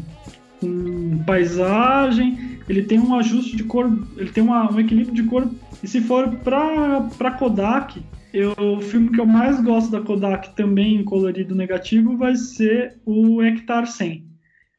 [0.60, 5.48] com paisagem, ele tem um ajuste de cor, ele tem uma, um equilíbrio de cor.
[5.84, 8.02] E se for para Kodak,
[8.34, 12.98] eu, o filme que eu mais gosto da Kodak, também em colorido negativo, vai ser
[13.06, 14.35] o Hectar 100.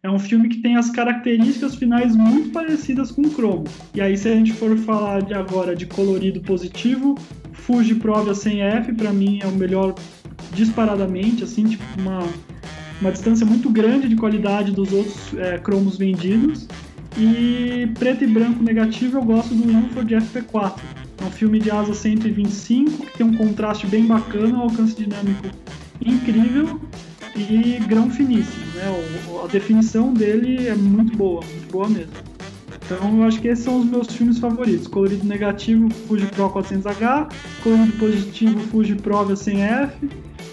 [0.07, 3.67] É um filme que tem as características finais muito parecidas com o Chrome.
[3.93, 7.19] E aí, se a gente for falar de agora de colorido positivo,
[7.53, 9.97] Fuji Provia 100F, para mim, é o melhor
[10.53, 12.23] disparadamente, assim, tipo uma,
[13.01, 16.69] uma distância muito grande de qualidade dos outros é, cromos vendidos.
[17.19, 20.79] E preto e branco negativo eu gosto do Lanford FP4.
[21.21, 25.49] É um filme de asa 125 que tem um contraste bem bacana, um alcance dinâmico
[26.01, 26.81] incrível
[27.37, 28.65] e grão finíssimo.
[28.75, 29.05] Né?
[29.29, 32.13] O, a definição dele é muito boa, muito boa mesmo.
[32.85, 34.87] Então eu acho que esses são os meus filmes favoritos.
[34.87, 37.33] Colorido negativo, Fuji Pro 400H.
[37.63, 39.91] Colorido positivo, Fuji Pro V100F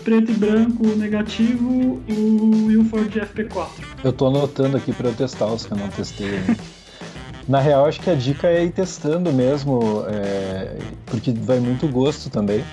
[0.04, 3.68] preto e branco negativo, o Ilford FP4.
[4.04, 6.40] Eu tô anotando aqui para eu testar os que eu não testei.
[7.48, 12.30] Na real, acho que a dica é ir testando mesmo, é, porque vai muito gosto
[12.30, 12.64] também.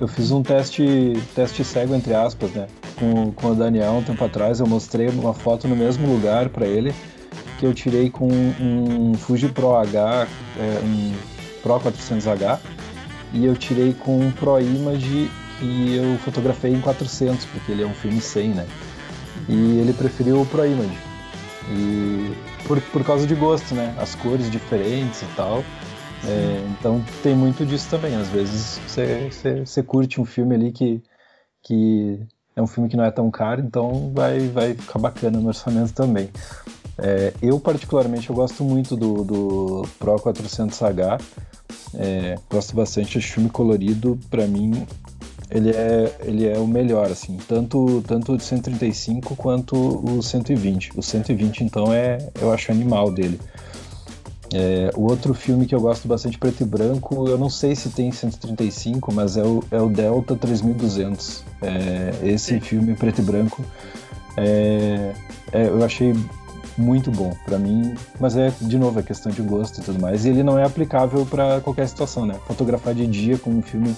[0.00, 2.68] Eu fiz um teste, teste cego, entre aspas, né?
[2.96, 4.60] Com, com o Daniel um tempo atrás.
[4.60, 6.94] Eu mostrei uma foto no mesmo lugar para ele,
[7.58, 11.12] que eu tirei com um Fuji Pro H, é, um
[11.62, 12.60] Pro 400H,
[13.32, 15.28] e eu tirei com um Pro Image
[15.60, 18.66] e eu fotografei em 400, porque ele é um filme 100, né?
[19.48, 20.96] E ele preferiu o Pro Image.
[21.70, 22.32] E
[22.68, 23.94] por, por causa de gosto, né?
[23.98, 25.64] As cores diferentes e tal.
[26.26, 28.14] É, então tem muito disso também.
[28.14, 31.02] Às vezes você, você, você, curte um filme ali que,
[31.62, 32.20] que
[32.56, 35.92] é um filme que não é tão caro, então vai, vai ficar bacana no orçamento
[35.92, 36.30] também.
[36.98, 41.20] É, eu particularmente eu gosto muito do, do Pro 400H.
[41.94, 44.18] É, gosto bastante de filme colorido.
[44.28, 44.86] Para mim
[45.50, 50.92] ele é, ele é o melhor, assim, tanto, tanto o 135 quanto o 120.
[50.96, 53.40] O 120, então, é, eu acho animal dele.
[54.52, 57.90] É, o outro filme que eu gosto bastante preto e branco, eu não sei se
[57.90, 61.44] tem 135, mas é o, é o Delta 3200.
[61.60, 62.60] É, esse Sim.
[62.60, 63.62] filme preto e branco
[64.36, 65.12] é,
[65.52, 66.14] é eu achei
[66.78, 70.24] muito bom para mim, mas é de novo é questão de gosto e tudo mais.
[70.24, 72.36] E ele não é aplicável para qualquer situação, né?
[72.46, 73.94] Fotografar de dia com um filme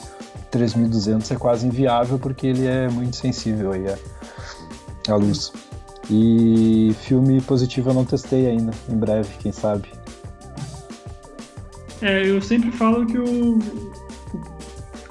[0.50, 5.52] 3200 é quase inviável porque ele é muito sensível aí à, à luz.
[6.08, 9.99] E filme positivo eu não testei ainda, em breve, quem sabe.
[12.02, 13.58] É, eu sempre falo que o,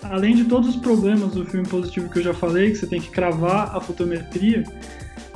[0.04, 3.00] além de todos os problemas do filme positivo que eu já falei, que você tem
[3.00, 4.64] que cravar a fotometria,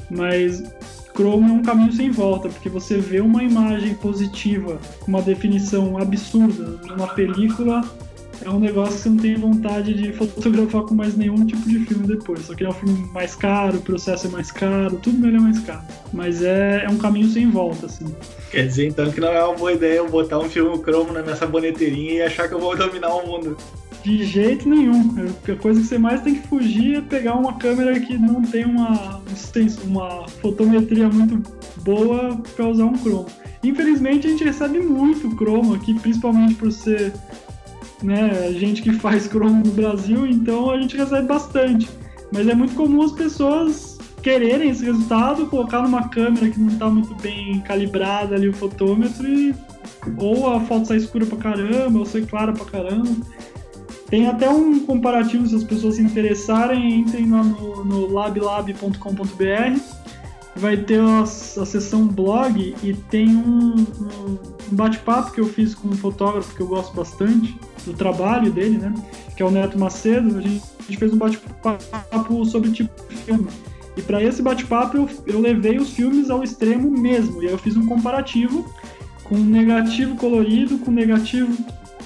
[0.10, 0.64] mas
[1.16, 5.98] Chrome é um caminho sem volta, porque você vê uma imagem positiva com uma definição
[5.98, 7.84] absurda numa película,
[8.42, 11.80] é um negócio que você não tem vontade de fotografar com mais nenhum tipo de
[11.86, 12.46] filme depois.
[12.46, 15.40] Só que é um filme mais caro, o processo é mais caro, tudo nele é
[15.40, 15.84] mais caro.
[16.12, 18.14] Mas é, é um caminho sem volta, assim.
[18.52, 21.22] Quer dizer então que não é uma boa ideia eu botar um filme cromo na
[21.22, 23.58] minha saboneteirinha e achar que eu vou dominar o mundo.
[24.04, 25.16] De jeito nenhum.
[25.48, 28.66] A coisa que você mais tem que fugir é pegar uma câmera que não tem
[28.66, 29.22] uma,
[29.86, 31.42] uma fotometria muito
[31.82, 33.28] boa para usar um cromo.
[33.64, 37.14] Infelizmente a gente recebe muito cromo aqui, principalmente por ser
[38.04, 41.90] né, gente que faz cromo no Brasil, então a gente recebe bastante.
[42.32, 46.90] Mas é muito comum as pessoas quererem esse resultado, colocar numa câmera que não está
[46.90, 49.54] muito bem calibrada ali o fotômetro e
[50.18, 53.10] ou a foto sai escura pra caramba, ou sai clara pra caramba.
[54.10, 60.03] Tem até um comparativo, se as pessoas se interessarem, entrem lá no, no lablab.com.br.
[60.56, 63.76] Vai ter a, a seção blog e tem um,
[64.72, 68.78] um bate-papo que eu fiz com um fotógrafo que eu gosto bastante do trabalho dele,
[68.78, 68.94] né?
[69.36, 70.38] Que é o Neto Macedo.
[70.38, 73.48] A gente, a gente fez um bate-papo sobre tipo de filme.
[73.96, 77.42] E para esse bate-papo eu, eu levei os filmes ao extremo mesmo.
[77.42, 78.66] E aí eu fiz um comparativo
[79.24, 81.56] com negativo colorido, com negativo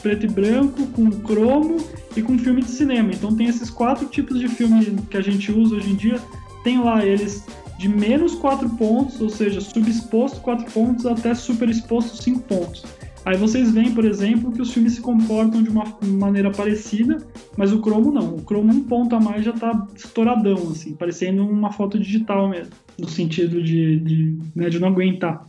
[0.01, 1.77] preto e branco, com cromo
[2.15, 3.11] e com filme de cinema.
[3.11, 6.21] Então tem esses quatro tipos de filme que a gente usa hoje em dia.
[6.63, 7.43] Tem lá eles
[7.77, 12.83] de menos 4 pontos, ou seja, subexposto 4 pontos até superexposto 5 pontos.
[13.23, 17.17] Aí vocês veem, por exemplo, que os filmes se comportam de uma maneira parecida,
[17.57, 18.35] mas o cromo não.
[18.35, 22.73] O cromo um ponto a mais já está estouradão, assim, parecendo uma foto digital mesmo,
[22.97, 25.45] no sentido de, de, né, de não aguentar.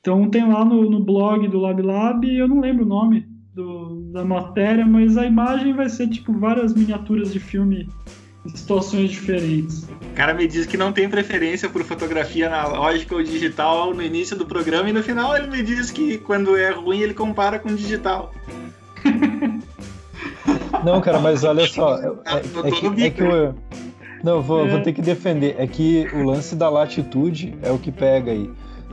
[0.00, 4.24] Então tem lá no, no blog do LabLab, eu não lembro o nome, do, da
[4.24, 7.88] matéria, mas a imagem vai ser tipo várias miniaturas de filme
[8.46, 9.84] situações diferentes.
[9.84, 14.36] O cara me diz que não tem preferência por fotografia analógica ou digital no início
[14.36, 17.74] do programa e no final ele me diz que quando é ruim ele compara com
[17.74, 18.32] digital.
[20.84, 22.06] Não, cara, mas olha só, é,
[22.68, 23.54] é, que, é que o,
[24.22, 24.68] Não, vou, é.
[24.68, 25.56] vou ter que defender.
[25.58, 28.50] É que o lance da latitude é o que pega aí.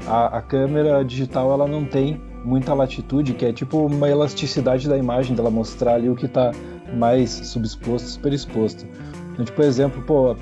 [0.07, 4.97] A, a câmera digital ela não tem muita latitude, que é tipo uma elasticidade da
[4.97, 6.51] imagem, dela mostrar ali o que está
[6.93, 8.85] mais subexposto, superexposto.
[9.41, 10.35] Então, tipo, exemplo, pô,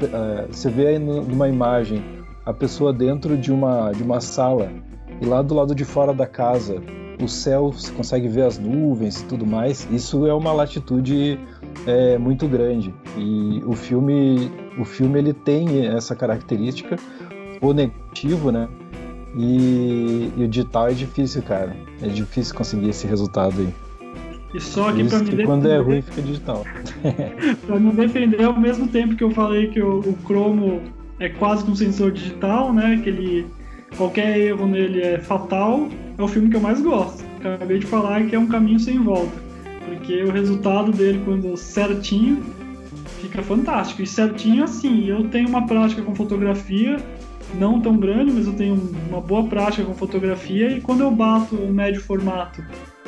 [0.50, 2.04] você vê aí numa imagem
[2.46, 4.70] a pessoa dentro de uma, de uma sala
[5.22, 6.82] e lá do lado de fora da casa
[7.22, 9.88] o céu, você consegue ver as nuvens e tudo mais.
[9.92, 11.40] Isso é uma latitude
[11.86, 16.98] é, muito grande e o filme, o filme ele tem essa característica,
[17.62, 18.68] o negativo, né?
[19.38, 21.76] E, e, o digital é difícil, cara.
[22.02, 23.89] É difícil conseguir esse resultado aí.
[24.54, 25.46] E só aqui para me defender.
[25.46, 26.66] Quando é ruim, fica digital.
[27.66, 30.82] para me defender, ao mesmo tempo que eu falei que o, o Chrome
[31.20, 33.00] é quase que um sensor digital, né?
[33.04, 33.46] Que ele,
[33.96, 35.88] qualquer erro nele é fatal.
[36.18, 37.24] É o filme que eu mais gosto.
[37.44, 39.38] Acabei de falar que é um caminho sem volta.
[39.86, 42.44] Porque o resultado dele, quando certinho,
[43.22, 44.02] fica fantástico.
[44.02, 46.98] E certinho, assim, eu tenho uma prática com fotografia
[47.56, 48.76] não tão grande, mas eu tenho
[49.10, 52.64] uma boa prática com fotografia e quando eu bato o médio formato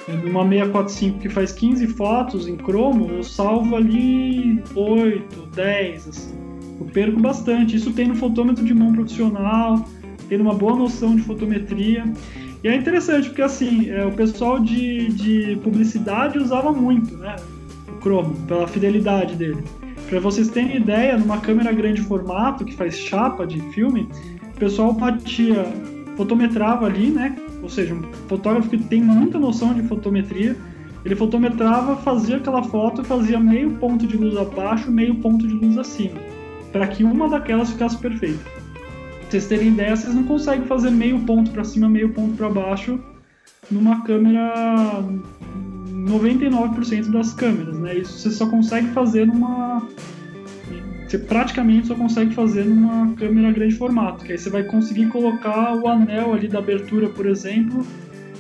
[0.08, 6.36] numa 645 que faz 15 fotos em cromo, eu salvo ali 8, 10, assim.
[6.80, 7.76] Eu perco bastante.
[7.76, 9.86] Isso tem no fotômetro de mão profissional,
[10.28, 12.06] tem uma boa noção de fotometria.
[12.64, 17.36] E é interessante porque assim, é, o pessoal de, de publicidade usava muito, né?
[17.88, 19.64] O cromo, pela fidelidade dele.
[20.10, 24.10] Para vocês terem ideia, numa câmera grande formato que faz chapa de filme,
[24.56, 25.66] o pessoal batia,
[26.16, 27.36] fotometrava ali, né?
[27.62, 30.56] Ou seja, um fotógrafo que tem muita noção de fotometria,
[31.04, 35.78] ele fotometrava, fazia aquela foto, fazia meio ponto de luz abaixo, meio ponto de luz
[35.78, 36.20] acima,
[36.72, 38.44] para que uma daquelas ficasse perfeita.
[38.44, 42.50] Pra vocês terem ideia, vocês não conseguem fazer meio ponto para cima, meio ponto para
[42.50, 43.00] baixo
[43.70, 45.04] numa câmera
[45.92, 47.98] 99% das câmeras, né?
[47.98, 49.88] Isso você só consegue fazer numa
[51.12, 55.76] você praticamente só consegue fazer numa câmera grande formato, que aí você vai conseguir colocar
[55.76, 57.86] o anel ali da abertura, por exemplo,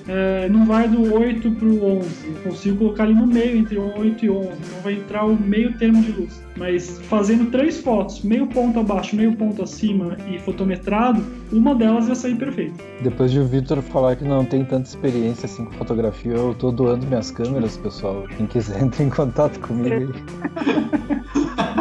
[0.07, 2.27] é, não vai do 8 para o 11.
[2.27, 4.47] Eu consigo colocar ali no meio, entre 8 e 11.
[4.47, 6.41] Não vai entrar o meio termo de luz.
[6.55, 11.21] Mas fazendo três fotos, meio ponto abaixo, meio ponto acima e fotometrado,
[11.51, 12.81] uma delas ia sair perfeita.
[13.03, 16.71] Depois de o Victor falar que não tem tanta experiência assim com fotografia, eu tô
[16.71, 18.25] doando minhas câmeras, pessoal.
[18.37, 21.80] Quem quiser entre em contato comigo aí.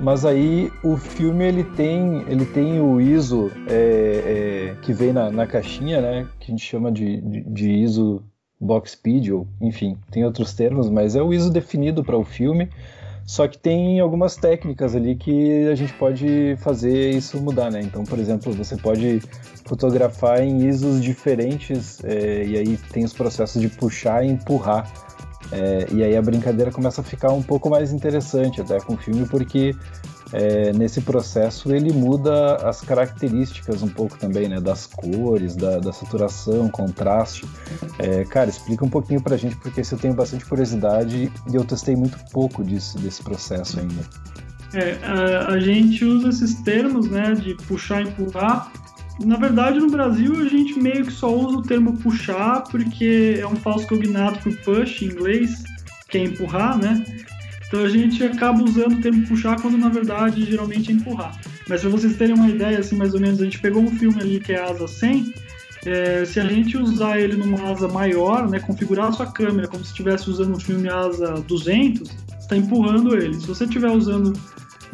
[0.00, 5.30] Mas aí o filme ele tem, ele tem o ISO é, é, que vem na,
[5.30, 6.26] na, caixinha, né?
[6.38, 8.22] Que a gente chama de, de, de ISO
[8.60, 12.68] box speed, ou enfim, tem outros termos, mas é o ISO definido para o filme.
[13.26, 17.80] Só que tem algumas técnicas ali que a gente pode fazer isso mudar, né?
[17.80, 19.20] Então, por exemplo, você pode
[19.64, 24.90] fotografar em ISOs diferentes é, e aí tem os processos de puxar e empurrar
[25.52, 28.96] é, e aí a brincadeira começa a ficar um pouco mais interessante até com o
[28.96, 29.74] filme, porque
[30.32, 34.60] é, nesse processo ele muda as características um pouco também, né?
[34.60, 37.44] Das cores, da, da saturação, contraste.
[37.98, 41.64] É, cara, explica um pouquinho pra gente, porque isso eu tenho bastante curiosidade e eu
[41.64, 44.02] testei muito pouco disso, desse processo ainda.
[44.72, 48.70] É, a, a gente usa esses termos, né, de puxar e empurrar,
[49.24, 53.46] na verdade, no Brasil, a gente meio que só usa o termo puxar porque é
[53.46, 55.62] um falso cognato pro push em inglês,
[56.08, 57.04] que é empurrar, né?
[57.66, 61.38] Então a gente acaba usando o termo puxar quando na verdade geralmente é empurrar.
[61.68, 64.20] Mas para vocês terem uma ideia, assim, mais ou menos, a gente pegou um filme
[64.20, 65.32] ali que é asa 100,
[65.86, 69.84] é, se a gente usar ele numa asa maior, né, configurar a sua câmera como
[69.84, 73.34] se estivesse usando um filme asa 200, está empurrando ele.
[73.34, 74.32] Se você estiver usando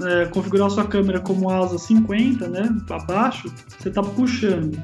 [0.03, 4.77] é, configurar sua câmera como asa 50, né, abaixo, você está puxando.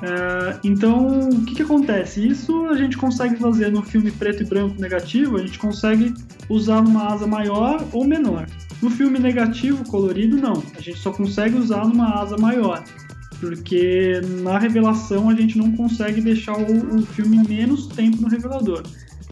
[0.00, 2.26] É, então, o que, que acontece?
[2.26, 6.14] Isso a gente consegue fazer no filme preto e branco negativo, a gente consegue
[6.48, 8.46] usar numa asa maior ou menor.
[8.80, 10.62] No filme negativo colorido, não.
[10.76, 12.84] A gente só consegue usar numa asa maior.
[13.40, 18.82] Porque na revelação a gente não consegue deixar o, o filme menos tempo no revelador.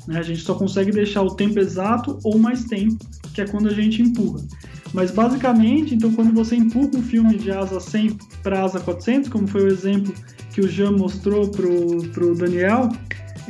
[0.06, 0.18] Né?
[0.18, 3.74] A gente só consegue deixar o tempo exato ou mais tempo, que é quando a
[3.74, 4.40] gente empurra.
[4.92, 9.46] Mas basicamente, então quando você empurra um filme de asa 100 para asa 400, como
[9.46, 10.12] foi o exemplo
[10.52, 12.88] que o Jean mostrou pro, pro Daniel,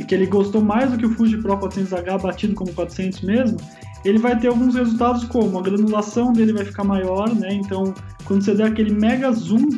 [0.09, 3.59] que ele gostou mais do que o Fuji Pro 400H batido como 400 mesmo,
[4.05, 7.53] ele vai ter alguns resultados como a granulação dele vai ficar maior, né?
[7.53, 7.95] Então,
[8.25, 9.69] quando você der aquele mega zoom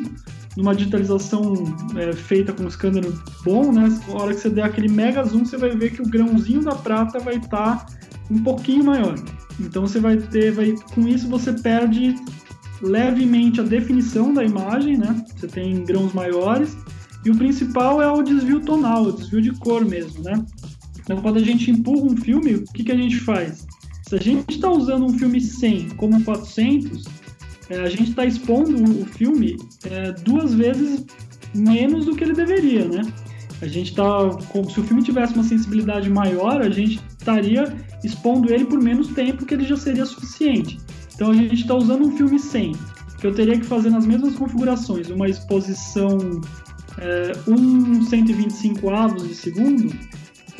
[0.57, 1.53] numa digitalização
[1.95, 3.05] é, feita com um scanner
[3.43, 3.87] bom, né?
[4.09, 7.19] Hora que você der aquele mega zoom, você vai ver que o grãozinho da prata
[7.19, 7.98] vai estar tá
[8.29, 9.15] um pouquinho maior.
[9.59, 12.15] Então você vai ter, vai, com isso você perde
[12.81, 15.23] levemente a definição da imagem, né?
[15.35, 16.77] Você tem grãos maiores.
[17.25, 20.43] E o principal é o desvio tonal, o desvio de cor mesmo, né?
[20.99, 23.67] Então quando a gente empurra um filme, o que, que a gente faz?
[24.07, 27.03] Se a gente está usando um filme 100 como 400,
[27.69, 31.05] é, a gente está expondo o filme é, duas vezes
[31.53, 33.01] menos do que ele deveria, né?
[33.61, 34.03] A gente tá.
[34.69, 39.45] Se o filme tivesse uma sensibilidade maior, a gente estaria expondo ele por menos tempo
[39.45, 40.79] que ele já seria suficiente.
[41.15, 42.73] Então a gente está usando um filme 100,
[43.19, 46.17] que eu teria que fazer nas mesmas configurações, uma exposição
[46.97, 49.93] é, um 125 avos de segundo.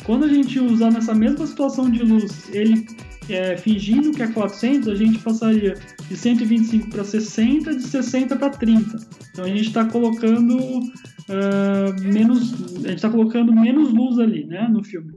[0.04, 2.86] Quando a gente usar nessa mesma situação de luz, ele
[3.28, 5.74] é, fingindo que é 400, a gente passaria
[6.08, 8.96] de 125 para 60, de 60 para 30.
[9.32, 12.52] Então a gente está colocando uh, menos,
[12.84, 15.12] a gente está colocando menos luz ali, né, no filme.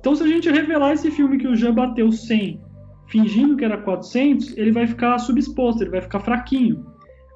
[0.00, 2.58] Então se a gente revelar esse filme que o Jean bateu 100,
[3.06, 6.86] fingindo que era 400, ele vai ficar subexposto, ele vai ficar fraquinho.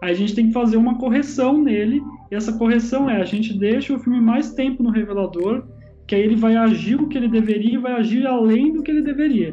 [0.02, 3.56] Aí a gente tem que fazer uma correção nele, e essa correção é a gente
[3.56, 5.64] deixa o filme mais tempo no revelador,
[6.06, 8.90] que aí ele vai agir o que ele deveria e vai agir além do que
[8.90, 9.52] ele deveria.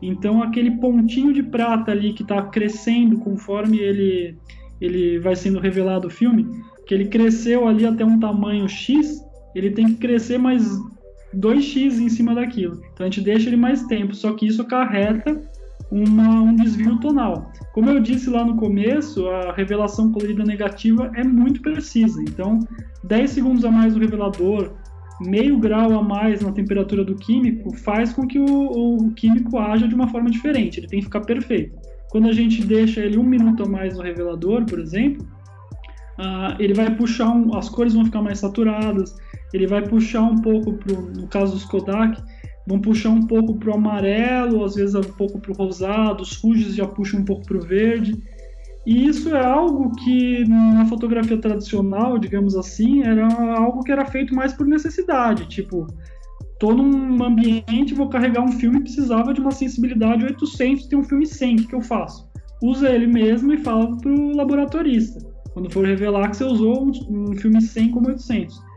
[0.00, 4.36] Então aquele pontinho de prata ali que está crescendo conforme ele,
[4.80, 6.48] ele vai sendo revelado o filme,
[6.86, 9.20] que ele cresceu ali até um tamanho X,
[9.54, 10.68] ele tem que crescer mais
[11.34, 12.80] 2x em cima daquilo.
[12.92, 15.40] Então a gente deixa ele mais tempo, só que isso acarreta
[15.90, 17.52] uma, um desvio tonal.
[17.74, 22.20] Como eu disse lá no começo, a revelação colorida negativa é muito precisa.
[22.22, 22.60] Então,
[23.04, 24.72] 10 segundos a mais do revelador,
[25.20, 29.86] meio grau a mais na temperatura do químico faz com que o, o, químico haja
[29.86, 31.78] de uma forma diferente, ele tem que ficar perfeito.
[32.10, 35.26] Quando a gente deixa ele um minuto a mais no revelador, por exemplo,
[36.18, 39.16] uh, ele vai puxar, um, as cores vão ficar mais saturadas,
[39.52, 42.22] ele vai puxar um pouco, pro, no caso dos Kodak,
[42.66, 46.34] vão puxar um pouco para o amarelo, às vezes um pouco para o rosado, os
[46.34, 48.14] Fujis já puxam um pouco para o verde.
[48.84, 54.34] E isso é algo que na fotografia tradicional, digamos assim, era algo que era feito
[54.34, 55.46] mais por necessidade.
[55.46, 55.86] Tipo,
[56.58, 61.26] tô num ambiente, vou carregar um filme precisava de uma sensibilidade 800, tem um filme
[61.26, 62.28] 100, o que, que eu faço?
[62.60, 65.20] Usa ele mesmo e fala pro laboratorista.
[65.52, 68.71] Quando for revelar que você usou um filme 100 como 800.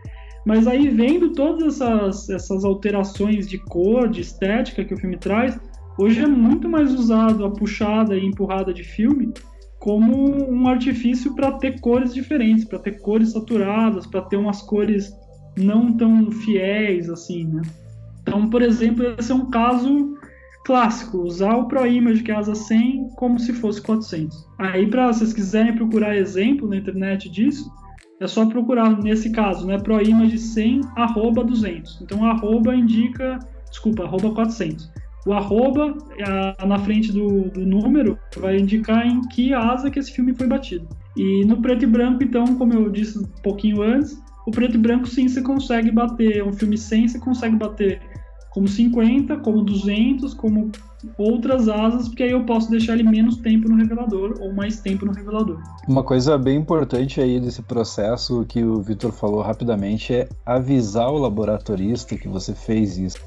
[0.45, 5.59] Mas aí, vendo todas essas, essas alterações de cor, de estética que o filme traz,
[5.97, 9.33] hoje é muito mais usado a puxada e empurrada de filme
[9.79, 15.13] como um artifício para ter cores diferentes, para ter cores saturadas, para ter umas cores
[15.57, 17.61] não tão fiéis assim, né?
[18.21, 20.17] Então, por exemplo, esse é um caso
[20.65, 24.47] clássico, usar o ProImage que é asa 100 como se fosse 400.
[24.57, 27.71] Aí, para vocês quiserem procurar exemplo na internet disso,
[28.19, 31.99] é só procurar nesse caso, né, ProImage 100 arroba 200.
[32.01, 33.39] Então, arroba indica,
[33.69, 34.89] desculpa, arroba 400.
[35.25, 35.97] O arroba
[36.59, 40.47] a, na frente do, do, número vai indicar em que asa que esse filme foi
[40.47, 40.87] batido.
[41.17, 44.77] E no preto e branco, então, como eu disse um pouquinho antes, o preto e
[44.77, 46.43] branco sim você consegue bater.
[46.43, 47.99] Um filme 100 você consegue bater
[48.51, 50.71] como 50, como 200, como
[51.17, 55.05] outras asas, porque aí eu posso deixar ele menos tempo no revelador ou mais tempo
[55.05, 55.59] no revelador.
[55.87, 61.17] Uma coisa bem importante aí desse processo que o Vitor falou rapidamente é avisar o
[61.17, 63.19] laboratorista que você fez isso.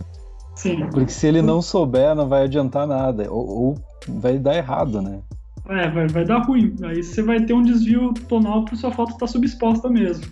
[0.54, 0.86] Sim.
[0.90, 3.30] Porque se ele não souber, não vai adiantar nada.
[3.30, 3.78] Ou, ou
[4.08, 5.20] vai dar errado, né?
[5.68, 6.74] É, vai, vai dar ruim.
[6.82, 10.24] Aí você vai ter um desvio tonal porque sua foto está subexposta mesmo.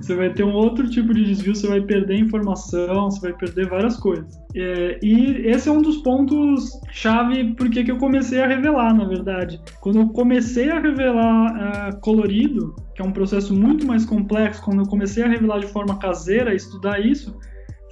[0.00, 3.68] Você vai ter um outro tipo de desvio, você vai perder informação, você vai perder
[3.68, 4.26] várias coisas.
[4.54, 9.04] É, e esse é um dos pontos chave porque que eu comecei a revelar, na
[9.04, 9.60] verdade.
[9.80, 14.80] Quando eu comecei a revelar uh, colorido, que é um processo muito mais complexo, quando
[14.80, 17.38] eu comecei a revelar de forma caseira, estudar isso,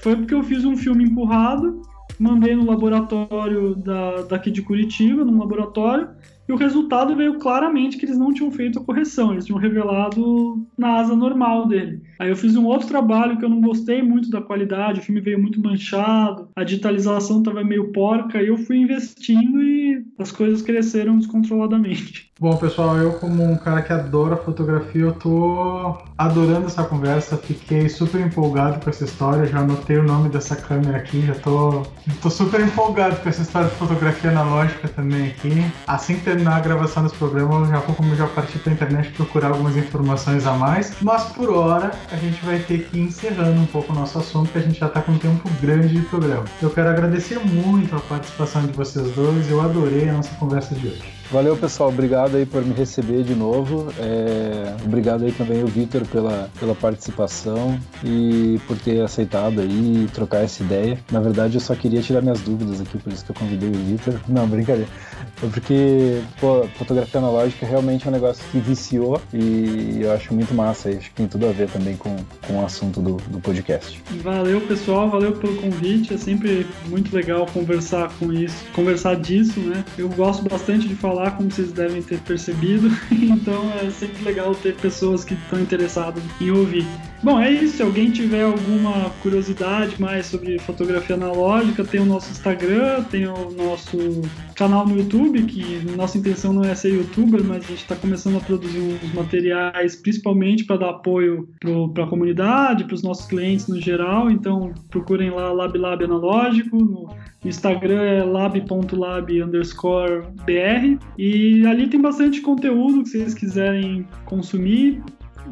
[0.02, 1.80] foi porque eu fiz um filme empurrado,
[2.18, 6.08] mandei no laboratório da, daqui de Curitiba, num laboratório,
[6.48, 10.66] e o resultado veio claramente que eles não tinham feito a correção, eles tinham revelado
[10.76, 12.02] na asa normal dele.
[12.18, 15.20] Aí eu fiz um outro trabalho que eu não gostei muito da qualidade, o filme
[15.20, 20.62] veio muito manchado, a digitalização estava meio porca, e eu fui investindo e as coisas
[20.62, 22.32] cresceram descontroladamente.
[22.38, 27.88] Bom, pessoal, eu como um cara que adora fotografia, eu tô adorando essa conversa, fiquei
[27.88, 31.82] super empolgado com essa história, já anotei o nome dessa câmera aqui, já tô,
[32.20, 35.64] tô super empolgado com essa história de fotografia analógica também aqui.
[35.86, 39.12] Assim que terminar a gravação desse programa, eu já vou como já partir pra internet
[39.12, 43.58] procurar algumas informações a mais, mas por hora a gente vai ter que ir encerrando
[43.58, 46.02] um pouco o nosso assunto, porque a gente já tá com um tempo grande de
[46.02, 46.44] programa.
[46.60, 50.88] Eu quero agradecer muito a participação de vocês dois, eu adorei a nossa conversa de
[50.88, 51.15] hoje.
[51.30, 51.88] Valeu, pessoal.
[51.88, 53.92] Obrigado aí por me receber de novo.
[53.98, 54.74] É...
[54.84, 60.62] Obrigado aí também o Vitor pela, pela participação e por ter aceitado aí trocar essa
[60.62, 60.98] ideia.
[61.10, 63.72] Na verdade, eu só queria tirar minhas dúvidas aqui, por isso que eu convidei o
[63.72, 64.20] Vitor.
[64.28, 64.88] Não, brincadeira.
[65.42, 70.54] É porque, pô, fotografia analógica realmente é um negócio que viciou e eu acho muito
[70.54, 70.88] massa.
[70.90, 72.16] Acho que tem tudo a ver também com,
[72.46, 74.00] com o assunto do, do podcast.
[74.22, 75.10] Valeu, pessoal.
[75.10, 76.14] Valeu pelo convite.
[76.14, 79.84] É sempre muito legal conversar com isso, conversar disso, né?
[79.98, 82.90] Eu gosto bastante de falar falar, como vocês devem ter percebido.
[83.36, 86.86] Então é sempre legal ter pessoas que estão interessadas em ouvir.
[87.22, 87.78] Bom, é isso.
[87.78, 93.50] Se alguém tiver alguma curiosidade mais sobre fotografia analógica, tem o nosso Instagram, tem o
[93.50, 93.96] nosso
[94.54, 98.36] canal no YouTube, que nossa intenção não é ser youtuber, mas a gente está começando
[98.36, 101.48] a produzir uns materiais, principalmente para dar apoio
[101.92, 104.30] para a comunidade, para os nossos clientes no geral.
[104.30, 107.08] Então procurem lá LabLab Analógico, no
[107.48, 115.02] Instagram é lab.lab underscore br e ali tem bastante conteúdo que vocês quiserem consumir.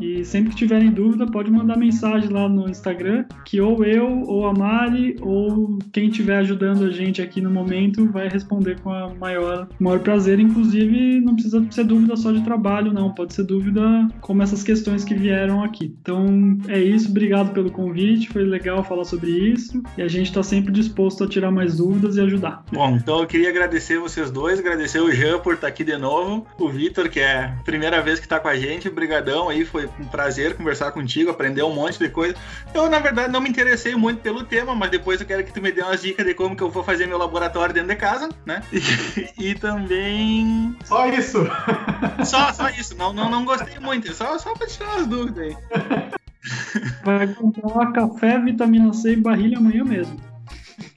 [0.01, 4.47] E sempre que tiverem dúvida, pode mandar mensagem lá no Instagram, que ou eu, ou
[4.47, 9.13] a Mari, ou quem estiver ajudando a gente aqui no momento vai responder com a
[9.15, 10.39] maior, maior prazer.
[10.41, 13.13] Inclusive, não precisa ser dúvida só de trabalho, não.
[13.15, 13.83] Pode ser dúvida
[14.21, 15.95] como essas questões que vieram aqui.
[16.01, 17.11] Então, é isso.
[17.11, 18.29] Obrigado pelo convite.
[18.29, 19.83] Foi legal falar sobre isso.
[19.97, 22.65] E a gente está sempre disposto a tirar mais dúvidas e ajudar.
[22.73, 26.47] Bom, então eu queria agradecer vocês dois, agradecer o Jean por estar aqui de novo,
[26.59, 28.89] o Vitor, que é a primeira vez que está com a gente.
[28.89, 32.35] Obrigadão aí, foi foi um prazer conversar contigo, aprender um monte de coisa.
[32.73, 35.61] Eu, na verdade, não me interessei muito pelo tema, mas depois eu quero que tu
[35.61, 38.29] me dê umas dicas de como que eu vou fazer meu laboratório dentro de casa,
[38.45, 38.63] né?
[38.73, 38.81] E,
[39.51, 40.77] e também.
[40.85, 41.45] Só isso!
[42.25, 42.97] Só, só isso.
[42.97, 44.13] Não, não, não gostei muito.
[44.15, 45.57] Só, só pra tirar as dúvidas aí.
[47.05, 50.34] Vai comprar café, vitamina C e barrilha amanhã mesmo.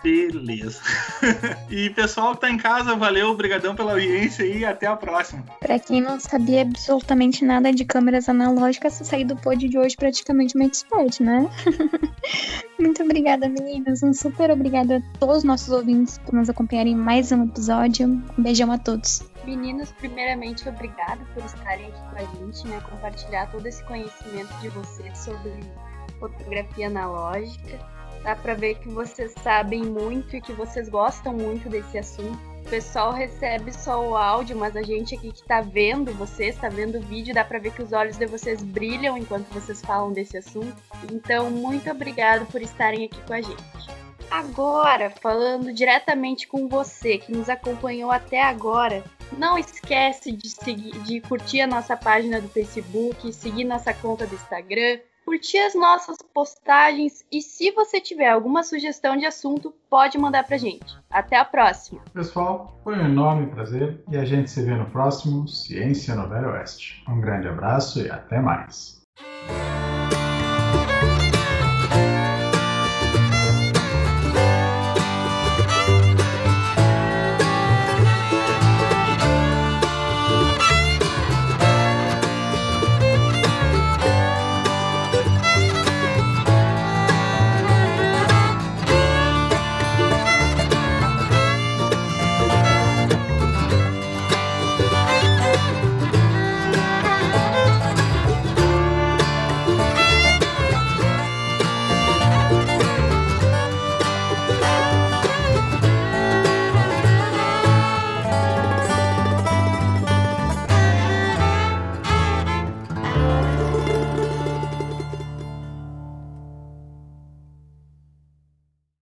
[0.04, 0.82] Beleza.
[1.70, 5.44] e pessoal que tá em casa, valeu, obrigadão pela audiência e até a próxima.
[5.60, 10.56] Pra quem não sabia absolutamente nada de câmeras analógicas, sair do pod de hoje praticamente
[10.56, 11.50] uma expert, né?
[12.80, 14.04] Muito obrigada, meninas.
[14.04, 18.08] Um super obrigada a todos os nossos ouvintes por nos acompanharem em mais um episódio.
[18.08, 19.24] Um beijão a todos.
[19.46, 22.82] Meninos, primeiramente, obrigada por estarem aqui com a gente, né?
[22.90, 25.54] Compartilhar todo esse conhecimento de vocês sobre
[26.20, 27.97] fotografia analógica.
[28.24, 32.38] Dá pra ver que vocês sabem muito e que vocês gostam muito desse assunto.
[32.66, 36.68] O pessoal recebe só o áudio, mas a gente aqui que tá vendo vocês, tá
[36.68, 40.12] vendo o vídeo, dá pra ver que os olhos de vocês brilham enquanto vocês falam
[40.12, 40.76] desse assunto.
[41.10, 43.98] Então, muito obrigado por estarem aqui com a gente.
[44.30, 49.02] Agora, falando diretamente com você que nos acompanhou até agora,
[49.38, 54.36] não esquece de seguir, de curtir a nossa página do Facebook, seguir nossa conta do
[54.36, 60.46] Instagram, curtir as nossas postagens e se você tiver alguma sugestão de assunto, pode mandar
[60.46, 60.86] pra gente.
[61.10, 62.02] Até a próxima.
[62.14, 66.52] Pessoal, foi um enorme prazer e a gente se vê no próximo Ciência no Velho
[66.52, 67.04] Oeste.
[67.10, 69.02] Um grande abraço e até mais.